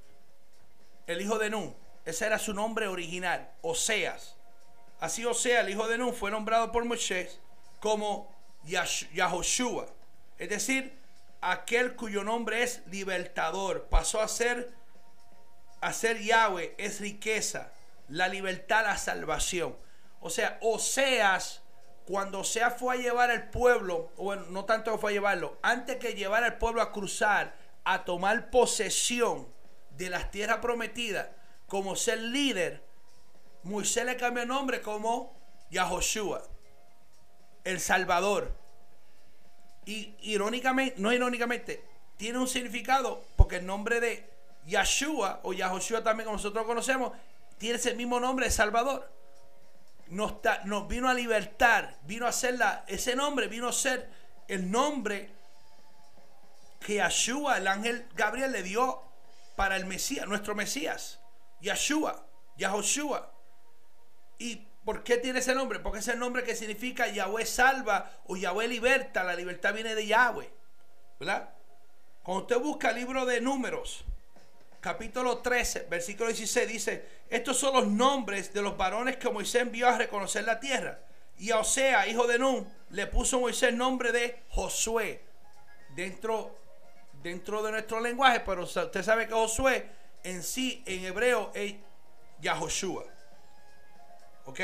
el 1.06 1.20
hijo 1.20 1.38
de 1.38 1.50
Nun. 1.50 1.76
Ese 2.06 2.24
era 2.24 2.38
su 2.38 2.54
nombre 2.54 2.86
original, 2.86 3.50
Oseas. 3.62 4.36
Así 5.00 5.24
Osea, 5.26 5.60
el 5.60 5.70
hijo 5.70 5.88
de 5.88 5.98
Nun, 5.98 6.14
fue 6.14 6.30
nombrado 6.30 6.70
por 6.70 6.84
Moisés 6.84 7.40
como 7.80 8.32
Yahoshua. 8.64 9.88
Es 10.38 10.48
decir, 10.48 10.98
aquel 11.40 11.96
cuyo 11.96 12.22
nombre 12.22 12.62
es 12.62 12.86
libertador. 12.86 13.88
Pasó 13.88 14.20
a 14.20 14.28
ser, 14.28 14.72
a 15.80 15.92
ser 15.92 16.20
Yahweh, 16.20 16.76
es 16.78 17.00
riqueza, 17.00 17.72
la 18.08 18.28
libertad, 18.28 18.84
la 18.84 18.96
salvación. 18.96 19.76
O 20.20 20.30
sea, 20.30 20.58
Oseas, 20.62 21.62
cuando 22.06 22.40
Oseas 22.40 22.78
fue 22.78 22.94
a 22.94 22.98
llevar 22.98 23.32
al 23.32 23.50
pueblo, 23.50 24.12
bueno, 24.16 24.46
no 24.50 24.64
tanto 24.64 24.96
fue 24.98 25.10
a 25.10 25.14
llevarlo, 25.14 25.58
antes 25.60 25.96
que 25.96 26.14
llevar 26.14 26.44
al 26.44 26.58
pueblo 26.58 26.80
a 26.82 26.92
cruzar, 26.92 27.56
a 27.84 28.04
tomar 28.04 28.50
posesión 28.50 29.48
de 29.90 30.08
las 30.08 30.30
tierras 30.30 30.58
prometidas, 30.58 31.28
como 31.66 31.96
ser 31.96 32.18
líder, 32.18 32.82
Moisés 33.62 34.04
le 34.04 34.16
cambió 34.16 34.42
el 34.42 34.48
nombre 34.48 34.80
como 34.80 35.34
Yahoshua, 35.70 36.42
el 37.64 37.80
Salvador. 37.80 38.52
Y 39.84 40.14
irónicamente, 40.20 40.94
no 40.98 41.12
irónicamente, 41.12 41.82
tiene 42.16 42.38
un 42.38 42.48
significado 42.48 43.24
porque 43.36 43.56
el 43.56 43.66
nombre 43.66 44.00
de 44.00 44.28
Yahshua 44.66 45.40
o 45.42 45.52
Yahoshua 45.52 46.02
también 46.02 46.26
como 46.26 46.36
nosotros 46.36 46.62
lo 46.62 46.66
conocemos, 46.66 47.12
tiene 47.58 47.76
ese 47.76 47.94
mismo 47.94 48.20
nombre 48.20 48.46
de 48.46 48.52
Salvador. 48.52 49.10
Nos, 50.08 50.34
vino 50.88 51.08
a 51.08 51.14
libertar, 51.14 51.98
vino 52.02 52.26
a 52.26 52.32
ser 52.32 52.58
la, 52.58 52.84
ese 52.86 53.16
nombre, 53.16 53.48
vino 53.48 53.68
a 53.68 53.72
ser 53.72 54.08
el 54.46 54.70
nombre 54.70 55.30
que 56.80 56.96
Yahshua, 56.96 57.58
el 57.58 57.66
ángel 57.66 58.06
Gabriel, 58.14 58.52
le 58.52 58.62
dio 58.62 59.02
para 59.56 59.76
el 59.76 59.86
Mesías, 59.86 60.26
nuestro 60.28 60.54
Mesías. 60.54 61.18
Yahshua, 61.66 62.24
Yahoshua. 62.56 63.32
¿Y 64.38 64.56
por 64.84 65.02
qué 65.02 65.16
tiene 65.16 65.40
ese 65.40 65.54
nombre? 65.54 65.80
Porque 65.80 65.98
es 65.98 66.08
el 66.08 66.18
nombre 66.18 66.44
que 66.44 66.54
significa 66.54 67.08
Yahweh 67.08 67.44
salva 67.44 68.10
o 68.26 68.36
Yahweh 68.36 68.68
liberta. 68.68 69.24
La 69.24 69.34
libertad 69.34 69.74
viene 69.74 69.94
de 69.94 70.06
Yahweh. 70.06 70.48
¿Verdad? 71.18 71.50
Cuando 72.22 72.42
usted 72.42 72.58
busca 72.60 72.90
el 72.90 72.96
libro 72.96 73.24
de 73.24 73.40
números, 73.40 74.04
capítulo 74.80 75.38
13, 75.38 75.86
versículo 75.90 76.28
16 76.28 76.68
dice, 76.68 77.08
estos 77.28 77.58
son 77.58 77.74
los 77.74 77.86
nombres 77.88 78.52
de 78.52 78.62
los 78.62 78.76
varones 78.76 79.16
que 79.16 79.30
Moisés 79.30 79.62
envió 79.62 79.88
a 79.88 79.98
reconocer 79.98 80.44
la 80.44 80.60
tierra. 80.60 81.00
Y 81.38 81.50
a 81.50 81.58
Osea, 81.58 82.06
hijo 82.06 82.26
de 82.26 82.38
Nun, 82.38 82.68
le 82.90 83.06
puso 83.08 83.40
Moisés 83.40 83.70
el 83.70 83.76
nombre 83.76 84.12
de 84.12 84.42
Josué. 84.50 85.22
Dentro, 85.96 86.58
dentro 87.22 87.62
de 87.62 87.72
nuestro 87.72 88.00
lenguaje, 88.00 88.40
pero 88.40 88.62
usted 88.64 89.02
sabe 89.02 89.26
que 89.26 89.34
Josué 89.34 89.88
en 90.26 90.42
sí, 90.42 90.82
en 90.86 91.04
hebreo, 91.04 91.52
es 91.54 91.76
Yahoshua. 92.40 93.04
¿Ok? 94.46 94.60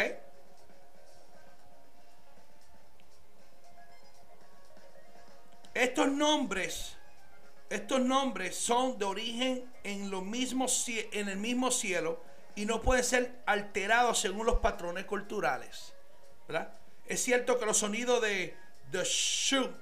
Estos 5.72 6.08
nombres, 6.08 6.96
estos 7.70 8.00
nombres 8.00 8.56
son 8.56 8.98
de 8.98 9.04
origen 9.04 9.72
en, 9.84 10.10
en 10.12 11.28
el 11.28 11.36
mismo 11.36 11.70
cielo 11.70 12.20
y 12.56 12.66
no 12.66 12.82
pueden 12.82 13.04
ser 13.04 13.42
alterados 13.46 14.18
según 14.18 14.46
los 14.46 14.58
patrones 14.58 15.04
culturales. 15.04 15.94
Es 17.06 17.22
cierto 17.22 17.58
que 17.58 17.66
los 17.66 17.78
sonidos 17.78 18.20
de 18.20 18.56
the 18.90 19.04
shu 19.04 19.72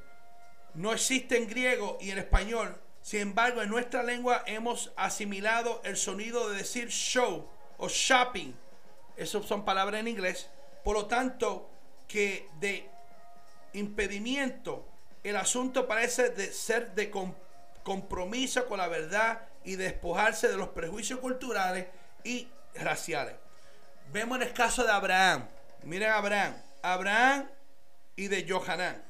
no 0.74 0.92
existen 0.92 1.44
en 1.44 1.48
griego 1.48 1.96
y 2.02 2.10
en 2.10 2.18
español. 2.18 2.78
Sin 3.02 3.20
embargo, 3.20 3.62
en 3.62 3.70
nuestra 3.70 4.02
lengua 4.02 4.42
hemos 4.46 4.92
asimilado 4.96 5.80
el 5.84 5.96
sonido 5.96 6.50
de 6.50 6.56
decir 6.56 6.88
show 6.88 7.48
o 7.78 7.88
shopping. 7.88 8.52
Esas 9.16 9.44
son 9.46 9.64
palabras 9.64 10.00
en 10.00 10.08
inglés. 10.08 10.50
Por 10.84 10.96
lo 10.96 11.06
tanto, 11.06 11.68
que 12.06 12.48
de 12.58 12.88
impedimento 13.72 14.86
el 15.22 15.36
asunto 15.36 15.86
parece 15.86 16.30
de 16.30 16.52
ser 16.52 16.94
de 16.94 17.10
compromiso 17.82 18.66
con 18.66 18.78
la 18.78 18.88
verdad 18.88 19.42
y 19.64 19.76
despojarse 19.76 20.48
de 20.48 20.56
los 20.56 20.68
prejuicios 20.68 21.20
culturales 21.20 21.86
y 22.24 22.48
raciales. 22.74 23.34
Vemos 24.12 24.36
en 24.36 24.48
el 24.48 24.52
caso 24.52 24.84
de 24.84 24.90
Abraham. 24.90 25.46
Miren 25.82 26.10
a 26.10 26.16
Abraham. 26.16 26.54
Abraham 26.82 27.48
y 28.16 28.28
de 28.28 28.46
Johanán. 28.48 29.02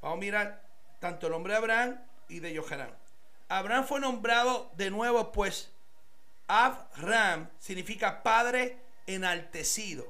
Vamos 0.00 0.18
a 0.18 0.20
mirar 0.20 0.62
tanto 0.98 1.26
el 1.26 1.32
nombre 1.32 1.52
de 1.52 1.58
Abraham 1.58 2.07
y 2.28 2.40
de 2.40 2.56
Johanán. 2.56 2.96
Abraham 3.48 3.86
fue 3.86 4.00
nombrado 4.00 4.70
de 4.76 4.90
nuevo, 4.90 5.32
pues 5.32 5.72
Abraham 6.46 7.48
significa 7.58 8.22
padre 8.22 8.78
enaltecido. 9.06 10.06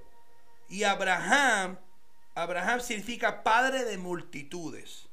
Y 0.69 0.83
Abraham 0.85 1.79
Abraham 2.39 2.81
significa 2.81 3.43
padre 3.43 3.85
de 3.85 3.99
multitudes. 3.99 5.09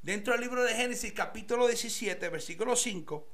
Dentro 0.00 0.32
del 0.32 0.40
libro 0.40 0.64
de 0.64 0.72
Génesis 0.72 1.12
capítulo 1.12 1.66
17, 1.66 2.30
versículo 2.30 2.76
5, 2.76 3.28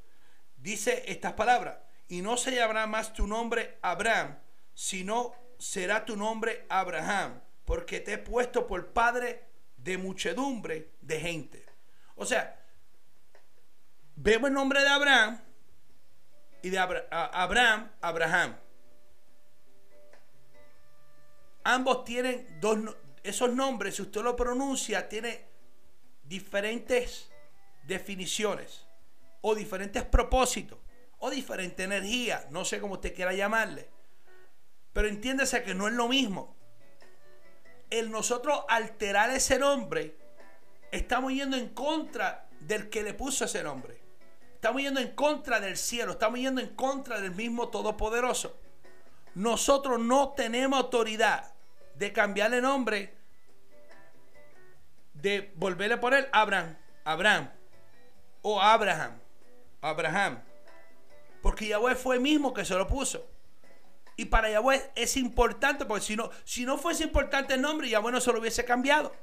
dice 0.57 1.05
estas 1.07 1.35
palabras, 1.35 1.79
y 2.09 2.21
no 2.21 2.37
se 2.37 2.53
llamará 2.53 2.89
más 2.89 3.13
tu 3.13 3.29
nombre 3.29 3.79
Abraham, 3.81 4.41
sino 4.75 5.35
será 5.57 6.05
tu 6.05 6.17
nombre 6.17 6.67
Abraham, 6.69 7.41
porque 7.65 8.01
te 8.01 8.15
he 8.15 8.19
puesto 8.19 8.67
por 8.67 8.89
padre 8.89 9.45
de 9.77 9.99
muchedumbre 9.99 10.91
de 11.01 11.21
gente. 11.21 11.65
O 12.17 12.27
sea, 12.27 12.58
vemos 14.21 14.49
el 14.49 14.55
nombre 14.55 14.81
de 14.81 14.89
Abraham 14.89 15.41
y 16.63 16.71
de 16.71 16.79
Abraham, 16.79 17.91
Abraham. 18.01 18.57
Ambos 21.65 22.05
tienen 22.05 22.59
dos, 22.61 22.79
esos 23.23 23.53
nombres, 23.53 23.97
si 23.97 24.03
usted 24.03 24.23
lo 24.23 24.35
pronuncia, 24.35 25.09
tiene 25.09 25.47
diferentes 26.25 27.31
definiciones 27.85 28.87
o 29.41 29.55
diferentes 29.55 30.05
propósitos 30.05 30.79
o 31.21 31.31
diferente 31.31 31.85
energía, 31.85 32.47
no 32.51 32.65
sé 32.65 32.81
cómo 32.81 32.95
usted 32.95 33.15
quiera 33.15 33.33
llamarle. 33.33 33.89
Pero 34.93 35.09
entiéndase 35.09 35.63
que 35.63 35.75
no 35.75 35.87
es 35.87 35.95
lo 35.95 36.09
mismo. 36.09 36.57
El 37.91 38.11
nosotros 38.11 38.65
alterar 38.69 39.31
ese 39.31 39.59
nombre, 39.59 40.17
estamos 40.91 41.33
yendo 41.33 41.57
en 41.57 41.69
contra 41.71 42.49
del 42.61 42.89
que 42.89 43.03
le 43.03 43.15
puso 43.15 43.45
ese 43.45 43.63
nombre. 43.63 43.98
Estamos 44.59 44.83
yendo 44.83 44.99
en 44.99 45.15
contra 45.15 45.61
del 45.61 45.77
cielo, 45.77 46.13
estamos 46.13 46.41
yendo 46.41 46.61
en 46.61 46.75
contra 46.75 47.21
del 47.21 47.31
mismo 47.31 47.69
Todopoderoso. 47.69 48.59
Nosotros 49.37 50.01
no 50.01 50.31
tenemos 50.31 50.81
autoridad 50.81 51.55
de 51.95 52.13
cambiarle 52.13 52.61
nombre, 52.61 53.15
de 55.15 55.53
volverle 55.55 55.95
a 55.95 56.01
poner 56.01 56.29
Abraham, 56.33 56.77
Abraham 57.05 57.51
o 58.43 58.61
Abraham, 58.61 59.21
Abraham. 59.81 60.43
Porque 61.41 61.69
Yahweh 61.69 61.95
fue 61.95 62.17
el 62.17 62.21
mismo 62.21 62.53
que 62.53 62.65
se 62.65 62.75
lo 62.75 62.89
puso. 62.89 63.31
Y 64.17 64.25
para 64.25 64.51
Yahweh 64.51 64.91
es 64.97 65.17
importante, 65.17 65.85
porque 65.85 66.05
si 66.05 66.17
no, 66.17 66.31
si 66.43 66.67
no 66.67 66.79
fuese 66.79 67.05
importante 67.05 67.55
el 67.55 67.61
nombre, 67.61 67.89
Yahweh 67.89 68.11
no 68.11 68.21
se 68.21 68.33
lo 68.33 68.41
hubiese 68.41 68.65
cambiado. 68.65 69.15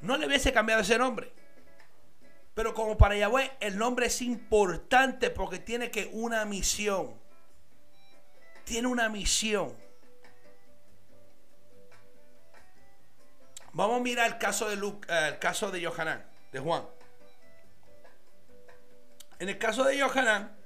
No 0.00 0.16
le 0.16 0.26
hubiese 0.26 0.52
cambiado 0.52 0.82
ese 0.82 0.98
nombre. 0.98 1.45
Pero 2.56 2.72
como 2.72 2.96
para 2.96 3.14
Yahweh 3.14 3.58
el 3.60 3.76
nombre 3.76 4.06
es 4.06 4.22
importante 4.22 5.28
porque 5.28 5.58
tiene 5.58 5.90
que 5.90 6.08
una 6.10 6.46
misión. 6.46 7.14
Tiene 8.64 8.88
una 8.88 9.10
misión. 9.10 9.76
Vamos 13.74 14.00
a 14.00 14.02
mirar 14.02 14.26
el 14.26 14.38
caso 14.38 14.70
de, 14.70 14.76
eh, 14.76 15.28
el 15.28 15.38
caso 15.38 15.70
de 15.70 15.84
Johanán, 15.84 16.24
de 16.50 16.58
Juan. 16.58 16.86
En 19.38 19.50
el 19.50 19.58
caso 19.58 19.84
de 19.84 20.00
Johanán, 20.00 20.56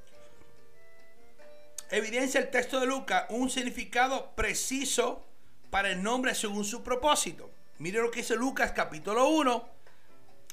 evidencia 1.91 2.39
el 2.39 2.51
texto 2.51 2.79
de 2.79 2.87
Lucas 2.87 3.25
un 3.31 3.51
significado 3.51 4.31
preciso 4.37 5.27
para 5.71 5.91
el 5.91 6.01
nombre 6.01 6.37
según 6.37 6.65
su 6.65 6.85
propósito. 6.85 7.51
Mire 7.79 8.01
lo 8.01 8.13
que 8.13 8.21
dice 8.21 8.37
Lucas 8.37 8.71
capítulo 8.71 9.27
1, 9.27 9.80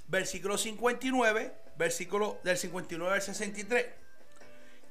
versículo 0.07 0.57
59, 0.57 1.53
versículo 1.77 2.39
del 2.43 2.57
59 2.57 3.15
al 3.15 3.21
63. 3.21 3.85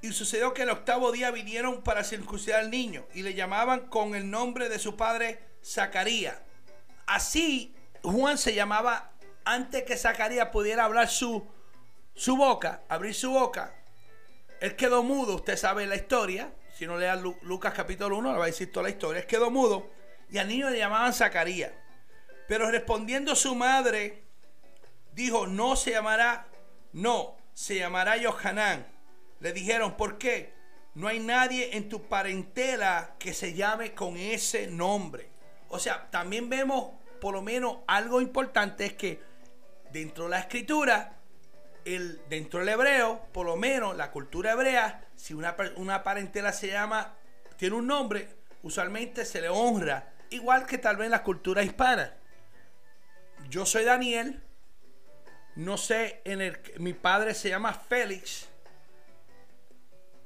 Y 0.03 0.13
sucedió 0.13 0.53
que 0.53 0.63
el 0.63 0.71
octavo 0.71 1.11
día 1.11 1.31
vinieron 1.31 1.83
para 1.83 2.05
circuncidar 2.05 2.61
al 2.61 2.71
niño 2.71 3.07
y 3.15 3.23
le 3.23 3.35
llamaban 3.35 3.89
con 3.89 4.15
el 4.15 4.31
nombre 4.31 4.69
de 4.69 4.79
su 4.79 4.97
padre 4.97 5.41
Zacarías. 5.65 6.37
Así 7.07 7.75
Juan 8.03 8.39
se 8.39 8.55
llamaba 8.55 9.13
antes 9.45 9.85
que 9.85 9.97
Zacarías 9.97 10.49
pudiera 10.49 10.85
hablar 10.85 11.09
su, 11.09 11.47
su 12.15 12.37
boca, 12.37 12.83
abrir 12.89 13.15
su 13.15 13.31
boca. 13.31 13.75
Él 14.61 14.77
quedó 14.77 15.03
mudo, 15.03 15.37
usted 15.37 15.57
sabe 15.57 15.87
la 15.87 15.97
historia. 15.97 16.53
Si 16.75 16.87
no 16.87 16.99
lea 16.99 17.17
Lucas 17.17 17.73
capítulo 17.75 18.19
1, 18.19 18.33
le 18.33 18.39
va 18.39 18.45
a 18.45 18.49
decir 18.49 18.71
toda 18.71 18.85
la 18.85 18.91
historia. 18.91 19.23
Él 19.23 19.27
quedó 19.27 19.51
mudo 19.51 19.91
y 20.31 20.39
al 20.39 20.49
niño 20.49 20.69
le 20.69 20.79
llamaban 20.79 21.15
Zacarías. 21.15 21.73
Pero 22.47 22.71
respondiendo 22.71 23.35
su 23.35 23.55
madre, 23.55 24.26
dijo, 25.17 25.47
no 25.47 25.75
se 25.75 25.93
llamará, 25.93 26.47
no, 26.93 27.37
se 27.55 27.77
llamará 27.77 28.17
Johanán. 28.23 28.87
Le 29.41 29.53
dijeron, 29.53 29.97
¿por 29.97 30.19
qué? 30.19 30.53
No 30.95 31.09
hay 31.09 31.19
nadie 31.19 31.77
en 31.77 31.89
tu 31.89 32.03
parentela 32.03 33.17
que 33.19 33.35
se 33.35 33.55
llame 33.55 33.95
con 33.95 34.17
ese 34.17 34.67
nombre. 34.69 35.31
O 35.69 35.79
sea, 35.79 36.09
también 36.11 36.49
vemos 36.49 36.91
por 37.21 37.35
lo 37.35 37.43
menos 37.43 37.79
algo 37.87 38.21
importante 38.21 38.85
es 38.85 38.93
que 38.93 39.23
dentro 39.91 40.25
de 40.25 40.31
la 40.31 40.39
escritura, 40.39 41.17
el, 41.87 42.21
dentro 42.29 42.61
del 42.61 42.69
hebreo, 42.69 43.27
por 43.33 43.47
lo 43.47 43.57
menos 43.57 43.97
la 43.97 44.11
cultura 44.11 44.53
hebrea, 44.53 45.09
si 45.17 45.33
una, 45.33 45.57
una 45.77 46.03
parentela 46.03 46.53
se 46.53 46.69
llama, 46.69 47.15
tiene 47.57 47.77
un 47.77 47.87
nombre, 47.87 48.29
usualmente 48.63 49.25
se 49.25 49.41
le 49.41 49.49
honra, 49.49 50.13
igual 50.29 50.67
que 50.67 50.77
tal 50.77 50.97
vez 50.97 51.07
en 51.07 51.13
la 51.13 51.23
cultura 51.23 51.63
hispana. 51.63 52.15
Yo 53.49 53.65
soy 53.65 53.85
Daniel, 53.85 54.43
no 55.57 55.77
sé, 55.77 56.21
en 56.25 56.41
el, 56.41 56.59
mi 56.79 56.93
padre 56.93 57.35
se 57.35 57.49
llama 57.49 57.73
Félix, 57.73 58.49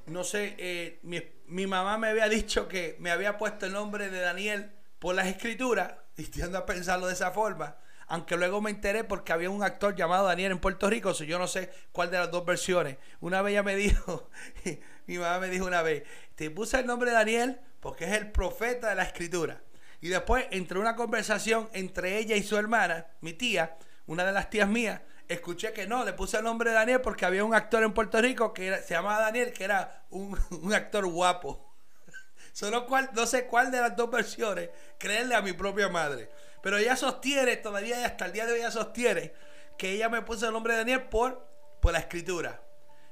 no 0.07 0.25
sé, 0.25 0.57
eh, 0.59 0.99
mi, 1.03 1.23
mi 1.47 1.67
mamá 1.67 1.99
me 1.99 2.09
había 2.09 2.29
dicho 2.29 2.69
que 2.69 2.97
me 2.99 3.11
había 3.11 3.39
puesto 3.39 3.67
el 3.67 3.73
nombre 3.73 4.11
de 4.11 4.21
Daniel 4.21 4.73
por 4.99 5.15
las 5.15 5.29
escrituras, 5.29 5.95
y 6.17 6.25
tiendo 6.25 6.59
a 6.59 6.67
pensarlo 6.67 7.07
de 7.07 7.15
esa 7.15 7.31
forma, 7.31 7.77
aunque 8.09 8.37
luego 8.37 8.61
me 8.61 8.71
enteré 8.71 9.05
porque 9.05 9.33
había 9.33 9.51
un 9.51 9.63
actor 9.63 9.95
llamado 9.95 10.27
Daniel 10.27 10.53
en 10.53 10.59
Puerto 10.59 10.91
Rico, 10.91 11.15
so 11.15 11.23
yo 11.23 11.39
no 11.39 11.47
sé 11.47 11.71
cuál 11.93 12.11
de 12.11 12.19
las 12.19 12.31
dos 12.31 12.45
versiones. 12.45 12.99
Una 13.21 13.41
vez 13.41 13.53
ella 13.53 13.63
me 13.63 13.77
dijo, 13.77 14.31
mi 15.07 15.19
mamá 15.19 15.39
me 15.39 15.49
dijo 15.49 15.65
una 15.65 15.83
vez, 15.83 16.03
te 16.35 16.51
puse 16.51 16.81
el 16.81 16.87
nombre 16.87 17.11
de 17.11 17.17
Daniel 17.17 17.61
porque 17.79 18.07
es 18.07 18.13
el 18.13 18.33
profeta 18.33 18.89
de 18.89 18.97
la 18.97 19.05
escritura. 19.05 19.63
Y 20.01 20.09
después, 20.09 20.47
entre 20.51 20.79
una 20.79 20.97
conversación 20.97 21.69
entre 21.73 22.19
ella 22.19 22.35
y 22.35 22.43
su 22.43 22.57
hermana, 22.57 23.07
mi 23.21 23.33
tía, 23.33 23.77
una 24.07 24.25
de 24.25 24.33
las 24.33 24.51
tías 24.51 24.69
mías, 24.69 25.03
escuché 25.35 25.73
que 25.73 25.87
no, 25.87 26.05
le 26.05 26.13
puse 26.13 26.39
el 26.39 26.45
nombre 26.45 26.71
de 26.71 26.77
Daniel 26.77 27.01
porque 27.01 27.25
había 27.25 27.45
un 27.45 27.55
actor 27.55 27.83
en 27.85 27.95
Puerto 27.95 28.21
Rico 28.21 28.53
que 28.53 28.79
se 28.79 28.95
llamaba 28.95 29.21
Daniel, 29.21 29.53
que 29.53 29.65
era 29.65 30.05
un, 30.11 30.37
actor 30.75 31.07
guapo. 31.07 31.73
Solo 32.53 32.87
cual, 32.87 33.11
no 33.15 33.27
sé 33.27 33.47
cuál 33.47 33.71
de 33.71 33.81
las 33.81 33.97
dos 33.97 34.11
versiones 34.11 34.71
creerle 34.99 35.37
a 35.37 35.43
mi 35.43 35.53
propia 35.53 35.89
madre. 35.89 36.31
Pero 36.63 36.79
ella 36.79 36.97
sostiene, 36.97 37.57
todavía 37.57 38.05
hasta 38.05 38.27
el 38.27 38.33
día 38.33 38.45
de 38.45 38.53
hoy 38.53 38.59
ella 38.59 38.71
sostiene 38.71 39.33
que 39.79 39.93
ella 39.93 40.09
me 40.09 40.21
puso 40.23 40.47
el 40.47 40.53
nombre 40.53 40.75
de 40.75 40.81
Daniel 40.81 41.03
por, 41.05 41.47
por 41.81 41.93
la 41.93 42.01
escritura. 42.01 42.61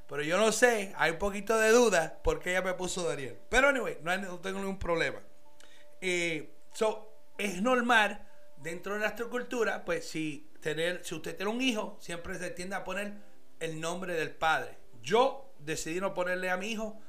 Pero 0.09 0.23
yo 0.23 0.39
no 0.39 0.53
sé, 0.53 0.93
hay 0.97 1.13
un 1.13 1.19
poquito 1.19 1.57
de 1.57 1.71
duda 1.71 2.19
porque 2.25 2.51
ella 2.51 2.63
me 2.63 2.75
puso 2.75 3.09
Daniel. 3.09 3.39
Pero 3.49 3.69
anyway, 3.69 3.99
no, 4.03 4.41
tengo 4.41 4.59
ningún 4.59 4.79
problema. 4.79 5.21
Eh, 6.01 6.53
so, 6.73 7.15
es 7.39 7.63
normal 7.63 8.27
dentro 8.57 8.95
de 8.95 9.01
nuestra 9.01 9.27
cultura, 9.27 9.85
pues 9.85 10.09
si, 10.09 10.48
tener, 10.61 11.05
si 11.05 11.15
usted 11.15 11.37
tiene 11.37 11.51
un 11.53 11.61
hijo, 11.61 11.97
siempre 12.01 12.39
se 12.39 12.51
tiende 12.51 12.77
a 12.77 12.85
poner 12.85 13.15
el 13.61 13.81
nombre 13.81 14.15
del 14.15 14.31
padre. 14.31 14.79
Yo 15.03 15.53
decidí 15.59 16.01
no 16.01 16.15
ponerle 16.15 16.51
a 16.51 16.57
mi 16.57 16.71
hijo, 16.71 17.01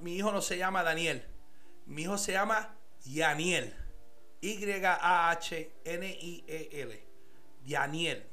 mi 0.00 0.16
hijo 0.16 0.32
no 0.32 0.40
se 0.42 0.58
llama 0.58 0.82
Daniel, 0.82 1.24
mi 1.86 2.02
hijo 2.02 2.18
se 2.18 2.32
llama 2.32 2.76
Yaniel. 3.04 3.74
Y-A-H-N-I-E-L. 4.40 4.98
Yaniel. 7.64 8.24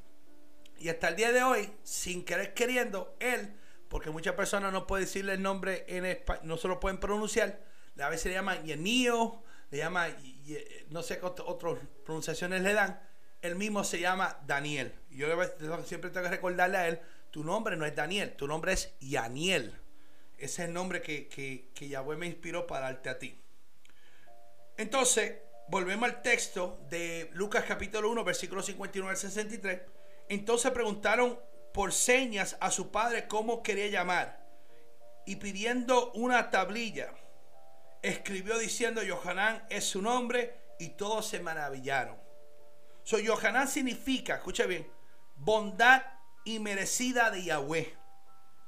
Y 0.78 0.90
hasta 0.90 1.08
el 1.08 1.16
día 1.16 1.32
de 1.32 1.42
hoy, 1.42 1.72
sin 1.84 2.24
querer 2.24 2.54
queriendo, 2.54 3.16
él, 3.20 3.56
porque 3.90 4.10
muchas 4.12 4.36
personas 4.36 4.72
no 4.74 4.86
pueden 4.86 5.06
decirle 5.06 5.34
el 5.34 5.42
nombre 5.42 5.86
en 5.88 6.06
español, 6.06 6.46
no 6.46 6.58
se 6.58 6.68
lo 6.68 6.80
pueden 6.80 7.00
pronunciar, 7.00 7.64
a 8.00 8.10
veces 8.10 8.26
le 8.28 8.34
llaman 8.34 8.66
Yanio, 8.66 9.42
le 9.72 9.78
llama, 9.78 10.08
no 10.90 11.02
sé 11.02 11.18
qué 11.18 11.26
otras 11.26 11.80
pronunciaciones 12.04 12.62
le 12.62 12.74
dan, 12.74 13.02
él 13.46 13.56
mismo 13.56 13.84
se 13.84 14.00
llama 14.00 14.40
Daniel. 14.46 14.94
Yo 15.12 15.28
siempre 15.86 16.10
tengo 16.10 16.26
que 16.26 16.32
recordarle 16.32 16.78
a 16.78 16.88
él, 16.88 17.00
tu 17.32 17.44
nombre 17.44 17.76
no 17.76 17.86
es 17.86 17.96
Daniel, 17.96 18.34
tu 18.36 18.48
nombre 18.48 18.74
es 18.74 18.94
Yaniel. 19.00 19.74
Ese 20.38 20.64
es 20.64 20.68
el 20.68 20.74
nombre 20.74 21.02
que, 21.02 21.28
que, 21.28 21.70
que 21.74 21.88
Yahweh 21.88 22.18
me 22.18 22.28
inspiró 22.28 22.68
para 22.68 22.88
darte 22.88 23.10
a 23.10 23.20
ti. 23.20 23.40
Entonces, 24.78 25.36
volvemos 25.70 26.10
al 26.10 26.22
texto 26.22 26.80
de 26.90 27.30
Lucas 27.34 27.64
capítulo 27.68 28.10
1, 28.12 28.24
versículo 28.24 28.62
59 28.62 29.12
al 29.12 29.18
63. 29.18 29.82
Entonces 30.28 30.72
preguntaron 30.72 31.40
por 31.74 31.94
señas 31.94 32.58
a 32.60 32.72
su 32.72 32.92
padre 32.92 33.28
cómo 33.28 33.64
quería 33.64 33.88
llamar. 33.88 34.46
Y 35.26 35.38
pidiendo 35.38 36.12
una 36.12 36.52
tablilla, 36.52 37.14
escribió 38.02 38.58
diciendo, 38.58 39.02
Yohanan 39.02 39.66
es 39.70 39.86
su 39.86 40.02
nombre, 40.02 40.66
y 40.80 40.90
todos 40.90 41.28
se 41.28 41.40
maravillaron. 41.40 42.18
So, 43.06 43.20
Yohanan 43.20 43.68
significa, 43.68 44.36
escucha 44.36 44.66
bien, 44.66 44.92
bondad 45.38 46.02
y 46.44 46.58
merecida 46.60 47.30
de 47.30 47.44
Yahweh. 47.44 47.96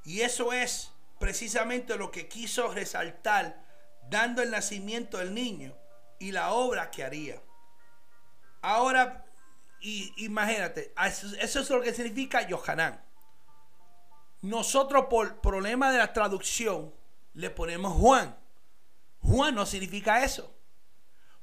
Y 0.05 0.21
eso 0.21 0.53
es 0.53 0.93
precisamente 1.19 1.97
lo 1.97 2.11
que 2.11 2.27
quiso 2.27 2.71
resaltar, 2.71 3.65
dando 4.09 4.43
el 4.43 4.51
nacimiento 4.51 5.17
del 5.17 5.33
niño 5.33 5.75
y 6.19 6.31
la 6.31 6.51
obra 6.51 6.91
que 6.91 7.03
haría. 7.03 7.41
Ahora, 8.61 9.25
y, 9.79 10.13
imagínate, 10.23 10.93
eso, 11.41 11.59
es 11.59 11.69
lo 11.71 11.81
que 11.81 11.93
significa 11.93 12.47
Yohanan. 12.47 13.03
Nosotros 14.43 15.07
por 15.09 15.41
problema 15.41 15.91
de 15.91 15.97
la 15.97 16.13
traducción 16.13 16.93
le 17.33 17.49
ponemos 17.49 17.93
Juan. 17.93 18.37
Juan 19.21 19.55
no 19.55 19.65
significa 19.65 20.23
eso. 20.23 20.56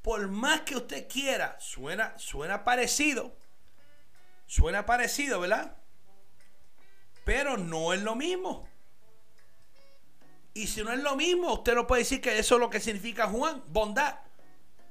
Por 0.04 0.28
más 0.28 0.60
que 0.60 0.76
usted 0.76 1.08
quiera, 1.08 1.56
suena, 1.58 2.12
suena 2.18 2.62
parecido. 2.62 3.34
Suena 4.44 4.84
parecido, 4.84 5.40
¿verdad? 5.40 5.78
Pero 7.24 7.56
no 7.56 7.94
es 7.94 8.02
lo 8.02 8.14
mismo. 8.14 8.68
Y 10.52 10.66
si 10.66 10.84
no 10.84 10.92
es 10.92 11.02
lo 11.02 11.16
mismo, 11.16 11.54
usted 11.54 11.74
no 11.74 11.86
puede 11.86 12.02
decir 12.02 12.20
que 12.20 12.38
eso 12.38 12.56
es 12.56 12.60
lo 12.60 12.68
que 12.68 12.80
significa 12.80 13.28
Juan, 13.28 13.64
bondad. 13.68 14.18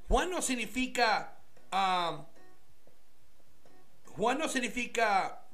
Juan 0.07 0.31
no 0.31 0.41
significa. 0.41 1.37
Um, 1.71 2.25
Juan 4.15 4.39
no 4.39 4.49
significa 4.49 5.45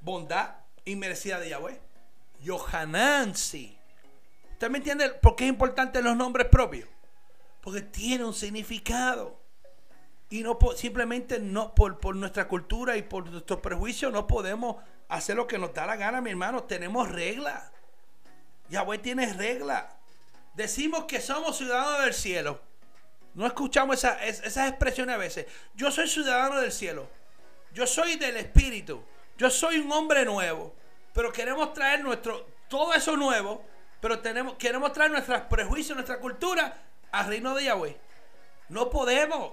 bondad 0.00 0.58
y 0.84 0.94
merecida 0.94 1.40
de 1.40 1.48
Yahweh. 1.48 1.80
Yohanan 2.40 3.34
sí. 3.34 3.76
¿Usted 4.52 4.70
me 4.70 4.78
entiende 4.78 5.10
por 5.10 5.34
qué 5.34 5.42
es 5.42 5.50
importante 5.50 6.00
los 6.02 6.16
nombres 6.16 6.46
propios? 6.46 6.88
Porque 7.66 7.82
tiene 7.82 8.22
un 8.22 8.32
significado. 8.32 9.40
Y 10.30 10.44
no 10.44 10.56
simplemente 10.76 11.40
no 11.40 11.74
por, 11.74 11.98
por 11.98 12.14
nuestra 12.14 12.46
cultura 12.46 12.96
y 12.96 13.02
por 13.02 13.28
nuestros 13.28 13.58
prejuicios 13.58 14.12
no 14.12 14.28
podemos 14.28 14.76
hacer 15.08 15.34
lo 15.34 15.48
que 15.48 15.58
nos 15.58 15.74
da 15.74 15.84
la 15.84 15.96
gana, 15.96 16.20
mi 16.20 16.30
hermano. 16.30 16.62
Tenemos 16.62 17.10
reglas. 17.10 17.72
Yahweh 18.68 18.98
tiene 18.98 19.32
reglas. 19.32 19.84
Decimos 20.54 21.06
que 21.06 21.20
somos 21.20 21.56
ciudadanos 21.56 22.04
del 22.04 22.14
cielo. 22.14 22.60
No 23.34 23.48
escuchamos 23.48 24.04
esas 24.04 24.68
expresiones 24.68 25.16
a 25.16 25.18
veces. 25.18 25.46
Yo 25.74 25.90
soy 25.90 26.06
ciudadano 26.06 26.60
del 26.60 26.70
cielo. 26.70 27.08
Yo 27.72 27.84
soy 27.84 28.14
del 28.14 28.36
Espíritu. 28.36 29.02
Yo 29.38 29.50
soy 29.50 29.78
un 29.78 29.90
hombre 29.90 30.24
nuevo. 30.24 30.72
Pero 31.12 31.32
queremos 31.32 31.72
traer 31.72 32.04
nuestro, 32.04 32.46
todo 32.68 32.94
eso 32.94 33.16
nuevo. 33.16 33.64
Pero 34.00 34.20
tenemos, 34.20 34.54
queremos 34.54 34.92
traer 34.92 35.10
nuestros 35.10 35.40
prejuicios, 35.40 35.96
nuestra 35.96 36.20
cultura 36.20 36.85
al 37.12 37.26
reino 37.26 37.54
de 37.54 37.64
Yahweh. 37.64 37.96
No 38.68 38.90
podemos. 38.90 39.52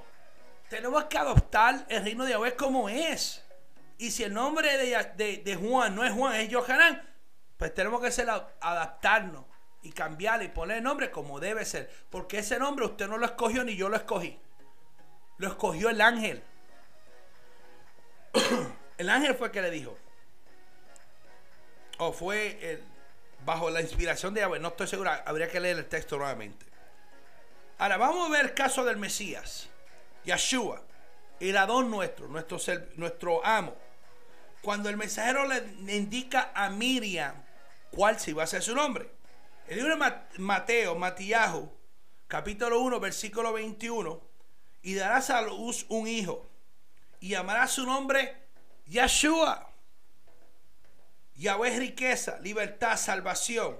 Tenemos 0.69 1.05
que 1.05 1.17
adoptar 1.17 1.85
el 1.89 2.03
reino 2.03 2.25
de 2.25 2.31
Yahweh 2.31 2.55
como 2.55 2.89
es. 2.89 3.43
Y 3.97 4.11
si 4.11 4.23
el 4.23 4.33
nombre 4.33 4.77
de, 4.77 5.55
Juan 5.55 5.95
no 5.95 6.03
es 6.03 6.11
Juan, 6.11 6.35
es 6.35 6.53
Johanán, 6.53 7.01
pues 7.57 7.73
tenemos 7.73 8.01
que 8.01 8.11
ser, 8.11 8.29
adaptarnos 8.29 9.45
y 9.81 9.91
cambiarle 9.91 10.45
y 10.45 10.49
poner 10.49 10.77
el 10.77 10.83
nombre 10.83 11.11
como 11.11 11.39
debe 11.39 11.63
ser. 11.65 11.89
Porque 12.09 12.39
ese 12.39 12.57
nombre 12.57 12.85
usted 12.85 13.07
no 13.07 13.17
lo 13.17 13.25
escogió 13.25 13.63
ni 13.63 13.75
yo 13.75 13.89
lo 13.89 13.95
escogí. 13.95 14.39
Lo 15.37 15.47
escogió 15.47 15.89
el 15.89 16.01
ángel. 16.01 16.43
el 18.97 19.09
ángel 19.09 19.35
fue 19.35 19.47
el 19.47 19.53
que 19.53 19.61
le 19.61 19.71
dijo. 19.71 19.97
O 21.99 22.11
fue 22.11 22.81
bajo 23.45 23.69
la 23.69 23.81
inspiración 23.81 24.33
de 24.33 24.41
Yahweh. 24.41 24.59
No 24.59 24.69
estoy 24.69 24.87
seguro. 24.87 25.11
Habría 25.25 25.47
que 25.47 25.59
leer 25.59 25.77
el 25.77 25.85
texto 25.85 26.17
nuevamente. 26.17 26.72
Ahora 27.77 27.97
vamos 27.97 28.27
a 28.27 28.31
ver 28.31 28.45
el 28.45 28.53
caso 28.53 28.83
del 28.83 28.97
Mesías. 28.97 29.69
Yeshua. 30.23 30.81
El 31.39 31.57
Adón 31.57 31.89
nuestro. 31.89 32.27
Nuestro, 32.27 32.57
nuestro 32.95 33.45
amo. 33.45 33.75
Cuando 34.61 34.89
el 34.89 34.97
mensajero 34.97 35.45
le 35.45 35.95
indica 35.95 36.51
a 36.55 36.69
Miriam 36.69 37.35
cuál 37.91 38.19
se 38.19 38.31
iba 38.31 38.43
a 38.43 38.47
ser 38.47 38.61
su 38.61 38.75
nombre. 38.75 39.09
El 39.67 39.77
libro 39.77 39.95
de 39.95 40.13
Mateo, 40.39 40.95
Matiahu, 40.95 41.71
capítulo 42.27 42.81
1, 42.81 42.99
versículo 42.99 43.53
21, 43.53 44.21
y 44.81 44.95
darás 44.95 45.29
a 45.29 45.41
luz 45.41 45.85
un 45.89 46.07
hijo, 46.07 46.49
y 47.19 47.29
llamará 47.29 47.67
su 47.67 47.85
nombre 47.85 48.35
Yeshua. 48.87 49.69
Yahweh 51.35 51.69
es 51.69 51.79
riqueza, 51.79 52.39
libertad, 52.39 52.97
salvación, 52.97 53.79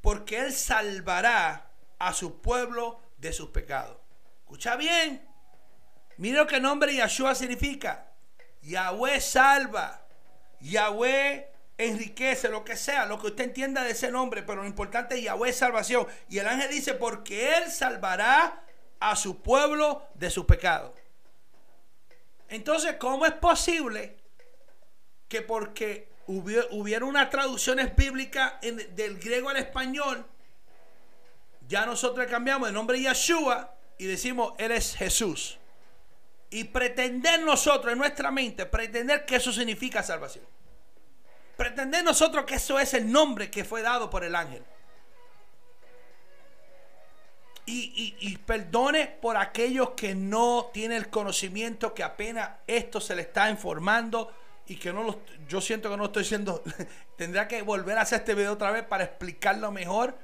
porque 0.00 0.38
Él 0.38 0.52
salvará 0.52 1.70
a 1.98 2.12
su 2.12 2.40
pueblo 2.40 3.00
de 3.18 3.32
sus 3.32 3.50
pecados. 3.50 3.98
Escucha 4.40 4.76
bien. 4.76 5.28
Mira 6.16 6.38
lo 6.38 6.46
que 6.46 6.56
el 6.56 6.62
nombre 6.62 6.94
Yeshua 6.94 7.34
significa. 7.34 8.12
Yahweh 8.62 9.20
salva. 9.20 10.06
Yahweh 10.60 11.52
enriquece, 11.76 12.48
lo 12.48 12.64
que 12.64 12.76
sea, 12.76 13.06
lo 13.06 13.20
que 13.20 13.28
usted 13.28 13.44
entienda 13.44 13.84
de 13.84 13.92
ese 13.92 14.10
nombre, 14.10 14.42
pero 14.42 14.62
lo 14.62 14.66
importante 14.66 15.16
es 15.16 15.24
Yahweh 15.24 15.52
salvación. 15.52 16.06
Y 16.28 16.38
el 16.38 16.48
ángel 16.48 16.70
dice, 16.70 16.94
porque 16.94 17.56
Él 17.56 17.70
salvará 17.70 18.64
a 18.98 19.14
su 19.14 19.40
pueblo 19.42 20.08
de 20.14 20.30
su 20.30 20.46
pecado. 20.46 20.94
Entonces, 22.48 22.96
¿cómo 22.98 23.26
es 23.26 23.32
posible 23.32 24.16
que 25.28 25.42
porque 25.42 26.08
hubiera, 26.26 27.04
una 27.04 27.30
traducciones 27.30 27.94
bíblicas 27.94 28.54
del 28.60 29.18
griego 29.18 29.50
al 29.50 29.58
español, 29.58 30.26
ya 31.68 31.84
nosotros 31.84 32.26
cambiamos 32.26 32.68
el 32.68 32.74
nombre 32.74 32.98
Yeshua 32.98 33.74
y 33.98 34.06
decimos, 34.06 34.54
Él 34.58 34.72
es 34.72 34.96
Jesús? 34.96 35.58
Y 36.50 36.64
pretender 36.64 37.42
nosotros 37.42 37.92
en 37.92 37.98
nuestra 37.98 38.30
mente, 38.30 38.64
pretender 38.64 39.26
que 39.26 39.36
eso 39.36 39.52
significa 39.52 40.02
salvación. 40.02 40.46
Pretender 41.58 42.02
nosotros 42.02 42.46
que 42.46 42.54
eso 42.54 42.78
es 42.78 42.94
el 42.94 43.10
nombre 43.12 43.50
que 43.50 43.64
fue 43.64 43.82
dado 43.82 44.08
por 44.08 44.24
el 44.24 44.34
ángel. 44.34 44.64
Y, 47.70 48.38
perdone 48.46 49.06
por 49.06 49.36
aquellos 49.36 49.90
que 49.90 50.14
no 50.14 50.70
tienen 50.72 50.96
el 50.96 51.10
conocimiento, 51.10 51.92
que 51.92 52.02
apenas 52.02 52.48
esto 52.66 52.98
se 52.98 53.14
le 53.14 53.22
está 53.22 53.50
informando 53.50 54.32
y 54.66 54.76
que 54.76 54.90
no 54.90 55.02
lo, 55.02 55.20
yo 55.46 55.60
siento 55.60 55.90
que 55.90 55.98
no 55.98 56.06
estoy 56.06 56.24
siendo, 56.24 56.62
tendría 57.16 57.46
que 57.46 57.60
volver 57.60 57.98
a 57.98 58.02
hacer 58.02 58.20
este 58.20 58.34
video 58.34 58.54
otra 58.54 58.70
vez 58.70 58.84
para 58.84 59.04
explicarlo 59.04 59.70
mejor, 59.70 60.16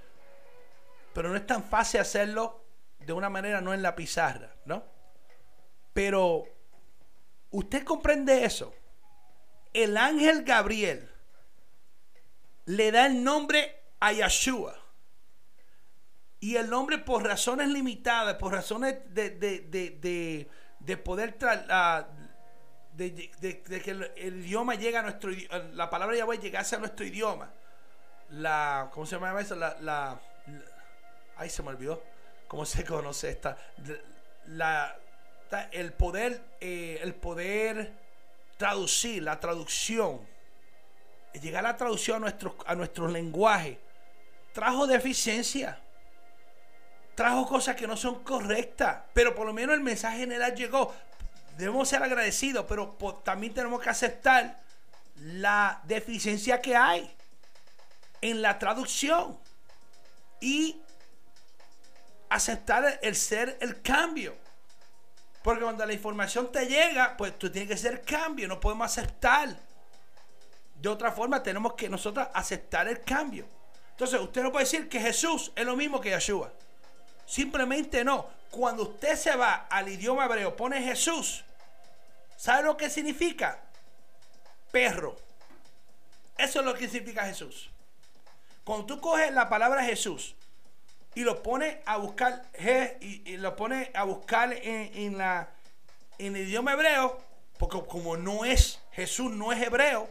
pero 1.14 1.28
no 1.30 1.36
es 1.36 1.46
tan 1.46 1.62
fácil 1.62 2.00
hacerlo 2.00 2.64
de 2.98 3.12
una 3.12 3.30
manera 3.30 3.60
no 3.60 3.72
en 3.72 3.82
la 3.82 3.94
pizarra, 3.94 4.54
¿no? 4.64 4.84
Pero 5.92 6.44
usted 7.50 7.84
comprende 7.84 8.44
eso. 8.44 8.74
El 9.72 9.96
ángel 9.96 10.44
Gabriel 10.44 11.10
le 12.66 12.90
da 12.90 13.06
el 13.06 13.22
nombre 13.22 13.82
a 14.00 14.12
Yeshua. 14.12 14.76
Y 16.40 16.56
el 16.56 16.68
nombre 16.68 16.98
por 16.98 17.24
razones 17.24 17.68
limitadas, 17.68 18.34
por 18.34 18.52
razones 18.52 18.96
de, 19.14 19.30
de, 19.30 20.96
poder 20.98 21.38
de, 22.92 23.82
que 23.82 23.90
el, 23.90 24.44
idioma 24.44 24.74
llegue 24.74 24.98
a 24.98 25.02
nuestro 25.02 25.30
la 25.72 25.88
palabra 25.88 26.16
Yahweh 26.16 26.38
llegase 26.38 26.76
a 26.76 26.80
nuestro 26.80 27.06
idioma. 27.06 27.50
la, 28.28 28.90
¿cómo 28.92 29.06
se 29.06 29.16
llama 29.16 29.40
eso? 29.40 29.56
La, 29.56 30.20
ay, 31.36 31.50
se 31.50 31.62
me 31.62 31.70
olvidó. 31.70 32.02
¿Cómo 32.48 32.64
se 32.64 32.84
conoce 32.84 33.30
esta? 33.30 33.56
El 35.72 35.92
poder, 35.92 36.42
eh, 36.60 37.00
el 37.02 37.14
poder 37.14 37.92
traducir, 38.56 39.22
la 39.22 39.40
traducción, 39.40 40.20
llegar 41.40 41.64
a 41.64 41.70
la 41.70 41.76
traducción 41.76 42.16
a 42.16 42.20
nuestro, 42.20 42.56
a 42.66 42.74
nuestro 42.74 43.08
lenguaje, 43.08 43.78
trajo 44.52 44.86
deficiencia 44.86 45.80
trajo 47.14 47.46
cosas 47.46 47.76
que 47.76 47.86
no 47.86 47.96
son 47.96 48.22
correctas, 48.22 49.02
pero 49.12 49.34
por 49.34 49.46
lo 49.46 49.52
menos 49.52 49.74
el 49.74 49.82
mensaje 49.82 50.18
general 50.18 50.54
llegó. 50.54 50.94
Debemos 51.56 51.88
ser 51.88 52.02
agradecidos, 52.02 52.66
pero 52.68 52.96
también 53.24 53.54
tenemos 53.54 53.80
que 53.80 53.90
aceptar 53.90 54.60
la 55.16 55.80
deficiencia 55.84 56.60
que 56.60 56.74
hay 56.74 57.14
en 58.20 58.42
la 58.42 58.58
traducción 58.58 59.38
y 60.40 60.80
aceptar 62.34 62.98
el 63.00 63.14
ser 63.14 63.56
el 63.60 63.80
cambio. 63.80 64.36
Porque 65.42 65.62
cuando 65.62 65.86
la 65.86 65.92
información 65.92 66.50
te 66.50 66.66
llega, 66.66 67.16
pues 67.16 67.38
tú 67.38 67.50
tienes 67.50 67.70
que 67.70 67.76
ser 67.76 68.02
cambio, 68.02 68.48
no 68.48 68.58
podemos 68.58 68.86
aceptar. 68.86 69.56
De 70.74 70.88
otra 70.88 71.12
forma, 71.12 71.42
tenemos 71.42 71.74
que 71.74 71.88
nosotros 71.88 72.26
aceptar 72.34 72.88
el 72.88 73.02
cambio. 73.02 73.46
Entonces, 73.90 74.20
usted 74.20 74.42
no 74.42 74.50
puede 74.50 74.64
decir 74.64 74.88
que 74.88 75.00
Jesús 75.00 75.52
es 75.54 75.64
lo 75.64 75.76
mismo 75.76 76.00
que 76.00 76.10
Yeshua. 76.10 76.52
Simplemente 77.24 78.02
no. 78.04 78.28
Cuando 78.50 78.82
usted 78.82 79.16
se 79.16 79.34
va 79.36 79.66
al 79.70 79.88
idioma 79.88 80.24
hebreo, 80.24 80.56
pone 80.56 80.82
Jesús. 80.82 81.44
¿Sabe 82.36 82.64
lo 82.64 82.76
que 82.76 82.90
significa? 82.90 83.60
Perro. 84.72 85.16
Eso 86.36 86.60
es 86.60 86.66
lo 86.66 86.74
que 86.74 86.88
significa 86.88 87.24
Jesús. 87.26 87.70
Cuando 88.64 88.86
tú 88.86 89.00
coges 89.00 89.32
la 89.32 89.48
palabra 89.48 89.84
Jesús 89.84 90.34
y 91.14 91.22
lo 91.22 91.42
pones 91.42 91.76
a 91.86 91.96
buscar 91.96 92.42
y, 93.00 93.36
lo 93.36 93.56
pones 93.56 93.88
a 93.94 94.04
buscar 94.04 94.52
en, 94.52 95.16
la 95.16 95.48
en 96.18 96.36
el 96.36 96.48
idioma 96.48 96.72
hebreo, 96.72 97.20
porque 97.58 97.80
como 97.88 98.16
no 98.16 98.44
es 98.44 98.80
Jesús 98.92 99.30
no 99.30 99.52
es 99.52 99.62
hebreo, 99.62 100.08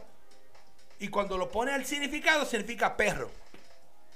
y 0.98 1.08
cuando 1.08 1.36
lo 1.36 1.50
pone 1.50 1.72
al 1.72 1.84
significado 1.84 2.44
significa 2.44 2.96
perro. 2.96 3.30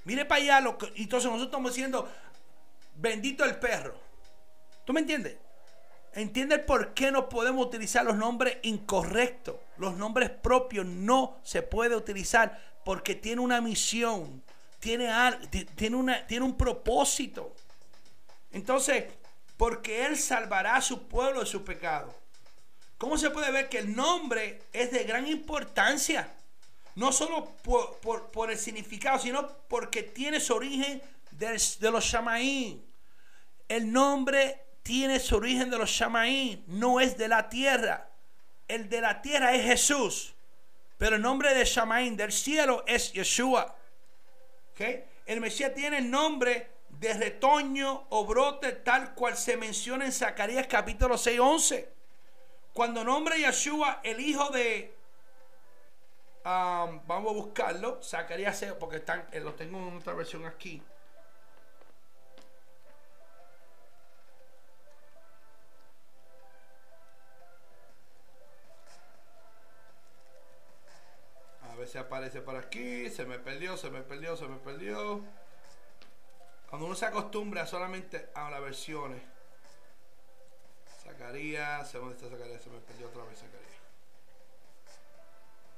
Mire 0.05 0.24
para 0.24 0.41
allá, 0.41 0.61
lo 0.61 0.78
que, 0.78 0.86
entonces 0.97 1.26
nosotros 1.26 1.49
estamos 1.49 1.74
diciendo, 1.74 2.09
bendito 2.97 3.45
el 3.45 3.57
perro. 3.57 3.95
¿Tú 4.84 4.93
me 4.93 5.01
entiendes? 5.01 5.36
Entiende 6.14 6.59
por 6.59 6.95
qué 6.95 7.12
no 7.12 7.28
podemos 7.28 7.66
utilizar 7.66 8.05
los 8.05 8.16
nombres 8.16 8.57
incorrectos. 8.62 9.57
Los 9.76 9.97
nombres 9.97 10.30
propios 10.30 10.86
no 10.86 11.39
se 11.43 11.62
puede 11.62 11.95
utilizar 11.95 12.59
porque 12.84 13.14
tiene 13.14 13.43
una 13.43 13.61
misión, 13.61 14.43
tiene, 14.79 15.11
tiene, 15.74 15.97
una, 15.97 16.26
tiene 16.26 16.45
un 16.45 16.57
propósito. 16.57 17.55
Entonces, 18.53 19.05
porque 19.57 20.07
Él 20.07 20.16
salvará 20.16 20.76
a 20.76 20.83
su 20.83 21.09
pueblo 21.09 21.41
de 21.41 21.47
su 21.47 21.64
pecado. 21.64 22.14
¿Cómo 22.97 23.16
se 23.16 23.31
puede 23.31 23.51
ver 23.51 23.68
que 23.68 23.79
el 23.79 23.95
nombre 23.95 24.62
es 24.72 24.91
de 24.91 25.05
gran 25.05 25.26
importancia? 25.26 26.33
No 26.97 27.12
solo 27.12 27.57
por, 27.62 28.51
el 28.51 28.59
significado, 28.59 29.20
sino 29.20 29.47
porque 29.68 30.03
tiene 30.03 30.41
su 30.41 30.55
origen 30.55 31.01
de 31.31 31.91
los 31.91 32.05
Shamaín. 32.05 32.85
El 33.68 33.93
nombre 33.93 34.64
tiene 34.83 35.20
su 35.20 35.37
origen 35.37 35.70
de 35.70 35.79
los 35.79 35.91
Shamaín, 35.91 36.64
no 36.66 36.99
es 36.99 37.16
de 37.16 37.29
la 37.29 37.49
tierra. 37.49 38.09
El 38.66 38.89
de 38.89 39.01
la 39.01 39.22
tierra 39.22 39.55
es 39.55 39.64
Jesús, 39.64 40.35
pero 40.99 41.16
el 41.16 41.22
nombre 41.22 41.55
de 41.55 41.64
Shamaín 41.64 42.16
del 42.16 42.33
cielo 42.33 42.85
es 42.87 43.12
Yeshua. 43.12 43.76
El 45.26 45.41
Mesías 45.41 45.74
tiene 45.74 45.99
el 45.99 46.11
nombre 46.11 46.70
de 46.89 47.12
retoño 47.14 48.07
o 48.11 48.24
brote 48.24 48.72
tal 48.72 49.14
cual 49.14 49.37
se 49.37 49.57
menciona 49.57 50.05
en 50.05 50.12
Zacarías 50.12 50.66
capítulo 50.66 51.18
6, 51.18 51.41
11. 51.41 51.93
Cuando 52.72 53.03
nombra 53.03 53.37
Yeshua, 53.37 54.01
el 54.05 54.20
hijo 54.20 54.51
de... 54.51 54.95
Um, 56.45 57.01
vamos 57.07 57.33
a 57.33 57.35
buscarlo, 57.35 58.01
Zacarías 58.03 58.57
6, 58.59 58.74
porque 58.79 58.97
están, 58.97 59.26
eh, 59.33 59.41
lo 59.41 59.55
tengo 59.55 59.79
en 59.79 59.97
otra 59.97 60.14
versión 60.14 60.47
aquí. 60.47 60.83
Se 71.87 71.99
aparece 71.99 72.41
por 72.41 72.57
aquí, 72.57 73.09
se 73.11 73.24
me 73.24 73.39
perdió, 73.39 73.76
se 73.76 73.91
me 73.91 74.03
perdió, 74.03 74.37
se 74.37 74.47
me 74.47 74.57
perdió. 74.57 75.22
Cuando 76.68 76.87
uno 76.87 76.95
se 76.95 77.07
acostumbra 77.07 77.66
solamente 77.66 78.31
a 78.35 78.51
las 78.51 78.61
versiones. 78.61 79.22
Sacaría, 81.03 81.85
¿dónde 81.93 82.14
está 82.16 82.29
Sacaría? 82.29 82.59
Se 82.59 82.68
me 82.70 82.81
perdió 82.81 83.09
otra 83.09 83.24
vez 83.24 83.39
Sacaría. 83.39 83.66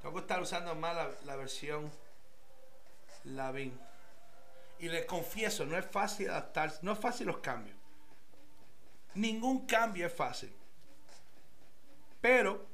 Tengo 0.00 0.14
que 0.14 0.20
estar 0.20 0.40
usando 0.40 0.74
más 0.74 0.96
la, 0.96 1.10
la 1.24 1.36
versión 1.36 1.90
Lavin. 3.24 3.78
Y 4.78 4.88
les 4.88 5.04
confieso, 5.04 5.66
no 5.66 5.76
es 5.76 5.84
fácil 5.84 6.30
adaptarse, 6.30 6.78
no 6.82 6.92
es 6.92 6.98
fácil 6.98 7.26
los 7.26 7.38
cambios. 7.38 7.76
Ningún 9.14 9.66
cambio 9.66 10.06
es 10.06 10.12
fácil. 10.12 10.54
Pero 12.20 12.69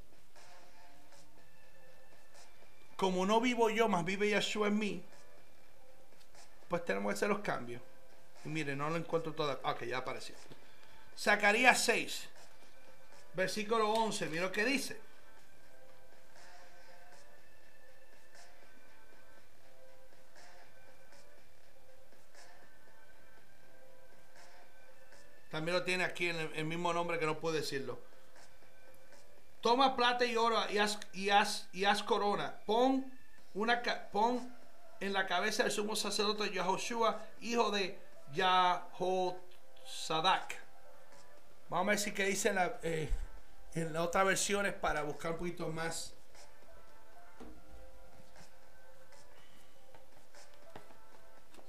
como 2.97 3.27
no 3.27 3.41
vivo 3.41 3.71
yo, 3.71 3.89
más 3.89 4.05
vive 4.05 4.31
Yeshua 4.31 4.69
en 4.69 4.79
mí, 4.79 5.03
pues 6.69 6.85
tenemos 6.85 7.11
que 7.11 7.15
hacer 7.15 7.29
los 7.29 7.41
cambios. 7.41 7.83
Y 8.45 8.49
mire, 8.49 8.75
no 8.75 8.89
lo 8.89 8.97
encuentro 8.97 9.33
todo. 9.33 9.61
Ok, 9.65 9.85
ya 9.85 9.99
apareció. 9.99 10.35
Zacarías 11.19 11.85
6, 11.85 12.29
versículo 13.35 13.91
11, 13.91 14.27
mira 14.27 14.43
lo 14.45 14.53
que 14.53 14.65
dice. 14.65 15.01
También 25.51 25.77
lo 25.77 25.85
tiene 25.85 26.05
aquí 26.05 26.29
en 26.29 26.51
el 26.55 26.65
mismo 26.67 26.93
nombre 26.93 27.19
que 27.19 27.25
no 27.25 27.39
puedo 27.39 27.55
decirlo. 27.55 27.99
Toma 29.67 29.97
plata 29.97 30.25
y 30.25 30.37
oro 30.37 30.57
y 31.13 31.29
haz, 31.29 31.67
corona. 32.05 32.55
Pon, 32.67 33.13
en 35.01 35.13
la 35.13 35.27
cabeza 35.27 35.65
del 35.65 35.73
sumo 35.73 35.97
sacerdote 35.97 36.53
Yahoshua, 36.53 37.21
hijo 37.41 37.73
de 37.73 37.99
Yahosadak. 38.33 39.35
Vamos 41.69 41.89
a 41.89 41.91
ver 41.91 41.99
si 41.99 42.15
que 42.15 42.27
dice 42.27 42.51
en, 42.51 42.55
la, 42.55 42.79
eh, 42.85 43.13
en 43.75 43.93
las 43.93 44.03
otras 44.05 44.25
versiones 44.25 44.73
para 44.73 45.03
buscar 45.03 45.33
un 45.33 45.39
poquito 45.39 45.67
más. 45.67 46.15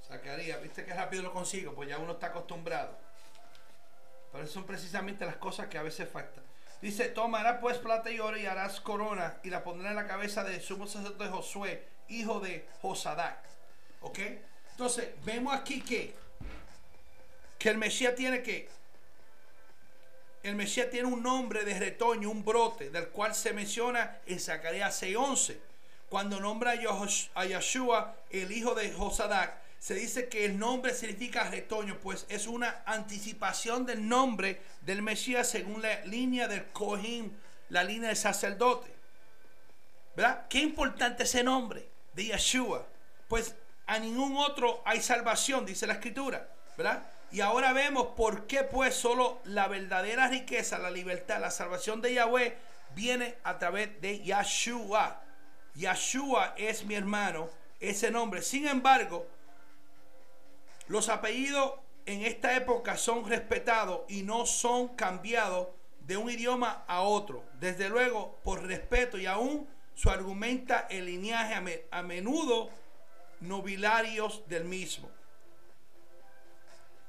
Sacaría, 0.06 0.58
viste 0.58 0.84
que 0.84 0.94
rápido 0.94 1.24
lo 1.24 1.32
consigo, 1.32 1.74
pues 1.74 1.88
ya 1.88 1.98
uno 1.98 2.12
está 2.12 2.28
acostumbrado. 2.28 2.96
Pero 4.30 4.46
son 4.46 4.62
precisamente 4.66 5.26
las 5.26 5.38
cosas 5.38 5.66
que 5.66 5.78
a 5.78 5.82
veces 5.82 6.08
faltan. 6.08 6.47
Dice, 6.80 7.08
tomarás 7.08 7.58
pues 7.60 7.78
plata 7.78 8.10
y 8.10 8.20
oro 8.20 8.36
y 8.36 8.46
harás 8.46 8.80
corona 8.80 9.38
y 9.42 9.50
la 9.50 9.64
pondrás 9.64 9.90
en 9.90 9.96
la 9.96 10.06
cabeza 10.06 10.44
de 10.44 10.60
sumo 10.60 10.86
sacerdote 10.86 11.28
Josué, 11.28 11.84
hijo 12.08 12.38
de 12.38 12.66
Josadac. 12.80 13.38
¿Ok? 14.00 14.20
Entonces, 14.70 15.08
vemos 15.24 15.54
aquí 15.54 15.80
que, 15.80 16.14
que 17.58 17.68
el 17.70 17.78
Mesías 17.78 18.14
tiene 18.14 18.42
que, 18.42 18.68
el 20.44 20.54
Mesías 20.54 20.88
tiene 20.88 21.08
un 21.08 21.22
nombre 21.22 21.64
de 21.64 21.76
retoño, 21.78 22.30
un 22.30 22.44
brote, 22.44 22.90
del 22.90 23.08
cual 23.08 23.34
se 23.34 23.52
menciona 23.52 24.18
en 24.26 24.38
Zacarías 24.38 25.02
6.11. 25.02 25.56
Cuando 26.08 26.38
nombra 26.38 26.74
a 27.34 27.44
Yeshua, 27.44 28.16
el 28.30 28.52
hijo 28.52 28.74
de 28.74 28.92
Josadac, 28.92 29.58
se 29.78 29.94
dice 29.94 30.28
que 30.28 30.44
el 30.44 30.58
nombre 30.58 30.92
significa 30.92 31.44
retoño, 31.44 31.98
pues 32.00 32.26
es 32.28 32.46
una 32.46 32.82
anticipación 32.84 33.86
del 33.86 34.08
nombre 34.08 34.60
del 34.82 35.02
Mesías 35.02 35.48
según 35.48 35.82
la 35.82 36.04
línea 36.04 36.48
del 36.48 36.66
Cojín, 36.72 37.36
la 37.68 37.84
línea 37.84 38.08
del 38.08 38.16
sacerdote. 38.16 38.92
¿Verdad? 40.16 40.46
Qué 40.48 40.58
importante 40.58 41.22
ese 41.22 41.44
nombre 41.44 41.88
de 42.14 42.26
Yeshua. 42.26 42.86
Pues 43.28 43.54
a 43.86 43.98
ningún 43.98 44.36
otro 44.36 44.82
hay 44.84 45.00
salvación, 45.00 45.64
dice 45.64 45.86
la 45.86 45.94
escritura. 45.94 46.48
¿Verdad? 46.76 47.04
Y 47.30 47.40
ahora 47.40 47.72
vemos 47.72 48.08
por 48.16 48.46
qué 48.46 48.64
pues 48.64 48.94
solo 48.94 49.40
la 49.44 49.68
verdadera 49.68 50.28
riqueza, 50.28 50.78
la 50.78 50.90
libertad, 50.90 51.40
la 51.40 51.50
salvación 51.50 52.00
de 52.00 52.14
Yahweh 52.14 52.56
viene 52.94 53.36
a 53.44 53.58
través 53.58 54.00
de 54.00 54.20
Yeshua. 54.20 55.22
Yeshua 55.74 56.54
es 56.56 56.84
mi 56.84 56.94
hermano, 56.94 57.48
ese 57.78 58.10
nombre. 58.10 58.42
Sin 58.42 58.66
embargo, 58.66 59.28
los 60.88 61.08
apellidos 61.08 61.74
en 62.06 62.22
esta 62.22 62.56
época 62.56 62.96
son 62.96 63.28
respetados 63.28 64.02
y 64.08 64.22
no 64.22 64.46
son 64.46 64.96
cambiados 64.96 65.68
de 66.00 66.16
un 66.16 66.30
idioma 66.30 66.84
a 66.88 67.02
otro. 67.02 67.44
Desde 67.60 67.90
luego, 67.90 68.40
por 68.42 68.66
respeto 68.66 69.18
y 69.18 69.26
aún 69.26 69.68
su 69.94 70.08
argumenta 70.08 70.86
el 70.88 71.04
linaje 71.04 71.86
a, 71.90 72.02
menudo 72.02 72.70
nobiliarios 73.40 74.48
del 74.48 74.64
mismo. 74.64 75.10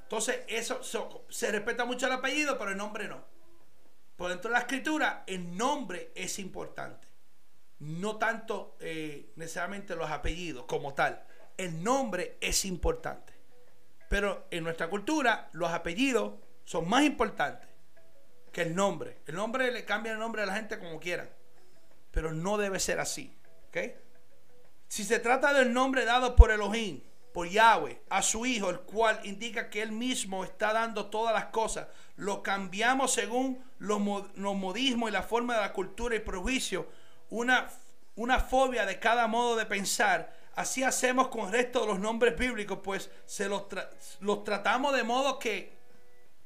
Entonces, 0.04 0.42
eso 0.48 0.82
se 1.30 1.52
respeta 1.52 1.86
mucho 1.86 2.08
el 2.08 2.14
apellido, 2.14 2.58
pero 2.58 2.72
el 2.72 2.78
nombre 2.78 3.08
no. 3.08 3.24
Por 4.18 4.32
dentro 4.32 4.50
de 4.50 4.56
la 4.56 4.62
escritura, 4.62 5.24
el 5.28 5.56
nombre 5.56 6.12
es 6.14 6.40
importante. 6.40 7.08
No 7.80 8.18
tanto 8.18 8.76
eh, 8.82 9.32
necesariamente 9.38 9.96
los 9.96 10.12
apellidos 10.12 10.66
como 10.66 10.94
tal. 10.94 11.24
El 11.56 11.82
nombre 11.82 12.38
es 12.42 12.66
importante. 12.66 13.29
Pero 14.10 14.48
en 14.52 14.64
nuestra 14.64 14.90
cultura, 14.90 15.50
los 15.54 15.72
apellidos 15.72 16.34
son 16.66 16.90
más 16.90 17.04
importantes 17.04 17.70
que 18.52 18.64
el 18.64 18.76
nombre. 18.76 19.20
El 19.26 19.36
nombre 19.36 19.72
le 19.72 19.86
cambia 19.86 20.12
el 20.12 20.20
nombre 20.20 20.42
a 20.44 20.46
la 20.46 20.56
gente 20.56 20.80
como 20.80 21.00
quieran. 21.00 21.30
Pero 22.12 22.34
no 22.34 22.58
debe 22.58 22.80
ser 22.80 23.00
así. 23.00 23.40
Si 24.88 25.04
se 25.04 25.20
trata 25.20 25.54
del 25.54 25.72
nombre 25.72 26.06
dado 26.06 26.36
por 26.36 26.52
Elohim, 26.52 27.02
por 27.32 27.48
Yahweh, 27.48 28.02
a 28.10 28.24
su 28.24 28.46
Hijo, 28.46 28.72
el 28.72 28.80
cual 28.80 29.20
indica 29.24 29.70
que 29.70 29.84
Él 29.84 29.92
mismo 29.92 30.44
está 30.44 30.74
dando 30.74 31.06
todas 31.08 31.34
las 31.34 31.46
cosas, 31.46 31.88
lo 32.16 32.42
cambiamos 32.42 33.14
según 33.14 33.64
los, 33.78 34.00
modismos 34.00 35.10
y 35.10 35.14
la 35.14 35.22
forma 35.22 35.54
de 35.56 35.62
la 35.62 35.74
cultura 35.74 36.16
y 36.16 36.20
prejuicio, 36.20 36.90
una, 37.30 37.70
una 38.16 38.40
fobia 38.40 38.86
de 38.86 39.00
cada 39.00 39.28
modo 39.28 39.56
de 39.56 39.68
pensar. 39.68 40.36
Así 40.60 40.84
hacemos 40.84 41.30
con 41.30 41.46
el 41.46 41.54
resto 41.54 41.80
de 41.80 41.88
los 41.88 42.02
nombres 42.02 42.38
bíblicos, 42.38 42.80
pues 42.84 43.10
se 43.26 43.48
los, 43.48 43.64
los 44.20 44.44
tratamos 44.44 44.94
de 44.94 45.04
modo 45.04 45.40
que, 45.40 45.72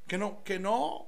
que, 0.05 0.19
no, 0.19 0.43
que 0.43 0.59
no, 0.59 1.07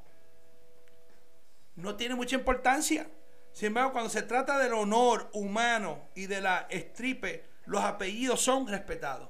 no 1.76 1.96
tiene 1.98 2.16
mucha 2.16 2.36
importancia. 2.36 3.08
Sin 3.52 3.68
embargo, 3.68 3.92
cuando 3.92 4.10
se 4.10 4.24
trata 4.24 4.58
del 4.58 4.74
honor 4.74 5.30
humano 5.34 6.10
y 6.16 6.26
de 6.26 6.42
la 6.42 6.66
estripe, 6.68 7.46
los 7.68 7.84
apellidos 7.84 8.42
son 8.42 8.68
respetados. 8.68 9.30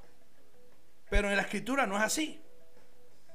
Pero 1.09 1.29
en 1.29 1.35
la 1.35 1.41
escritura 1.41 1.85
no 1.85 1.97
es 1.97 2.03
así. 2.03 2.41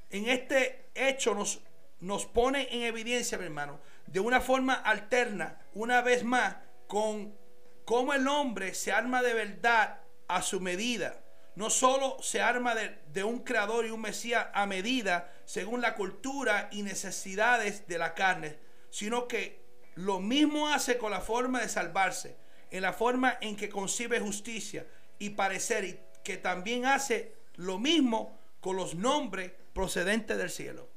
En 0.09 0.27
este 0.27 0.89
hecho 0.95 1.35
nos, 1.35 1.61
nos 2.01 2.25
pone 2.25 2.67
en 2.75 2.85
evidencia, 2.85 3.37
mi 3.37 3.45
hermano, 3.45 3.79
de 4.07 4.21
una 4.21 4.41
forma 4.41 4.73
alterna, 4.73 5.59
una 5.75 6.01
vez 6.01 6.25
más, 6.25 6.57
con 6.87 7.37
cómo 7.85 8.15
el 8.15 8.27
hombre 8.27 8.73
se 8.73 8.91
arma 8.91 9.21
de 9.21 9.35
verdad 9.35 10.00
a 10.37 10.43
su 10.43 10.61
medida. 10.61 11.21
No 11.57 11.71
solo 11.71 12.17
se 12.23 12.41
arma 12.41 12.75
de, 12.75 12.99
de 13.13 13.25
un 13.25 13.41
creador 13.41 13.85
y 13.85 13.91
un 13.91 14.01
mesías 14.01 14.49
a 14.55 14.67
medida, 14.67 15.33
según 15.45 15.81
la 15.81 15.95
cultura 15.95 16.69
y 16.73 16.83
necesidades 16.83 17.87
de 17.87 17.99
la 17.99 18.15
carne, 18.15 18.59
sino 18.91 19.27
que 19.29 19.61
lo 19.97 20.21
mismo 20.21 20.69
hace 20.69 20.97
con 20.97 21.11
la 21.11 21.21
forma 21.21 21.61
de 21.61 21.69
salvarse, 21.69 22.37
en 22.71 22.83
la 22.83 22.93
forma 22.93 23.37
en 23.41 23.57
que 23.57 23.69
concibe 23.69 24.21
justicia 24.21 24.87
y 25.19 25.31
parecer, 25.31 25.85
y 25.85 26.01
que 26.23 26.37
también 26.37 26.87
hace 26.87 27.35
lo 27.57 27.79
mismo 27.79 28.39
con 28.61 28.77
los 28.77 28.95
nombres 28.95 29.53
procedentes 29.73 30.39
del 30.39 30.51
cielo. 30.51 30.89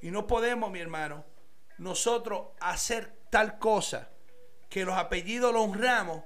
Y 0.00 0.10
no 0.10 0.26
podemos, 0.26 0.70
mi 0.70 0.80
hermano, 0.80 1.24
nosotros 1.78 2.48
hacer 2.60 3.12
tal 3.30 3.58
cosa 3.58 4.10
que 4.68 4.84
los 4.84 4.96
apellidos 4.96 5.52
los 5.52 5.62
honramos 5.64 6.22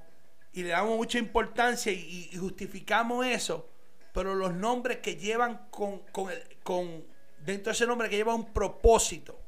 y 0.58 0.64
le 0.64 0.70
damos 0.70 0.96
mucha 0.96 1.18
importancia 1.18 1.92
y, 1.92 2.36
justificamos 2.36 3.24
eso, 3.24 3.68
pero 4.12 4.34
los 4.34 4.52
nombres 4.52 4.98
que 4.98 5.14
llevan 5.14 5.68
con, 5.70 6.00
con, 6.10 6.32
con 6.64 7.04
dentro 7.44 7.70
de 7.70 7.74
ese 7.76 7.86
nombre 7.86 8.08
que 8.08 8.16
lleva 8.16 8.34
un 8.34 8.52
propósito, 8.52 9.38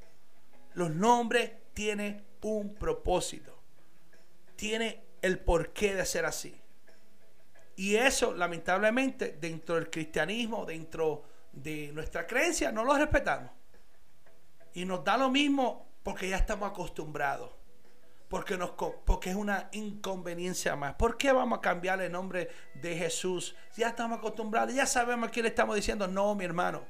los 0.75 0.89
nombres 0.93 1.51
tienen 1.75 2.25
un 2.43 2.77
propósito. 2.77 3.59
Tiene 4.55 5.03
el 5.21 5.41
porqué 5.41 5.97
de 5.97 6.07
ser 6.07 6.27
así. 6.27 6.55
Y 7.75 7.97
eso, 7.97 8.33
lamentablemente, 8.33 9.37
dentro 9.41 9.75
del 9.75 9.91
cristianismo, 9.91 10.65
dentro 10.65 11.25
de 11.51 11.91
nuestra 11.93 12.29
creencia, 12.29 12.71
no 12.71 12.85
lo 12.85 12.97
respetamos. 12.97 13.51
Y 14.75 14.85
nos 14.85 15.03
da 15.03 15.17
lo 15.17 15.29
mismo 15.29 15.89
porque 16.05 16.29
ya 16.29 16.37
estamos 16.37 16.71
acostumbrados. 16.71 17.51
Porque, 18.31 18.57
nos, 18.57 18.71
porque 18.71 19.31
es 19.31 19.37
una 19.37 19.69
inconveniencia 19.73 20.77
más. 20.77 20.95
¿Por 20.95 21.19
qué 21.19 21.33
vamos 21.33 21.59
a 21.59 21.61
cambiar 21.61 22.01
el 22.01 22.13
nombre 22.13 22.49
de 22.75 22.97
Jesús? 22.97 23.57
Ya 23.77 23.89
estamos 23.89 24.19
acostumbrados, 24.19 24.73
ya 24.73 24.87
sabemos 24.87 25.29
a 25.29 25.33
quién 25.33 25.43
le 25.43 25.49
estamos 25.49 25.77
diciendo. 25.77 26.07
No, 26.07 26.35
mi 26.35 26.45
hermano 26.45 26.87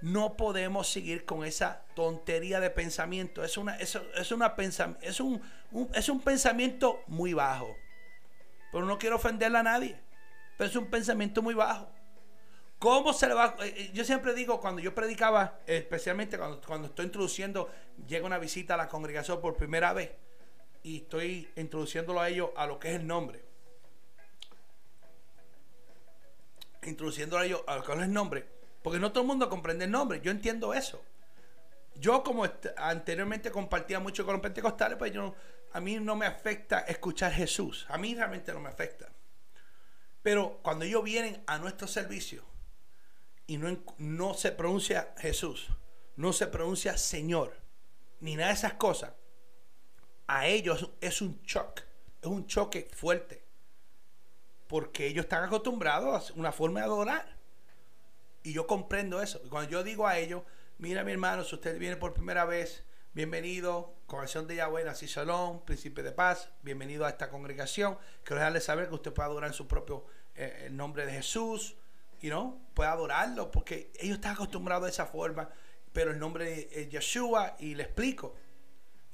no 0.00 0.36
podemos 0.36 0.88
seguir 0.88 1.24
con 1.24 1.44
esa 1.44 1.82
tontería 1.94 2.60
de 2.60 2.70
pensamiento. 2.70 3.42
Es, 3.42 3.56
una, 3.56 3.76
es, 3.76 3.94
una 4.30 4.54
es, 5.00 5.20
un, 5.20 5.42
es 5.94 6.08
un 6.08 6.20
pensamiento 6.20 7.02
muy 7.06 7.32
bajo. 7.32 7.74
Pero 8.70 8.84
no 8.84 8.98
quiero 8.98 9.16
ofenderle 9.16 9.58
a 9.58 9.62
nadie. 9.62 10.00
Pero 10.56 10.70
es 10.70 10.76
un 10.76 10.86
pensamiento 10.86 11.42
muy 11.42 11.54
bajo. 11.54 11.90
¿Cómo 12.78 13.12
se 13.12 13.26
le 13.26 13.34
va? 13.34 13.56
Eh, 13.60 13.74
eh, 13.76 13.90
yo 13.92 14.04
siempre 14.04 14.34
digo, 14.34 14.60
cuando 14.60 14.80
yo 14.80 14.94
predicaba, 14.94 15.58
especialmente 15.66 16.38
cuando, 16.38 16.60
cuando 16.60 16.88
estoy 16.88 17.06
introduciendo, 17.06 17.68
llega 18.06 18.24
una 18.24 18.38
visita 18.38 18.74
a 18.74 18.76
la 18.76 18.88
congregación 18.88 19.40
por 19.40 19.56
primera 19.56 19.92
vez 19.92 20.10
y 20.82 20.98
estoy 20.98 21.48
introduciéndolo 21.56 22.20
a 22.20 22.28
ellos 22.28 22.50
a 22.56 22.66
lo 22.66 22.78
que 22.78 22.90
es 22.90 22.96
el 22.96 23.06
nombre. 23.06 23.44
Introduciéndolo 26.82 27.42
a 27.42 27.46
ellos 27.46 27.62
a 27.66 27.76
lo 27.76 27.84
que 27.84 27.92
es 27.92 27.98
el 27.98 28.12
nombre 28.12 28.58
porque 28.82 29.00
no 29.00 29.12
todo 29.12 29.22
el 29.22 29.28
mundo 29.28 29.48
comprende 29.48 29.84
el 29.84 29.90
nombre. 29.90 30.20
Yo 30.22 30.30
entiendo 30.30 30.72
eso. 30.74 31.04
Yo 31.96 32.22
como 32.22 32.48
anteriormente 32.76 33.50
compartía 33.50 33.98
mucho 33.98 34.24
con 34.24 34.34
los 34.34 34.42
pentecostales, 34.42 34.96
pues 34.96 35.12
yo, 35.12 35.34
a 35.72 35.80
mí 35.80 35.96
no 35.96 36.14
me 36.14 36.26
afecta 36.26 36.80
escuchar 36.80 37.32
Jesús. 37.32 37.86
A 37.88 37.98
mí 37.98 38.14
realmente 38.14 38.52
no 38.52 38.60
me 38.60 38.68
afecta. 38.68 39.08
Pero 40.22 40.60
cuando 40.62 40.84
ellos 40.84 41.02
vienen 41.02 41.42
a 41.46 41.58
nuestro 41.58 41.88
servicio 41.88 42.44
y 43.46 43.56
no, 43.56 43.76
no 43.98 44.34
se 44.34 44.52
pronuncia 44.52 45.14
Jesús, 45.18 45.68
no 46.16 46.32
se 46.32 46.46
pronuncia 46.46 46.96
Señor, 46.96 47.56
ni 48.20 48.36
nada 48.36 48.48
de 48.48 48.54
esas 48.54 48.74
cosas, 48.74 49.12
a 50.28 50.46
ellos 50.46 50.90
es 51.00 51.20
un 51.20 51.42
choque, 51.42 51.82
es 52.22 52.28
un 52.28 52.46
choque 52.46 52.88
fuerte. 52.92 53.42
Porque 54.68 55.06
ellos 55.06 55.24
están 55.24 55.44
acostumbrados 55.44 56.30
a 56.30 56.34
una 56.34 56.52
forma 56.52 56.80
de 56.80 56.86
adorar. 56.86 57.36
Y 58.42 58.52
yo 58.52 58.66
comprendo 58.66 59.20
eso. 59.20 59.40
Cuando 59.48 59.70
yo 59.70 59.82
digo 59.82 60.06
a 60.06 60.18
ellos, 60.18 60.42
mira 60.78 61.02
mi 61.02 61.12
hermano, 61.12 61.42
si 61.42 61.54
usted 61.54 61.78
viene 61.78 61.96
por 61.96 62.12
primera 62.12 62.44
vez, 62.44 62.84
bienvenido, 63.14 63.94
congregación 64.06 64.46
de 64.46 64.56
Yahweh, 64.56 64.84
Nací 64.84 65.08
Salón, 65.08 65.64
Príncipe 65.64 66.02
de 66.02 66.12
Paz, 66.12 66.50
bienvenido 66.62 67.06
a 67.06 67.08
esta 67.08 67.30
congregación. 67.30 67.98
Quiero 68.22 68.36
dejarle 68.36 68.60
saber 68.60 68.88
que 68.88 68.94
usted 68.94 69.12
puede 69.12 69.28
adorar 69.28 69.48
en 69.48 69.54
su 69.54 69.66
propio 69.66 70.04
eh, 70.34 70.64
el 70.66 70.76
nombre 70.76 71.06
de 71.06 71.12
Jesús, 71.12 71.74
y 72.20 72.28
no 72.28 72.60
puede 72.74 72.90
adorarlo, 72.90 73.50
porque 73.50 73.92
ellos 73.98 74.16
están 74.16 74.32
acostumbrados 74.32 74.86
a 74.86 74.90
esa 74.90 75.06
forma, 75.06 75.48
pero 75.92 76.10
el 76.10 76.18
nombre 76.18 76.68
es 76.70 76.90
Yeshua, 76.90 77.56
y 77.58 77.74
le 77.74 77.84
explico. 77.84 78.34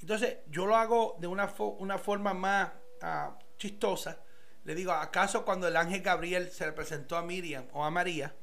Entonces, 0.01 0.37
yo 0.47 0.65
lo 0.65 0.75
hago 0.75 1.17
de 1.19 1.27
una, 1.27 1.53
una 1.79 1.97
forma 1.97 2.33
más 2.33 2.71
ah, 3.01 3.37
chistosa. 3.57 4.19
Le 4.63 4.75
digo, 4.75 4.91
¿acaso 4.91 5.45
cuando 5.45 5.67
el 5.67 5.77
ángel 5.77 6.01
Gabriel 6.01 6.51
se 6.51 6.65
le 6.65 6.71
presentó 6.71 7.17
a 7.17 7.21
Miriam 7.21 7.67
o 7.73 7.83
a 7.83 7.91
María, 7.91 8.35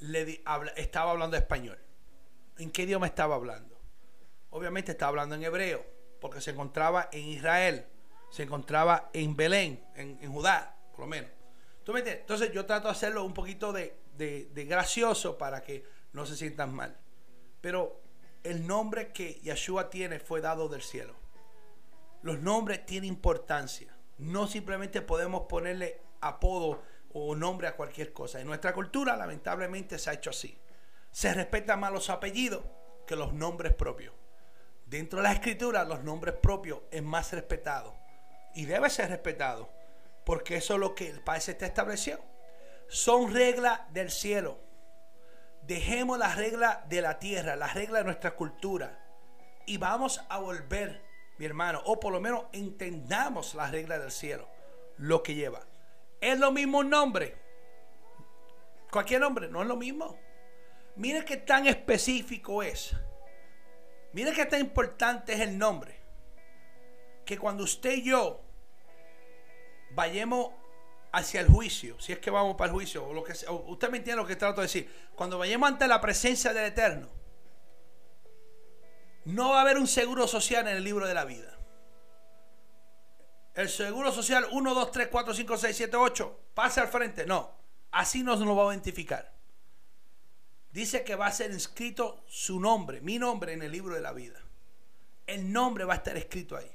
le 0.00 0.42
estaba 0.76 1.10
hablando 1.10 1.36
español. 1.36 1.78
¿En 2.58 2.70
qué 2.70 2.82
idioma 2.82 3.06
estaba 3.06 3.34
hablando? 3.34 3.78
Obviamente 4.50 4.92
estaba 4.92 5.10
hablando 5.10 5.34
en 5.34 5.44
hebreo, 5.44 5.84
porque 6.20 6.40
se 6.40 6.50
encontraba 6.50 7.08
en 7.12 7.28
Israel, 7.28 7.86
se 8.30 8.42
encontraba 8.42 9.10
en 9.12 9.36
Belén, 9.36 9.84
en, 9.94 10.32
Judá, 10.32 10.76
por 10.90 11.00
lo 11.00 11.06
menos. 11.06 11.30
¿Tú 11.84 11.92
me 11.92 12.00
Entonces 12.00 12.52
yo 12.52 12.66
trato 12.66 12.88
de 12.88 12.92
hacerlo 12.92 13.24
un 13.24 13.34
poquito 13.34 13.72
de, 13.72 13.98
de 14.16 14.64
gracioso 14.64 15.38
para 15.38 15.62
que 15.62 15.84
no 16.12 16.26
se 16.26 16.36
sientan 16.36 16.74
mal. 16.74 16.96
Pero 17.60 18.00
el 18.44 18.66
nombre 18.66 19.12
que 19.12 19.34
Yeshua 19.40 19.90
tiene 19.90 20.18
fue 20.18 20.40
dado 20.40 20.68
del 20.68 20.82
cielo. 20.82 21.14
Los 22.22 22.40
nombres 22.40 22.84
tienen 22.86 23.08
importancia. 23.08 23.96
No 24.18 24.46
simplemente 24.46 25.00
podemos 25.02 25.42
ponerle 25.48 26.00
apodo 26.20 26.82
o 27.12 27.34
nombre 27.34 27.66
a 27.66 27.76
cualquier 27.76 28.12
cosa. 28.12 28.40
En 28.40 28.46
nuestra 28.46 28.74
cultura 28.74 29.16
lamentablemente 29.16 29.98
se 29.98 30.10
ha 30.10 30.14
hecho 30.14 30.30
así. 30.30 30.58
Se 31.10 31.32
respetan 31.34 31.80
más 31.80 31.92
los 31.92 32.10
apellidos 32.10 32.64
que 33.06 33.16
los 33.16 33.32
nombres 33.32 33.74
propios. 33.74 34.14
Dentro 34.86 35.18
de 35.18 35.24
la 35.24 35.32
escritura 35.32 35.84
los 35.84 36.02
nombres 36.02 36.34
propios 36.34 36.80
es 36.90 37.02
más 37.02 37.32
respetado 37.32 37.96
y 38.54 38.64
debe 38.66 38.90
ser 38.90 39.08
respetado 39.08 39.70
porque 40.24 40.56
eso 40.56 40.74
es 40.74 40.80
lo 40.80 40.94
que 40.94 41.08
el 41.08 41.20
Padre 41.20 41.40
se 41.40 41.52
estableció. 41.52 42.20
Son 42.88 43.32
reglas 43.32 43.80
del 43.92 44.10
cielo. 44.10 44.58
Dejemos 45.70 46.18
las 46.18 46.34
reglas 46.34 46.88
de 46.88 47.00
la 47.00 47.20
tierra, 47.20 47.54
las 47.54 47.74
reglas 47.74 48.00
de 48.00 48.06
nuestra 48.06 48.34
cultura 48.34 48.98
y 49.66 49.76
vamos 49.76 50.20
a 50.28 50.40
volver, 50.40 51.00
mi 51.38 51.46
hermano, 51.46 51.80
o 51.84 52.00
por 52.00 52.12
lo 52.12 52.20
menos 52.20 52.46
entendamos 52.50 53.54
las 53.54 53.70
reglas 53.70 54.00
del 54.00 54.10
cielo, 54.10 54.48
lo 54.96 55.22
que 55.22 55.36
lleva. 55.36 55.64
Es 56.20 56.36
lo 56.40 56.50
mismo 56.50 56.78
un 56.78 56.90
nombre. 56.90 57.36
Cualquier 58.90 59.20
nombre, 59.20 59.46
no 59.46 59.62
es 59.62 59.68
lo 59.68 59.76
mismo. 59.76 60.18
Mire 60.96 61.24
qué 61.24 61.36
tan 61.36 61.68
específico 61.68 62.64
es. 62.64 62.96
Mire 64.12 64.32
qué 64.32 64.46
tan 64.46 64.58
importante 64.58 65.34
es 65.34 65.40
el 65.40 65.56
nombre. 65.56 66.00
Que 67.24 67.38
cuando 67.38 67.62
usted 67.62 67.92
y 67.92 68.06
yo 68.06 68.40
vayamos 69.92 70.50
hacia 71.12 71.40
el 71.40 71.48
juicio, 71.48 71.98
si 72.00 72.12
es 72.12 72.18
que 72.18 72.30
vamos 72.30 72.56
para 72.56 72.68
el 72.68 72.74
juicio, 72.74 73.06
o 73.06 73.12
lo 73.12 73.24
que 73.24 73.32
usted 73.32 73.90
me 73.90 73.98
entiende 73.98 74.22
lo 74.22 74.26
que 74.26 74.36
trato 74.36 74.60
de 74.60 74.66
decir. 74.66 74.90
Cuando 75.14 75.38
vayamos 75.38 75.68
ante 75.68 75.88
la 75.88 76.00
presencia 76.00 76.52
del 76.52 76.66
Eterno, 76.66 77.08
no 79.24 79.50
va 79.50 79.58
a 79.58 79.60
haber 79.62 79.78
un 79.78 79.86
seguro 79.86 80.26
social 80.26 80.66
en 80.68 80.76
el 80.76 80.84
libro 80.84 81.06
de 81.06 81.14
la 81.14 81.24
vida. 81.24 81.58
El 83.54 83.68
seguro 83.68 84.12
social 84.12 84.46
1, 84.50 84.74
2, 84.74 84.90
3, 84.92 85.08
4, 85.08 85.34
5, 85.34 85.56
6, 85.56 85.76
7, 85.76 85.96
8, 85.96 86.40
pase 86.54 86.80
al 86.80 86.88
frente. 86.88 87.26
No, 87.26 87.50
así 87.90 88.22
no 88.22 88.36
nos 88.36 88.56
va 88.56 88.70
a 88.70 88.74
identificar. 88.74 89.34
Dice 90.70 91.02
que 91.02 91.16
va 91.16 91.26
a 91.26 91.32
ser 91.32 91.50
inscrito 91.50 92.22
su 92.28 92.60
nombre, 92.60 93.00
mi 93.00 93.18
nombre 93.18 93.52
en 93.52 93.62
el 93.62 93.72
libro 93.72 93.94
de 93.94 94.00
la 94.00 94.12
vida. 94.12 94.40
El 95.26 95.52
nombre 95.52 95.84
va 95.84 95.94
a 95.94 95.96
estar 95.96 96.16
escrito 96.16 96.56
ahí. 96.56 96.70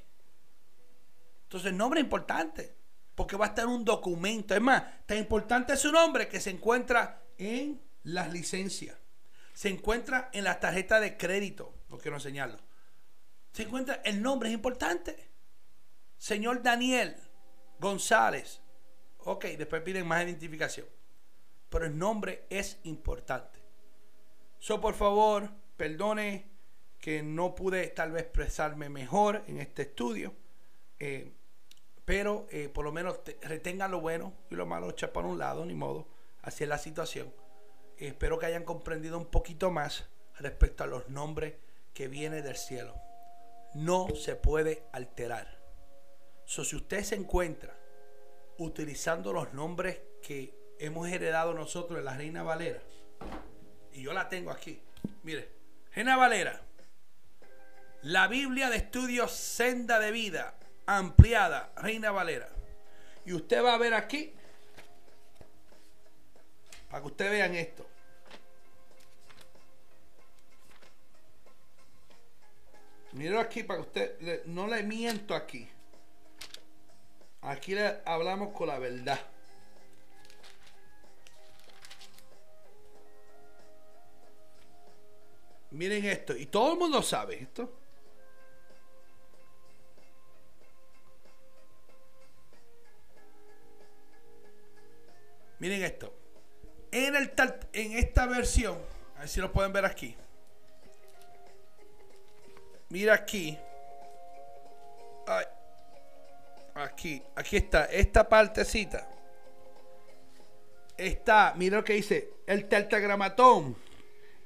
Entonces 1.44 1.70
el 1.70 1.78
nombre 1.78 2.00
es 2.00 2.04
importante, 2.04 2.75
porque 3.16 3.36
va 3.36 3.46
a 3.46 3.48
estar 3.48 3.66
un 3.66 3.84
documento. 3.84 4.54
Es 4.54 4.60
más, 4.60 4.84
tan 5.06 5.18
importante 5.18 5.72
es 5.72 5.80
su 5.80 5.90
nombre 5.90 6.28
que 6.28 6.38
se 6.38 6.50
encuentra 6.50 7.24
en 7.38 7.82
las 8.04 8.32
licencias. 8.32 8.96
Se 9.54 9.70
encuentra 9.70 10.30
en 10.32 10.44
la 10.44 10.60
tarjeta 10.60 11.00
de 11.00 11.16
crédito, 11.16 11.74
no 11.88 11.98
quiero 11.98 12.18
enseñarlo. 12.18 12.58
Se 13.52 13.62
encuentra, 13.62 14.02
el 14.04 14.22
nombre 14.22 14.50
es 14.50 14.54
importante. 14.54 15.30
Señor 16.18 16.62
Daniel 16.62 17.16
González. 17.80 18.60
Ok, 19.18 19.46
después 19.56 19.82
piden 19.82 20.06
más 20.06 20.22
identificación. 20.22 20.86
Pero 21.70 21.86
el 21.86 21.98
nombre 21.98 22.46
es 22.50 22.78
importante. 22.84 23.58
So, 24.58 24.80
por 24.80 24.94
favor, 24.94 25.50
perdone 25.76 26.50
que 27.00 27.22
no 27.22 27.54
pude 27.54 27.86
tal 27.88 28.12
vez 28.12 28.24
expresarme 28.24 28.90
mejor 28.90 29.42
en 29.46 29.58
este 29.58 29.82
estudio. 29.82 30.34
Eh, 30.98 31.32
pero 32.06 32.46
eh, 32.50 32.68
por 32.68 32.84
lo 32.84 32.92
menos 32.92 33.20
retengan 33.42 33.90
lo 33.90 34.00
bueno 34.00 34.32
y 34.48 34.54
lo 34.54 34.64
malo, 34.64 34.88
echa 34.88 35.12
por 35.12 35.26
un 35.26 35.38
lado, 35.38 35.66
ni 35.66 35.74
modo. 35.74 36.06
Así 36.40 36.62
es 36.62 36.70
la 36.70 36.78
situación. 36.78 37.34
espero 37.98 38.38
que 38.38 38.46
hayan 38.46 38.64
comprendido 38.64 39.18
un 39.18 39.26
poquito 39.26 39.70
más 39.70 40.08
respecto 40.38 40.84
a 40.84 40.86
los 40.86 41.08
nombres 41.08 41.54
que 41.92 42.06
vienen 42.06 42.44
del 42.44 42.56
cielo. 42.56 42.94
No 43.74 44.06
se 44.14 44.36
puede 44.36 44.84
alterar. 44.92 45.58
So, 46.44 46.64
si 46.64 46.76
usted 46.76 47.02
se 47.02 47.16
encuentra 47.16 47.76
utilizando 48.58 49.32
los 49.32 49.52
nombres 49.52 50.00
que 50.22 50.54
hemos 50.78 51.08
heredado 51.08 51.54
nosotros 51.54 51.98
de 51.98 52.04
la 52.04 52.16
Reina 52.16 52.44
Valera, 52.44 52.80
y 53.92 54.02
yo 54.02 54.12
la 54.12 54.28
tengo 54.28 54.52
aquí, 54.52 54.80
mire, 55.24 55.50
Reina 55.92 56.16
Valera, 56.16 56.62
la 58.02 58.28
Biblia 58.28 58.70
de 58.70 58.76
Estudios 58.76 59.32
Senda 59.32 59.98
de 59.98 60.12
Vida, 60.12 60.54
ampliada, 60.86 61.72
Reina 61.76 62.10
Valera. 62.10 62.48
Y 63.24 63.32
usted 63.32 63.62
va 63.62 63.74
a 63.74 63.78
ver 63.78 63.92
aquí, 63.92 64.32
para 66.88 67.02
que 67.02 67.08
ustedes 67.08 67.30
vean 67.32 67.54
esto. 67.54 67.86
Miro 73.12 73.40
aquí 73.40 73.62
para 73.62 73.80
que 73.80 73.86
usted, 73.86 74.44
no 74.44 74.66
le 74.66 74.82
miento 74.82 75.34
aquí. 75.34 75.68
Aquí 77.40 77.74
le 77.74 78.02
hablamos 78.04 78.52
con 78.52 78.68
la 78.68 78.78
verdad. 78.78 79.20
Miren 85.70 86.04
esto, 86.04 86.36
y 86.36 86.46
todo 86.46 86.72
el 86.72 86.78
mundo 86.78 87.02
sabe 87.02 87.42
esto. 87.42 87.85
Miren 95.58 95.82
esto. 95.82 96.14
En, 96.90 97.16
el 97.16 97.32
en 97.72 97.92
esta 97.92 98.26
versión, 98.26 98.78
a 99.16 99.20
ver 99.20 99.28
si 99.28 99.40
lo 99.40 99.52
pueden 99.52 99.72
ver 99.72 99.84
aquí. 99.84 100.16
Mira 102.88 103.14
aquí. 103.14 103.58
Ay, 105.26 105.44
Aquí, 106.76 107.22
aquí 107.34 107.56
está, 107.56 107.86
esta 107.86 108.28
partecita. 108.28 109.08
Está, 110.98 111.54
mira 111.56 111.78
lo 111.78 111.84
que 111.84 111.94
dice, 111.94 112.30
el 112.46 112.68
tetragramatón. 112.68 113.76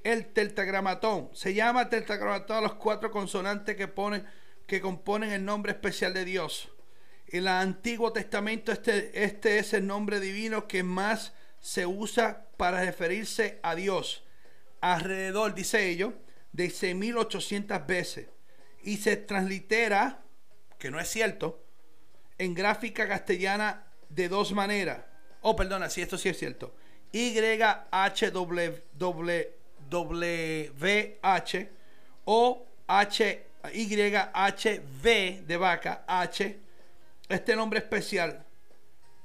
El 0.04 0.32
tetragramatón. 0.32 1.30
Se 1.32 1.52
llama 1.54 1.88
tetragramatón 1.88 2.58
a 2.58 2.60
los 2.60 2.74
cuatro 2.74 3.10
consonantes 3.10 3.74
que, 3.74 3.88
ponen, 3.88 4.24
que 4.66 4.80
componen 4.80 5.32
el 5.32 5.44
nombre 5.44 5.72
especial 5.72 6.14
de 6.14 6.24
Dios. 6.24 6.69
En 7.32 7.42
el 7.42 7.48
Antiguo 7.48 8.12
Testamento 8.12 8.72
este, 8.72 9.24
este 9.24 9.58
es 9.58 9.72
el 9.72 9.86
nombre 9.86 10.18
divino 10.18 10.66
que 10.66 10.82
más 10.82 11.32
se 11.60 11.86
usa 11.86 12.46
para 12.56 12.80
referirse 12.80 13.60
a 13.62 13.76
Dios. 13.76 14.24
Alrededor, 14.80 15.54
dice 15.54 15.88
ello, 15.88 16.14
de 16.52 16.66
6.800 16.66 17.86
veces. 17.86 18.26
Y 18.82 18.96
se 18.96 19.16
translitera, 19.16 20.24
que 20.78 20.90
no 20.90 20.98
es 20.98 21.08
cierto, 21.08 21.64
en 22.38 22.54
gráfica 22.54 23.06
castellana 23.06 23.86
de 24.08 24.28
dos 24.28 24.52
maneras. 24.52 25.04
Oh, 25.42 25.54
perdona, 25.54 25.88
si 25.88 26.02
esto 26.02 26.18
sí 26.18 26.30
es 26.30 26.38
cierto. 26.38 26.74
YHWH 27.12 27.78
o 32.24 32.66
H 32.86 33.50
YHV 33.72 35.46
de 35.46 35.56
vaca 35.56 36.04
H. 36.06 36.58
Este 37.30 37.54
nombre 37.54 37.78
especial, 37.78 38.44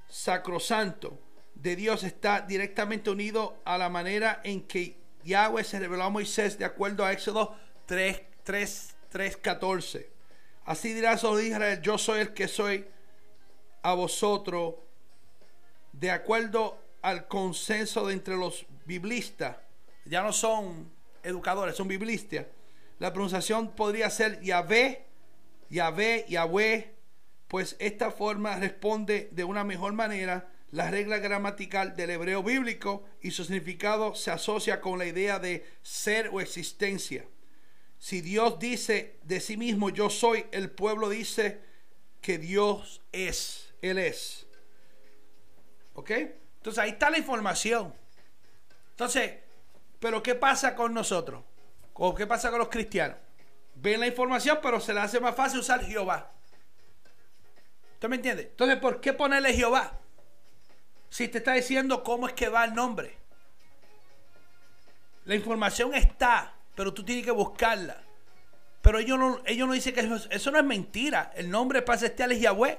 sacrosanto, 0.08 1.20
de 1.56 1.76
Dios 1.76 2.04
está 2.04 2.42
directamente 2.42 3.10
unido 3.10 3.60
a 3.66 3.80
la 3.80 3.90
manera 3.90 4.42
en 4.44 4.62
que 4.68 4.96
Yahweh 5.24 5.64
se 5.64 5.80
reveló 5.80 6.04
a 6.04 6.12
Moisés 6.12 6.60
de 6.60 6.66
acuerdo 6.66 7.04
a 7.04 7.12
Éxodo 7.12 7.58
3, 7.88 8.22
3, 8.44 8.96
3 9.10 9.38
14. 9.38 10.12
Así 10.66 10.94
dirás, 10.94 11.24
oh 11.24 11.40
Israel, 11.40 11.82
yo 11.82 11.98
soy 11.98 12.20
el 12.20 12.36
que 12.36 12.48
soy 12.48 12.86
a 13.82 13.96
vosotros, 13.96 14.76
de 15.92 16.12
acuerdo 16.12 16.78
al 17.02 17.28
consenso 17.28 18.06
de 18.06 18.14
entre 18.14 18.36
los 18.36 18.68
biblistas, 18.86 19.58
ya 20.06 20.22
no 20.22 20.32
son 20.32 20.92
educadores, 21.24 21.76
son 21.76 21.88
biblistas, 21.88 22.46
la 23.00 23.12
pronunciación 23.12 23.72
podría 23.72 24.12
ser 24.12 24.42
Yahvé, 24.42 25.08
Yahvé, 25.72 26.28
Yahweh, 26.30 26.95
pues 27.56 27.78
esta 27.80 28.12
forma 28.12 28.58
responde 28.58 29.30
de 29.32 29.46
una 29.46 29.64
mejor 29.64 29.94
manera 29.94 30.52
la 30.72 30.92
regla 30.92 31.20
gramatical 31.20 31.96
del 31.96 32.10
hebreo 32.10 32.44
bíblico 32.44 33.06
y 33.22 33.32
su 33.32 33.46
significado 33.46 34.14
se 34.14 34.30
asocia 34.30 34.82
con 34.82 35.00
la 35.00 35.06
idea 35.06 35.40
de 35.40 35.66
ser 35.82 36.32
o 36.34 36.42
existencia. 36.42 37.26
Si 37.98 38.20
Dios 38.20 38.60
dice 38.60 39.20
de 39.24 39.40
sí 39.40 39.56
mismo 39.56 39.90
yo 39.90 40.10
soy, 40.10 40.48
el 40.52 40.70
pueblo 40.70 41.08
dice 41.08 41.62
que 42.20 42.38
Dios 42.40 43.02
es. 43.14 43.74
Él 43.82 44.00
es. 44.00 44.48
¿Ok? 45.94 46.12
Entonces 46.12 46.84
ahí 46.84 46.90
está 46.90 47.10
la 47.10 47.20
información. 47.20 47.94
Entonces, 48.90 49.32
pero 50.02 50.22
¿qué 50.22 50.36
pasa 50.36 50.76
con 50.76 50.94
nosotros? 50.94 51.42
¿O 51.94 52.14
qué 52.14 52.28
pasa 52.28 52.50
con 52.50 52.60
los 52.60 52.68
cristianos? 52.68 53.16
Ven 53.76 54.02
la 54.02 54.08
información, 54.08 54.60
pero 54.62 54.82
se 54.82 54.94
les 54.94 55.04
hace 55.04 55.22
más 55.22 55.38
fácil 55.38 55.62
usar 55.62 55.86
Jehová. 55.86 56.35
¿Usted 57.96 58.10
me 58.10 58.18
entiende? 58.18 58.44
Entonces, 58.44 58.78
¿por 58.78 59.02
qué 59.02 59.14
ponerle 59.14 59.54
Jehová? 59.54 60.00
Si 61.10 61.28
te 61.28 61.40
está 61.40 61.54
diciendo 61.54 62.04
cómo 62.04 62.28
es 62.28 62.34
que 62.34 62.50
va 62.50 62.66
el 62.66 62.76
nombre. 62.76 63.18
La 65.24 65.34
información 65.34 65.94
está, 65.96 66.54
pero 66.76 66.94
tú 66.94 67.04
tienes 67.04 67.26
que 67.26 67.32
buscarla. 67.32 68.04
Pero 68.82 69.00
ellos 69.00 69.18
no, 69.18 69.42
ellos 69.46 69.68
no 69.68 69.74
dicen 69.74 69.96
que 69.96 70.02
eso, 70.02 70.28
eso 70.30 70.52
no 70.52 70.60
es 70.60 70.66
mentira. 70.66 71.32
El 71.36 71.50
nombre 71.50 71.82
para 71.82 71.98
celestial 71.98 72.34
es 72.34 72.42
Yahweh. 72.42 72.78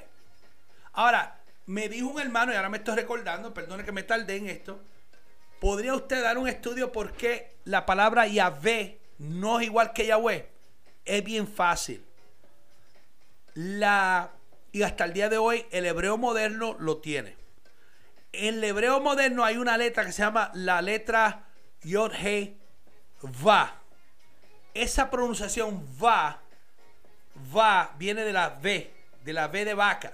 Ahora, 0.93 1.41
me 1.65 1.89
dijo 1.89 2.09
un 2.09 2.21
hermano, 2.21 2.53
y 2.53 2.57
ahora 2.57 2.69
me 2.69 2.77
estoy 2.79 2.95
recordando, 2.95 3.53
perdone 3.53 3.85
que 3.85 3.93
me 3.93 4.03
tardé 4.03 4.37
en 4.37 4.49
esto. 4.49 4.81
¿Podría 5.59 5.95
usted 5.95 6.23
dar 6.23 6.39
un 6.39 6.47
estudio 6.47 6.93
por 6.93 7.13
qué 7.13 7.57
la 7.65 7.87
palabra 7.87 8.27
Yahvé 8.27 9.01
no 9.19 9.59
es 9.59 9.67
igual 9.67 9.93
que 9.93 10.07
Yahweh? 10.07 10.49
Es 11.07 11.25
bien 11.25 11.49
fácil. 11.49 12.05
La, 13.55 14.36
y 14.77 14.83
hasta 14.83 15.07
el 15.07 15.15
día 15.15 15.31
de 15.31 15.39
hoy 15.39 15.65
el 15.71 15.87
hebreo 15.87 16.19
moderno 16.19 16.77
lo 16.79 16.99
tiene. 16.99 17.35
En 18.33 18.57
el 18.57 18.65
hebreo 18.65 19.01
moderno 19.01 19.43
hay 19.43 19.57
una 19.57 19.79
letra 19.79 20.05
que 20.05 20.13
se 20.13 20.21
llama 20.21 20.51
la 20.53 20.83
letra 20.83 21.47
Yod 21.81 22.13
He 22.13 22.59
Va. 23.43 23.81
Esa 24.75 25.11
pronunciación 25.11 25.83
va, 25.99 26.43
va, 27.57 27.95
viene 27.97 28.23
de 28.23 28.35
la 28.35 28.59
V, 28.63 28.93
de 29.25 29.33
la 29.33 29.47
V 29.47 29.65
de 29.65 29.73
vaca. 29.73 30.13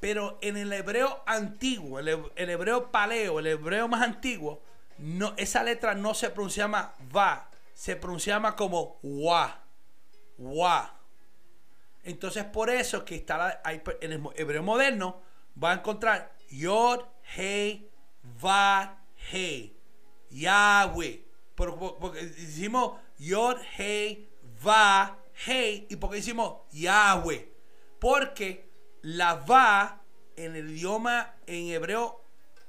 Pero 0.00 0.38
en 0.40 0.56
el 0.56 0.72
hebreo 0.72 1.22
antiguo, 1.26 1.98
el, 1.98 2.08
hebreo 2.34 2.90
paleo, 2.90 3.40
el 3.40 3.46
hebreo 3.46 3.88
más 3.88 4.00
antiguo, 4.00 4.62
esa 5.36 5.62
letra 5.62 5.94
no 5.94 6.14
se 6.14 6.30
pronunciaba 6.30 6.94
va, 7.14 7.50
se 7.74 7.94
pronunciaba 7.94 8.56
como 8.56 8.98
wa. 9.02 9.60
Wa. 10.38 10.95
Entonces 12.06 12.44
por 12.44 12.70
eso 12.70 13.04
que 13.04 13.16
está 13.16 13.60
en 14.00 14.12
el 14.12 14.22
hebreo 14.36 14.62
moderno 14.62 15.20
va 15.62 15.72
a 15.72 15.74
encontrar 15.74 16.36
Yod, 16.50 17.00
Hey, 17.34 17.90
Va, 18.42 19.02
Hey. 19.30 19.76
Yahweh. 20.30 21.24
Porque 21.56 22.26
decimos 22.26 23.00
Yod, 23.18 23.56
Hey, 23.76 24.30
Va, 24.64 25.18
Hey. 25.34 25.88
¿Y 25.90 25.96
porque 25.96 26.18
decimos 26.18 26.58
Yahweh? 26.70 27.52
Porque 27.98 28.70
la 29.02 29.34
Va 29.34 30.00
en 30.36 30.54
el 30.54 30.70
idioma 30.70 31.34
en 31.46 31.70
hebreo 31.70 32.22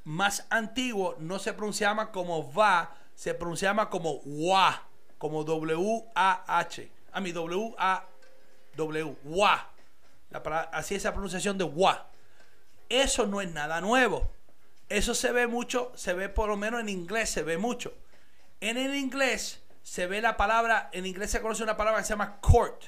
más 0.03 0.47
antiguo 0.49 1.15
no 1.19 1.38
se 1.38 1.53
pronunciaba 1.53 2.11
como 2.11 2.51
Va, 2.53 2.95
se 3.13 3.35
pronunciaba 3.35 3.91
como 3.91 4.13
Wa, 4.25 4.88
como 5.19 5.43
W-A-H. 5.43 6.91
A 7.11 7.21
mi 7.21 7.31
W-A-W, 8.78 9.17
Wa. 9.25 9.69
así 10.71 10.95
es 10.95 11.03
la 11.03 11.11
pronunciación 11.11 11.57
de 11.57 11.65
Wa. 11.65 12.07
Eso 12.89 13.28
no 13.28 13.41
es 13.41 13.51
nada 13.51 13.82
nuevo. 13.82 14.32
Eso 14.89 15.13
se 15.13 15.32
ve 15.34 15.47
mucho, 15.47 15.91
se 15.95 16.13
ve 16.13 16.30
por 16.30 16.47
lo 16.47 16.55
menos 16.55 16.80
en 16.80 16.89
inglés, 16.89 17.30
se 17.30 17.43
ve 17.43 17.57
mucho. 17.57 17.93
En 18.61 18.78
el 18.78 18.95
inglés 18.95 19.61
se 19.84 20.07
ve 20.07 20.21
la 20.21 20.38
palabra, 20.38 20.89
en 20.93 21.05
inglés 21.05 21.32
se 21.32 21.41
conoce 21.41 21.63
una 21.63 21.75
palabra 21.75 21.99
que 21.99 22.05
se 22.05 22.13
llama 22.13 22.38
court. 22.39 22.84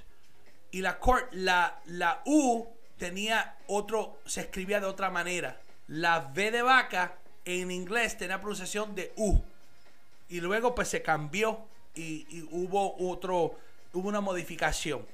Y 0.71 0.81
la 0.81 0.99
court, 0.99 1.27
la, 1.31 1.81
la 1.85 2.21
U 2.25 2.67
tenía 2.97 3.57
otro, 3.67 4.19
se 4.25 4.41
escribía 4.41 4.79
de 4.79 4.85
otra 4.85 5.09
manera. 5.09 5.59
La 5.87 6.31
V 6.33 6.51
de 6.51 6.61
vaca 6.61 7.15
en 7.45 7.71
inglés 7.71 8.17
tenía 8.17 8.39
pronunciación 8.39 8.95
de 8.95 9.11
U. 9.17 9.41
Y 10.29 10.39
luego 10.39 10.75
pues 10.75 10.87
se 10.87 11.01
cambió 11.01 11.65
y, 11.95 12.47
hubo 12.51 12.95
otro, 13.09 13.57
hubo 13.93 14.07
una 14.07 14.21
modificación 14.21 15.05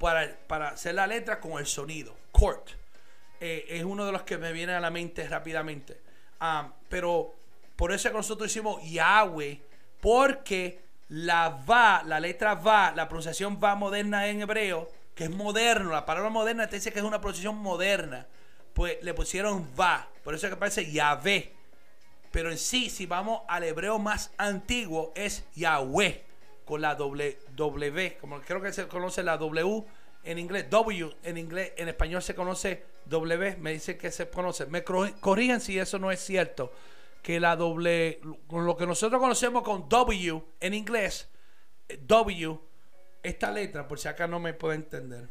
para, 0.00 0.34
para, 0.46 0.68
hacer 0.70 0.94
la 0.94 1.06
letra 1.06 1.38
con 1.38 1.58
el 1.58 1.66
sonido. 1.66 2.16
Court. 2.32 2.70
Eh, 3.38 3.66
es 3.68 3.84
uno 3.84 4.06
de 4.06 4.12
los 4.12 4.22
que 4.22 4.38
me 4.38 4.50
viene 4.52 4.72
a 4.72 4.80
la 4.80 4.90
mente 4.90 5.28
rápidamente. 5.28 6.00
Ah, 6.40 6.72
pero 6.88 7.34
por 7.76 7.92
eso 7.92 8.10
nosotros 8.10 8.50
hicimos 8.50 8.82
Yahweh, 8.82 9.60
porque 10.00 10.80
la 11.08 11.50
va, 11.50 12.02
la 12.06 12.18
letra 12.18 12.54
va, 12.54 12.92
la 12.96 13.08
pronunciación 13.08 13.60
va 13.62 13.74
moderna 13.74 14.26
en 14.26 14.40
hebreo, 14.40 14.90
que 15.14 15.24
es 15.24 15.30
moderno, 15.30 15.90
la 15.90 16.06
palabra 16.06 16.30
moderna 16.30 16.66
te 16.66 16.76
dice 16.76 16.92
que 16.92 16.98
es 17.00 17.04
una 17.04 17.20
pronunciación 17.20 17.56
moderna, 17.56 18.26
pues 18.72 19.02
le 19.02 19.12
pusieron 19.12 19.68
va, 19.78 20.08
por 20.24 20.34
eso 20.34 20.46
es 20.46 20.52
que 20.52 20.58
parece 20.58 20.90
Yahvé. 20.90 21.52
Pero 22.30 22.50
en 22.50 22.58
sí, 22.58 22.88
si 22.88 23.06
vamos 23.06 23.42
al 23.48 23.64
hebreo 23.64 23.98
más 23.98 24.30
antiguo, 24.38 25.12
es 25.14 25.44
Yahweh, 25.56 26.24
con 26.70 26.80
la 26.82 26.94
W, 26.94 28.16
como 28.20 28.40
creo 28.42 28.62
que 28.62 28.72
se 28.72 28.86
conoce 28.86 29.24
la 29.24 29.36
W 29.38 29.84
en 30.22 30.38
inglés, 30.38 30.70
W 30.70 31.16
en 31.24 31.36
inglés, 31.36 31.72
en 31.76 31.88
español 31.88 32.22
se 32.22 32.32
conoce 32.32 32.84
W, 33.06 33.56
me 33.56 33.72
dice 33.72 33.98
que 33.98 34.12
se 34.12 34.30
conoce. 34.30 34.66
Me 34.66 34.84
corrigen 34.84 35.60
si 35.60 35.80
eso 35.80 35.98
no 35.98 36.12
es 36.12 36.20
cierto. 36.20 36.72
Que 37.24 37.40
la 37.40 37.56
doble, 37.56 38.20
lo 38.52 38.76
que 38.76 38.86
nosotros 38.86 39.20
conocemos 39.20 39.64
con 39.64 39.88
W 39.88 40.44
en 40.60 40.74
inglés, 40.74 41.28
W, 42.02 42.60
esta 43.20 43.50
letra, 43.50 43.88
por 43.88 43.98
si 43.98 44.06
acá 44.06 44.28
no 44.28 44.38
me 44.38 44.54
puede 44.54 44.76
entender. 44.76 45.28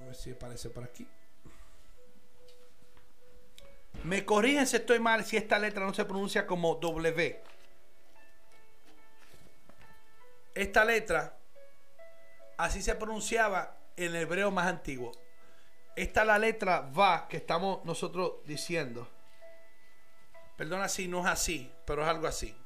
A 0.00 0.04
ver 0.04 0.14
si 0.14 0.30
aparece 0.30 0.70
por 0.70 0.84
aquí. 0.84 1.04
Me 4.04 4.24
corrigen 4.24 4.68
si 4.68 4.76
estoy 4.76 5.00
mal, 5.00 5.24
si 5.24 5.36
esta 5.36 5.58
letra 5.58 5.84
no 5.84 5.92
se 5.92 6.04
pronuncia 6.04 6.46
como 6.46 6.76
W. 6.76 7.57
Esta 10.58 10.84
letra, 10.84 11.36
así 12.56 12.82
se 12.82 12.96
pronunciaba 12.96 13.76
en 13.96 14.06
el 14.06 14.16
hebreo 14.16 14.50
más 14.50 14.66
antiguo. 14.66 15.12
Esta 15.94 16.22
es 16.22 16.26
la 16.26 16.36
letra 16.36 16.80
va 16.80 17.28
que 17.28 17.36
estamos 17.36 17.84
nosotros 17.84 18.38
diciendo. 18.44 19.08
Perdona 20.56 20.88
si 20.88 21.06
no 21.06 21.20
es 21.20 21.26
así, 21.26 21.72
pero 21.84 22.02
es 22.02 22.08
algo 22.08 22.26
así. 22.26 22.56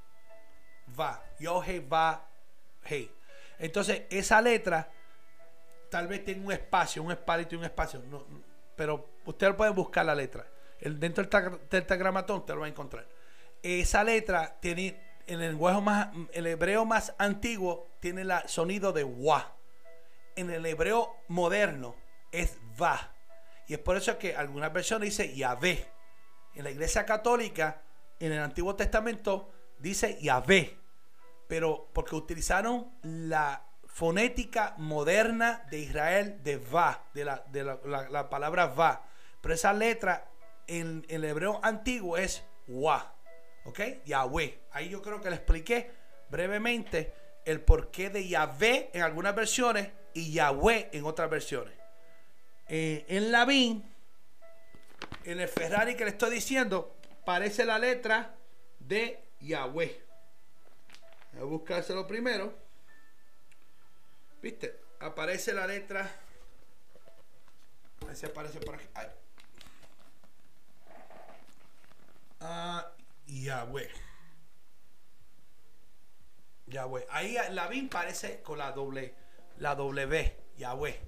Va. 0.98 1.22
Yo, 1.38 1.62
hey, 1.62 1.86
va, 1.86 2.30
hey. 2.82 3.14
Entonces, 3.58 4.04
esa 4.08 4.40
letra 4.40 4.90
tal 5.90 6.08
vez 6.08 6.24
tiene 6.24 6.42
un 6.46 6.50
espacio, 6.50 7.02
un 7.02 7.12
espalito 7.12 7.56
y 7.56 7.58
un 7.58 7.64
espacio. 7.64 8.02
Pero 8.74 9.06
usted 9.26 9.54
puede 9.54 9.70
buscar 9.70 10.06
la 10.06 10.14
letra. 10.14 10.46
El, 10.80 10.98
dentro 10.98 11.22
del 11.24 11.68
tetragramatón 11.68 12.38
usted 12.38 12.54
lo 12.54 12.60
va 12.60 12.66
a 12.66 12.70
encontrar. 12.70 13.06
Esa 13.62 14.02
letra 14.02 14.56
tiene, 14.60 14.86
en 14.88 15.11
el 15.26 15.40
lenguaje 15.40 15.80
más, 15.80 16.08
el 16.32 16.46
hebreo 16.46 16.84
más 16.84 17.14
antiguo, 17.18 17.88
tiene 18.00 18.22
el 18.22 18.32
sonido 18.46 18.92
de 18.92 19.04
wa 19.04 19.56
en 20.36 20.50
el 20.50 20.64
hebreo 20.66 21.16
moderno 21.28 21.94
es 22.30 22.58
va. 22.80 23.14
Y 23.66 23.74
es 23.74 23.78
por 23.78 23.96
eso 23.96 24.18
que 24.18 24.34
algunas 24.34 24.72
versiones 24.72 25.10
dice 25.10 25.34
Yahvé. 25.34 25.86
En 26.54 26.64
la 26.64 26.70
iglesia 26.70 27.06
católica, 27.06 27.82
en 28.18 28.32
el 28.32 28.40
Antiguo 28.40 28.74
Testamento, 28.74 29.50
dice 29.78 30.18
Yahvé. 30.20 30.78
Pero 31.48 31.88
porque 31.92 32.14
utilizaron 32.14 32.92
la 33.02 33.64
fonética 33.86 34.74
moderna 34.78 35.66
de 35.70 35.78
Israel 35.80 36.42
de 36.42 36.56
va, 36.56 37.04
de 37.14 37.24
la, 37.24 37.44
de 37.48 37.64
la, 37.64 38.30
palabra 38.30 38.66
va. 38.66 39.04
Pero 39.40 39.54
esa 39.54 39.72
letra 39.72 40.28
en, 40.66 41.04
el 41.08 41.24
hebreo 41.24 41.60
antiguo 41.62 42.16
es 42.16 42.42
wa. 42.66 43.14
¿Ok? 43.64 43.80
Yahweh. 44.04 44.60
Ahí 44.72 44.88
yo 44.88 45.02
creo 45.02 45.20
que 45.20 45.30
le 45.30 45.36
expliqué 45.36 45.90
brevemente 46.28 47.14
el 47.44 47.60
porqué 47.60 48.10
de 48.10 48.26
Yahvé 48.26 48.90
en 48.92 49.02
algunas 49.02 49.34
versiones 49.34 49.90
y 50.14 50.32
Yahweh 50.32 50.90
en 50.92 51.04
otras 51.04 51.30
versiones. 51.30 51.74
Eh, 52.68 53.04
en 53.08 53.30
la 53.32 53.44
BIN, 53.44 53.84
en 55.24 55.40
el 55.40 55.48
Ferrari 55.48 55.94
que 55.94 56.04
le 56.04 56.10
estoy 56.10 56.30
diciendo, 56.30 56.96
parece 57.24 57.64
la 57.64 57.78
letra 57.78 58.34
de 58.78 59.22
Yahweh. 59.40 60.02
Voy 61.32 61.40
a 61.40 61.44
buscárselo 61.44 62.06
primero. 62.06 62.54
¿Viste? 64.40 64.80
Aparece 65.00 65.52
la 65.52 65.66
letra. 65.66 66.10
Ahí 68.08 68.16
se 68.16 68.26
aparece 68.26 68.58
por 68.60 68.74
aquí. 68.74 68.86
Ah, 72.40 72.90
Yahweh. 73.26 73.88
Yahweh. 76.66 77.06
Ahí 77.10 77.36
la 77.50 77.66
BIN 77.68 77.88
parece 77.88 78.42
con 78.42 78.58
la 78.58 78.72
doble 78.72 79.14
la 79.58 79.74
W, 79.74 80.36
Yahweh. 80.58 81.00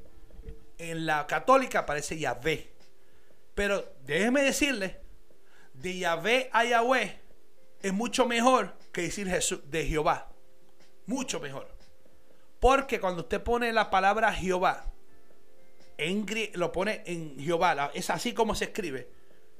En 0.79 1.07
la 1.07 1.27
católica 1.27 1.81
aparece 1.81 2.19
Yahvé. 2.19 2.73
Pero 3.55 3.85
déjeme 4.05 4.43
decirle, 4.43 5.01
de 5.75 5.99
Yahvé 5.99 6.51
a 6.53 6.65
Yahweh 6.65 7.21
es 7.83 7.93
mucho 7.93 8.27
mejor 8.27 8.75
que 8.93 9.03
decir 9.03 9.29
Jesús 9.29 9.61
de 9.71 9.87
Jehová. 9.87 10.31
Mucho 11.07 11.41
mejor. 11.41 11.69
Porque 12.61 12.99
cuando 12.99 13.23
usted 13.23 13.43
pone 13.43 13.73
la 13.73 13.91
palabra 13.91 14.33
Jehová, 14.33 14.91
en, 15.99 16.27
lo 16.55 16.73
pone 16.73 17.03
en 17.07 17.39
Jehová, 17.39 17.91
es 17.95 18.11
así 18.11 18.33
como 18.33 18.55
se 18.55 18.67
escribe. 18.67 19.09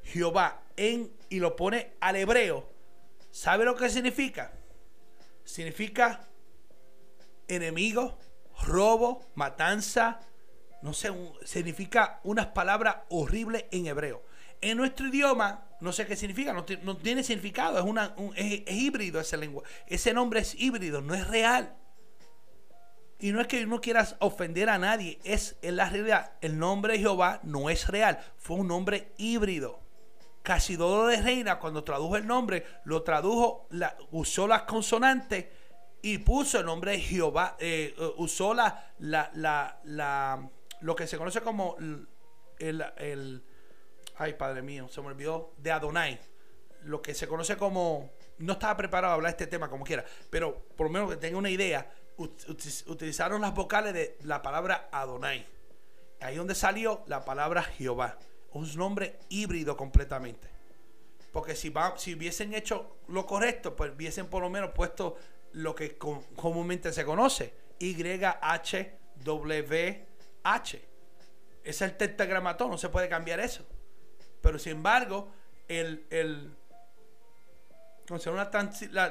Jehová 0.05 0.63
en 0.77 1.11
y 1.29 1.41
lo 1.41 1.57
pone 1.57 1.93
al 2.01 2.17
hebreo. 2.17 2.69
¿Sabe 3.31 3.65
lo 3.65 3.75
que 3.75 3.91
significa? 3.91 4.53
Significa 5.45 6.29
enemigo, 7.49 8.19
robo, 8.63 9.27
matanza, 9.35 10.21
no 10.83 10.93
sé, 10.93 11.11
significa 11.45 12.21
unas 12.25 12.47
palabras 12.49 12.97
horribles 13.09 13.65
en 13.71 13.87
hebreo. 13.87 14.23
En 14.61 14.77
nuestro 14.79 15.09
idioma, 15.09 15.67
no 15.81 15.93
sé 15.93 16.07
qué 16.07 16.17
significa, 16.17 16.53
no, 16.53 16.65
tiene 16.97 17.23
significado, 17.23 17.79
es, 17.79 17.85
una, 17.85 18.15
es, 18.37 18.63
híbrido 18.71 19.21
ese 19.21 19.37
lengua. 19.37 19.63
Ese 19.87 20.15
nombre 20.15 20.41
es 20.41 20.55
híbrido, 20.55 21.01
no 21.01 21.15
es 21.15 21.27
real. 21.27 21.75
Y 23.19 23.33
no 23.33 23.41
es 23.41 23.47
que 23.47 23.65
no 23.67 23.81
quieras 23.81 24.17
ofender 24.21 24.69
a 24.69 24.79
nadie, 24.79 25.19
es 25.25 25.57
en 25.63 25.77
la 25.77 25.89
realidad. 25.89 26.33
El 26.41 26.59
nombre 26.59 26.95
de 26.95 27.01
Jehová 27.01 27.41
no 27.43 27.71
es 27.71 27.89
real, 27.89 28.19
fue 28.37 28.57
un 28.57 28.69
nombre 28.69 29.13
híbrido. 29.17 29.84
Casidodo 30.45 31.07
de 31.07 31.23
Reina, 31.23 31.59
cuando 31.59 31.83
tradujo 31.83 32.19
el 32.19 32.27
nombre, 32.27 32.67
lo 32.85 33.03
tradujo, 33.03 33.67
la, 33.71 33.97
usó 34.11 34.47
las 34.47 34.65
consonantes 34.65 35.47
y 36.03 36.19
puso 36.19 36.61
el 36.61 36.67
nombre 36.67 36.91
de 36.93 37.01
Jehová, 37.01 37.57
eh, 37.59 37.95
eh, 37.97 38.13
usó 38.19 38.53
la, 38.53 38.93
la, 38.99 39.31
la, 39.33 40.51
lo 40.83 40.95
que 40.95 41.07
se 41.07 41.17
conoce 41.17 41.41
como 41.41 41.77
el, 42.59 42.85
el, 42.99 43.43
ay 44.17 44.35
padre 44.35 44.61
mío, 44.61 44.87
se 44.91 45.01
me 45.01 45.07
olvidó, 45.07 45.55
de 45.57 45.73
Adonai, 45.73 46.21
lo 46.83 47.01
que 47.01 47.15
se 47.15 47.27
conoce 47.27 47.57
como, 47.57 48.13
no 48.37 48.53
estaba 48.53 48.77
preparado 48.77 49.13
a 49.13 49.15
hablar 49.15 49.33
de 49.33 49.45
este 49.45 49.47
tema 49.47 49.71
como 49.71 49.83
quiera, 49.83 50.05
pero 50.29 50.67
por 50.77 50.89
lo 50.89 50.93
menos 50.93 51.09
que 51.09 51.17
tenga 51.17 51.39
una 51.39 51.49
idea, 51.49 51.91
utilizaron 52.19 53.41
las 53.41 53.55
vocales 53.55 53.95
de 53.95 54.19
la 54.25 54.43
palabra 54.43 54.91
Adonai. 54.93 55.47
Ahí 56.21 56.37
donde 56.37 56.55
salió 56.55 57.03
la 57.07 57.25
palabra 57.25 57.63
Jehová. 57.63 58.19
Un 58.55 58.75
nombre 58.77 59.21
híbrido 59.29 59.77
completamente. 59.77 60.49
Porque 61.33 61.55
si, 61.57 61.69
va, 61.71 61.99
si 61.99 62.15
hubiesen 62.15 62.55
hecho 62.55 62.99
lo 63.09 63.27
correcto, 63.27 63.75
pues 63.75 63.93
hubiesen 63.95 64.29
por 64.29 64.43
lo 64.43 64.49
menos 64.49 64.71
puesto 64.71 65.17
lo 65.53 65.75
que 65.75 65.97
comúnmente 65.97 66.93
se 66.93 67.05
conoce, 67.05 67.55
YHWH. 67.79 68.39
es 71.65 71.83
el 71.83 71.97
tetragramatón, 71.97 72.71
no 72.71 72.79
se 72.79 72.89
puede 72.89 73.09
cambiar 73.09 73.41
eso. 73.41 73.67
Pero 74.41 74.59
sin 74.59 74.73
embargo, 74.73 75.29
el, 75.69 76.07
el 76.11 76.53
una 78.11 78.51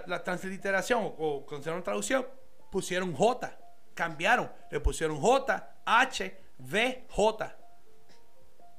la, 0.05 0.23
transliteración 0.23 1.13
o 1.17 1.45
con 1.45 1.59
una 1.67 1.83
traducción, 1.83 2.27
pusieron 2.71 3.13
J, 3.13 3.57
cambiaron, 3.93 4.51
le 4.69 4.79
pusieron 4.79 5.19
J, 5.19 5.81
H, 5.85 6.37
V, 6.59 7.05
J. 7.09 7.57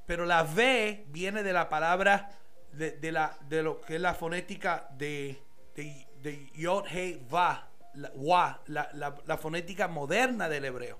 Pero 0.07 0.27
la 0.27 0.43
V 0.43 1.07
viene 1.09 1.43
de 1.43 1.53
la 1.53 1.69
palabra 1.69 2.31
de, 2.73 3.13
la, 3.13 3.39
de 3.49 3.63
lo 3.63 3.81
que 3.81 3.97
es 3.97 4.01
la 4.01 4.15
fonética 4.15 4.89
de, 4.97 5.43
de, 5.75 6.07
de 6.21 6.51
Yod, 6.55 6.87
He, 6.91 7.21
Va, 7.33 7.71
la, 7.95 8.11
Wa, 8.15 8.63
la, 8.67 8.91
la, 8.93 9.39
fonética 9.39 9.89
moderna 9.89 10.49
del 10.49 10.65
hebreo. 10.65 10.99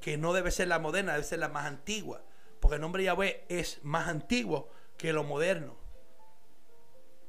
Que 0.00 0.16
no 0.16 0.32
debe 0.32 0.50
ser 0.50 0.68
la 0.68 0.78
moderna, 0.78 1.12
debe 1.12 1.24
ser 1.24 1.38
la 1.38 1.48
más 1.48 1.66
antigua. 1.66 2.22
Porque 2.60 2.76
el 2.76 2.80
nombre 2.80 3.04
Yahweh 3.04 3.44
es 3.48 3.84
más 3.84 4.08
antiguo 4.08 4.70
que 4.96 5.12
lo 5.12 5.24
moderno. 5.24 5.76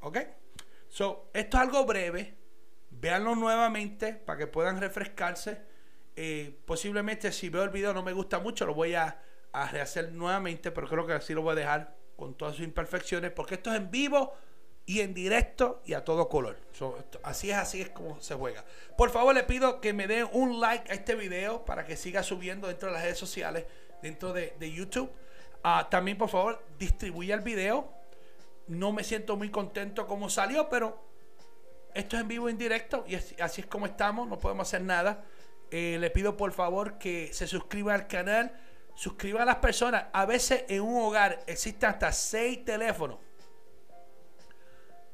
¿Ok? 0.02 0.18
So, 0.90 1.30
esto 1.34 1.58
es 1.58 1.64
algo 1.64 1.86
breve. 1.86 2.38
Véanlo 2.90 3.36
nuevamente 3.36 4.14
para 4.14 4.38
que 4.38 4.48
puedan 4.48 4.80
refrescarse. 4.80 5.62
Eh, 6.16 6.60
posiblemente 6.66 7.32
si 7.32 7.50
veo 7.50 7.64
el 7.64 7.72
video 7.72 7.94
no 7.94 8.04
me 8.04 8.14
gusta 8.14 8.40
mucho, 8.40 8.68
lo 8.68 8.76
voy 8.76 8.94
a, 8.94 9.20
a 9.54 9.68
rehacer 9.68 10.12
nuevamente, 10.12 10.72
pero 10.72 10.88
creo 10.88 11.06
que 11.06 11.14
así 11.14 11.34
lo 11.34 11.44
voy 11.44 11.54
a 11.54 11.56
dejar 11.56 11.96
con 12.18 12.34
todas 12.36 12.56
sus 12.56 12.66
imperfecciones, 12.66 13.32
porque 13.32 13.56
esto 13.56 13.72
es 13.72 13.78
en 13.78 13.90
vivo 13.90 14.34
y 14.86 15.00
en 15.00 15.14
directo 15.14 15.82
y 15.86 15.94
a 15.94 16.04
todo 16.04 16.28
color. 16.28 16.58
así 17.24 17.52
es, 17.52 17.58
así 17.58 17.82
es 17.82 17.90
como 17.90 18.20
se 18.20 18.36
juega. 18.36 18.66
Por 18.98 19.12
favor, 19.12 19.34
le 19.34 19.44
pido 19.44 19.80
que 19.80 19.94
me 19.94 20.08
den 20.08 20.28
un 20.34 20.60
like 20.60 20.92
a 20.92 20.96
este 20.96 21.16
video 21.16 21.64
para 21.64 21.86
que 21.86 21.96
siga 21.96 22.24
subiendo 22.24 22.68
dentro 22.68 22.90
de 22.90 22.94
las 22.96 23.04
redes 23.04 23.18
sociales, 23.18 23.66
dentro 24.02 24.34
de, 24.34 24.72
YouTube. 24.72 25.10
Ah, 25.64 25.88
también, 25.90 26.18
por 26.18 26.30
favor, 26.30 26.62
distribuya 26.78 27.36
el 27.36 27.42
video. 27.42 27.94
No 28.68 28.92
me 28.92 29.04
siento 29.04 29.38
muy 29.38 29.50
contento 29.50 30.08
como 30.08 30.30
salió, 30.30 30.68
pero 30.68 31.00
esto 31.94 32.16
es 32.16 32.22
en 32.22 32.28
vivo 32.28 32.50
en 32.50 32.58
directo 32.58 33.06
y 33.08 33.16
así, 33.16 33.62
es 33.62 33.68
como 33.68 33.86
estamos, 33.86 34.28
no 34.28 34.40
podemos 34.40 34.68
hacer 34.68 34.82
nada. 34.82 35.24
Eh, 35.72 35.98
le 36.00 36.10
pido 36.10 36.38
por 36.38 36.52
favor 36.52 36.98
que 36.98 37.34
se 37.34 37.48
suscriba 37.48 37.94
al 37.94 38.08
canal, 38.08 38.54
suscriba 38.96 39.42
a 39.44 39.46
las 39.46 39.58
personas. 39.58 40.06
A 40.14 40.26
veces 40.26 40.66
en 40.68 40.82
un 40.82 41.04
hogar 41.04 41.44
existen 41.48 41.90
hasta 41.90 42.12
seis 42.12 42.64
teléfonos 42.64 43.18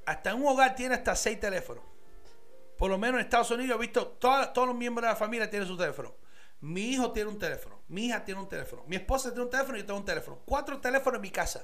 hasta 0.10 0.34
un 0.34 0.48
hogar 0.48 0.74
tiene 0.74 0.96
hasta 0.96 1.16
seis 1.16 1.40
teléfonos. 1.40 1.84
Por 2.80 2.90
lo 2.90 2.98
menos 2.98 3.20
en 3.20 3.26
Estados 3.26 3.52
Unidos 3.52 3.78
he 3.78 3.80
visto 3.80 4.08
todos 4.08 4.68
los 4.68 4.76
miembros 4.76 5.04
de 5.04 5.10
la 5.10 5.16
familia 5.16 5.48
tienen 5.48 5.68
su 5.68 5.78
teléfono. 5.78 6.16
Mi 6.62 6.82
hijo 6.90 7.12
tiene 7.12 7.30
un 7.30 7.38
teléfono, 7.38 7.84
mi 7.90 8.08
hija 8.08 8.26
tiene 8.26 8.42
un 8.42 8.50
teléfono, 8.50 8.84
mi 8.88 8.96
esposa 8.96 9.30
tiene 9.30 9.44
un 9.44 9.52
teléfono 9.52 9.78
y 9.78 9.82
yo 9.82 9.86
tengo 9.86 10.00
un 10.00 10.06
teléfono. 10.06 10.40
Cuatro 10.46 10.82
teléfonos 10.82 11.18
en 11.18 11.22
mi 11.22 11.30
casa. 11.30 11.64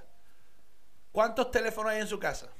¿Cuántos 1.12 1.50
teléfonos 1.50 1.92
hay 1.92 2.02
en 2.02 2.08
su 2.08 2.20
casa? 2.20 2.52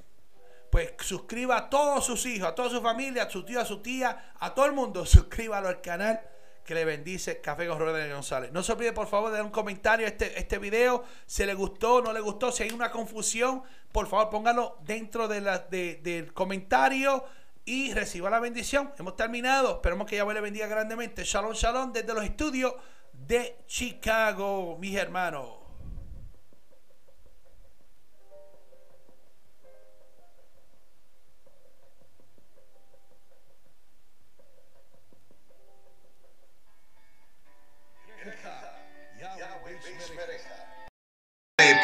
Pues 0.72 0.96
suscriba 1.02 1.56
a 1.56 1.70
todos 1.70 2.04
sus 2.04 2.26
hijos, 2.26 2.50
a 2.50 2.56
toda 2.56 2.72
su 2.72 2.82
familia, 2.82 3.24
a 3.24 3.30
su 3.30 3.46
tío, 3.46 3.62
a 3.62 3.66
su 3.66 3.80
tía, 3.84 4.34
a 4.40 4.56
todo 4.56 4.66
el 4.66 4.74
mundo. 4.74 5.06
Suscríbalo 5.06 5.68
al 5.68 5.82
canal 5.82 6.20
que 6.66 6.74
le 6.74 6.84
bendice 6.84 7.40
Café 7.40 7.68
con 7.68 7.80
de 7.80 8.12
González. 8.12 8.52
No 8.52 8.64
se 8.64 8.74
olvide 8.74 8.92
por 8.92 9.08
favor 9.08 9.30
de 9.30 9.38
dar 9.38 9.46
un 9.46 9.52
comentario 9.52 10.06
a 10.06 10.10
este, 10.10 10.38
este 10.38 10.58
video, 10.58 11.04
si 11.26 11.46
le 11.46 11.54
gustó, 11.54 12.02
no 12.02 12.12
le 12.12 12.20
gustó, 12.20 12.52
si 12.52 12.64
hay 12.64 12.72
una 12.72 12.92
confusión, 12.92 13.64
por 13.92 14.08
favor 14.08 14.30
póngalo 14.30 14.78
dentro 14.84 15.28
de 15.28 15.42
la, 15.42 15.60
del 15.60 16.34
comentario 16.34 17.24
y 17.64 17.94
reciba 17.94 18.30
la 18.30 18.40
bendición. 18.40 18.92
Hemos 18.98 19.16
terminado, 19.16 19.76
esperemos 19.76 20.08
que 20.08 20.18
Yahweh 20.18 20.34
le 20.34 20.42
bendiga 20.42 20.68
grandemente. 20.68 21.24
Shalom, 21.24 21.54
shalom 21.54 21.94
desde 21.94 22.14
los 22.14 22.24
estudios 22.24 22.74
de 23.14 23.58
Chicago, 23.68 24.78
mis 24.80 24.96
hermanos. 24.96 25.65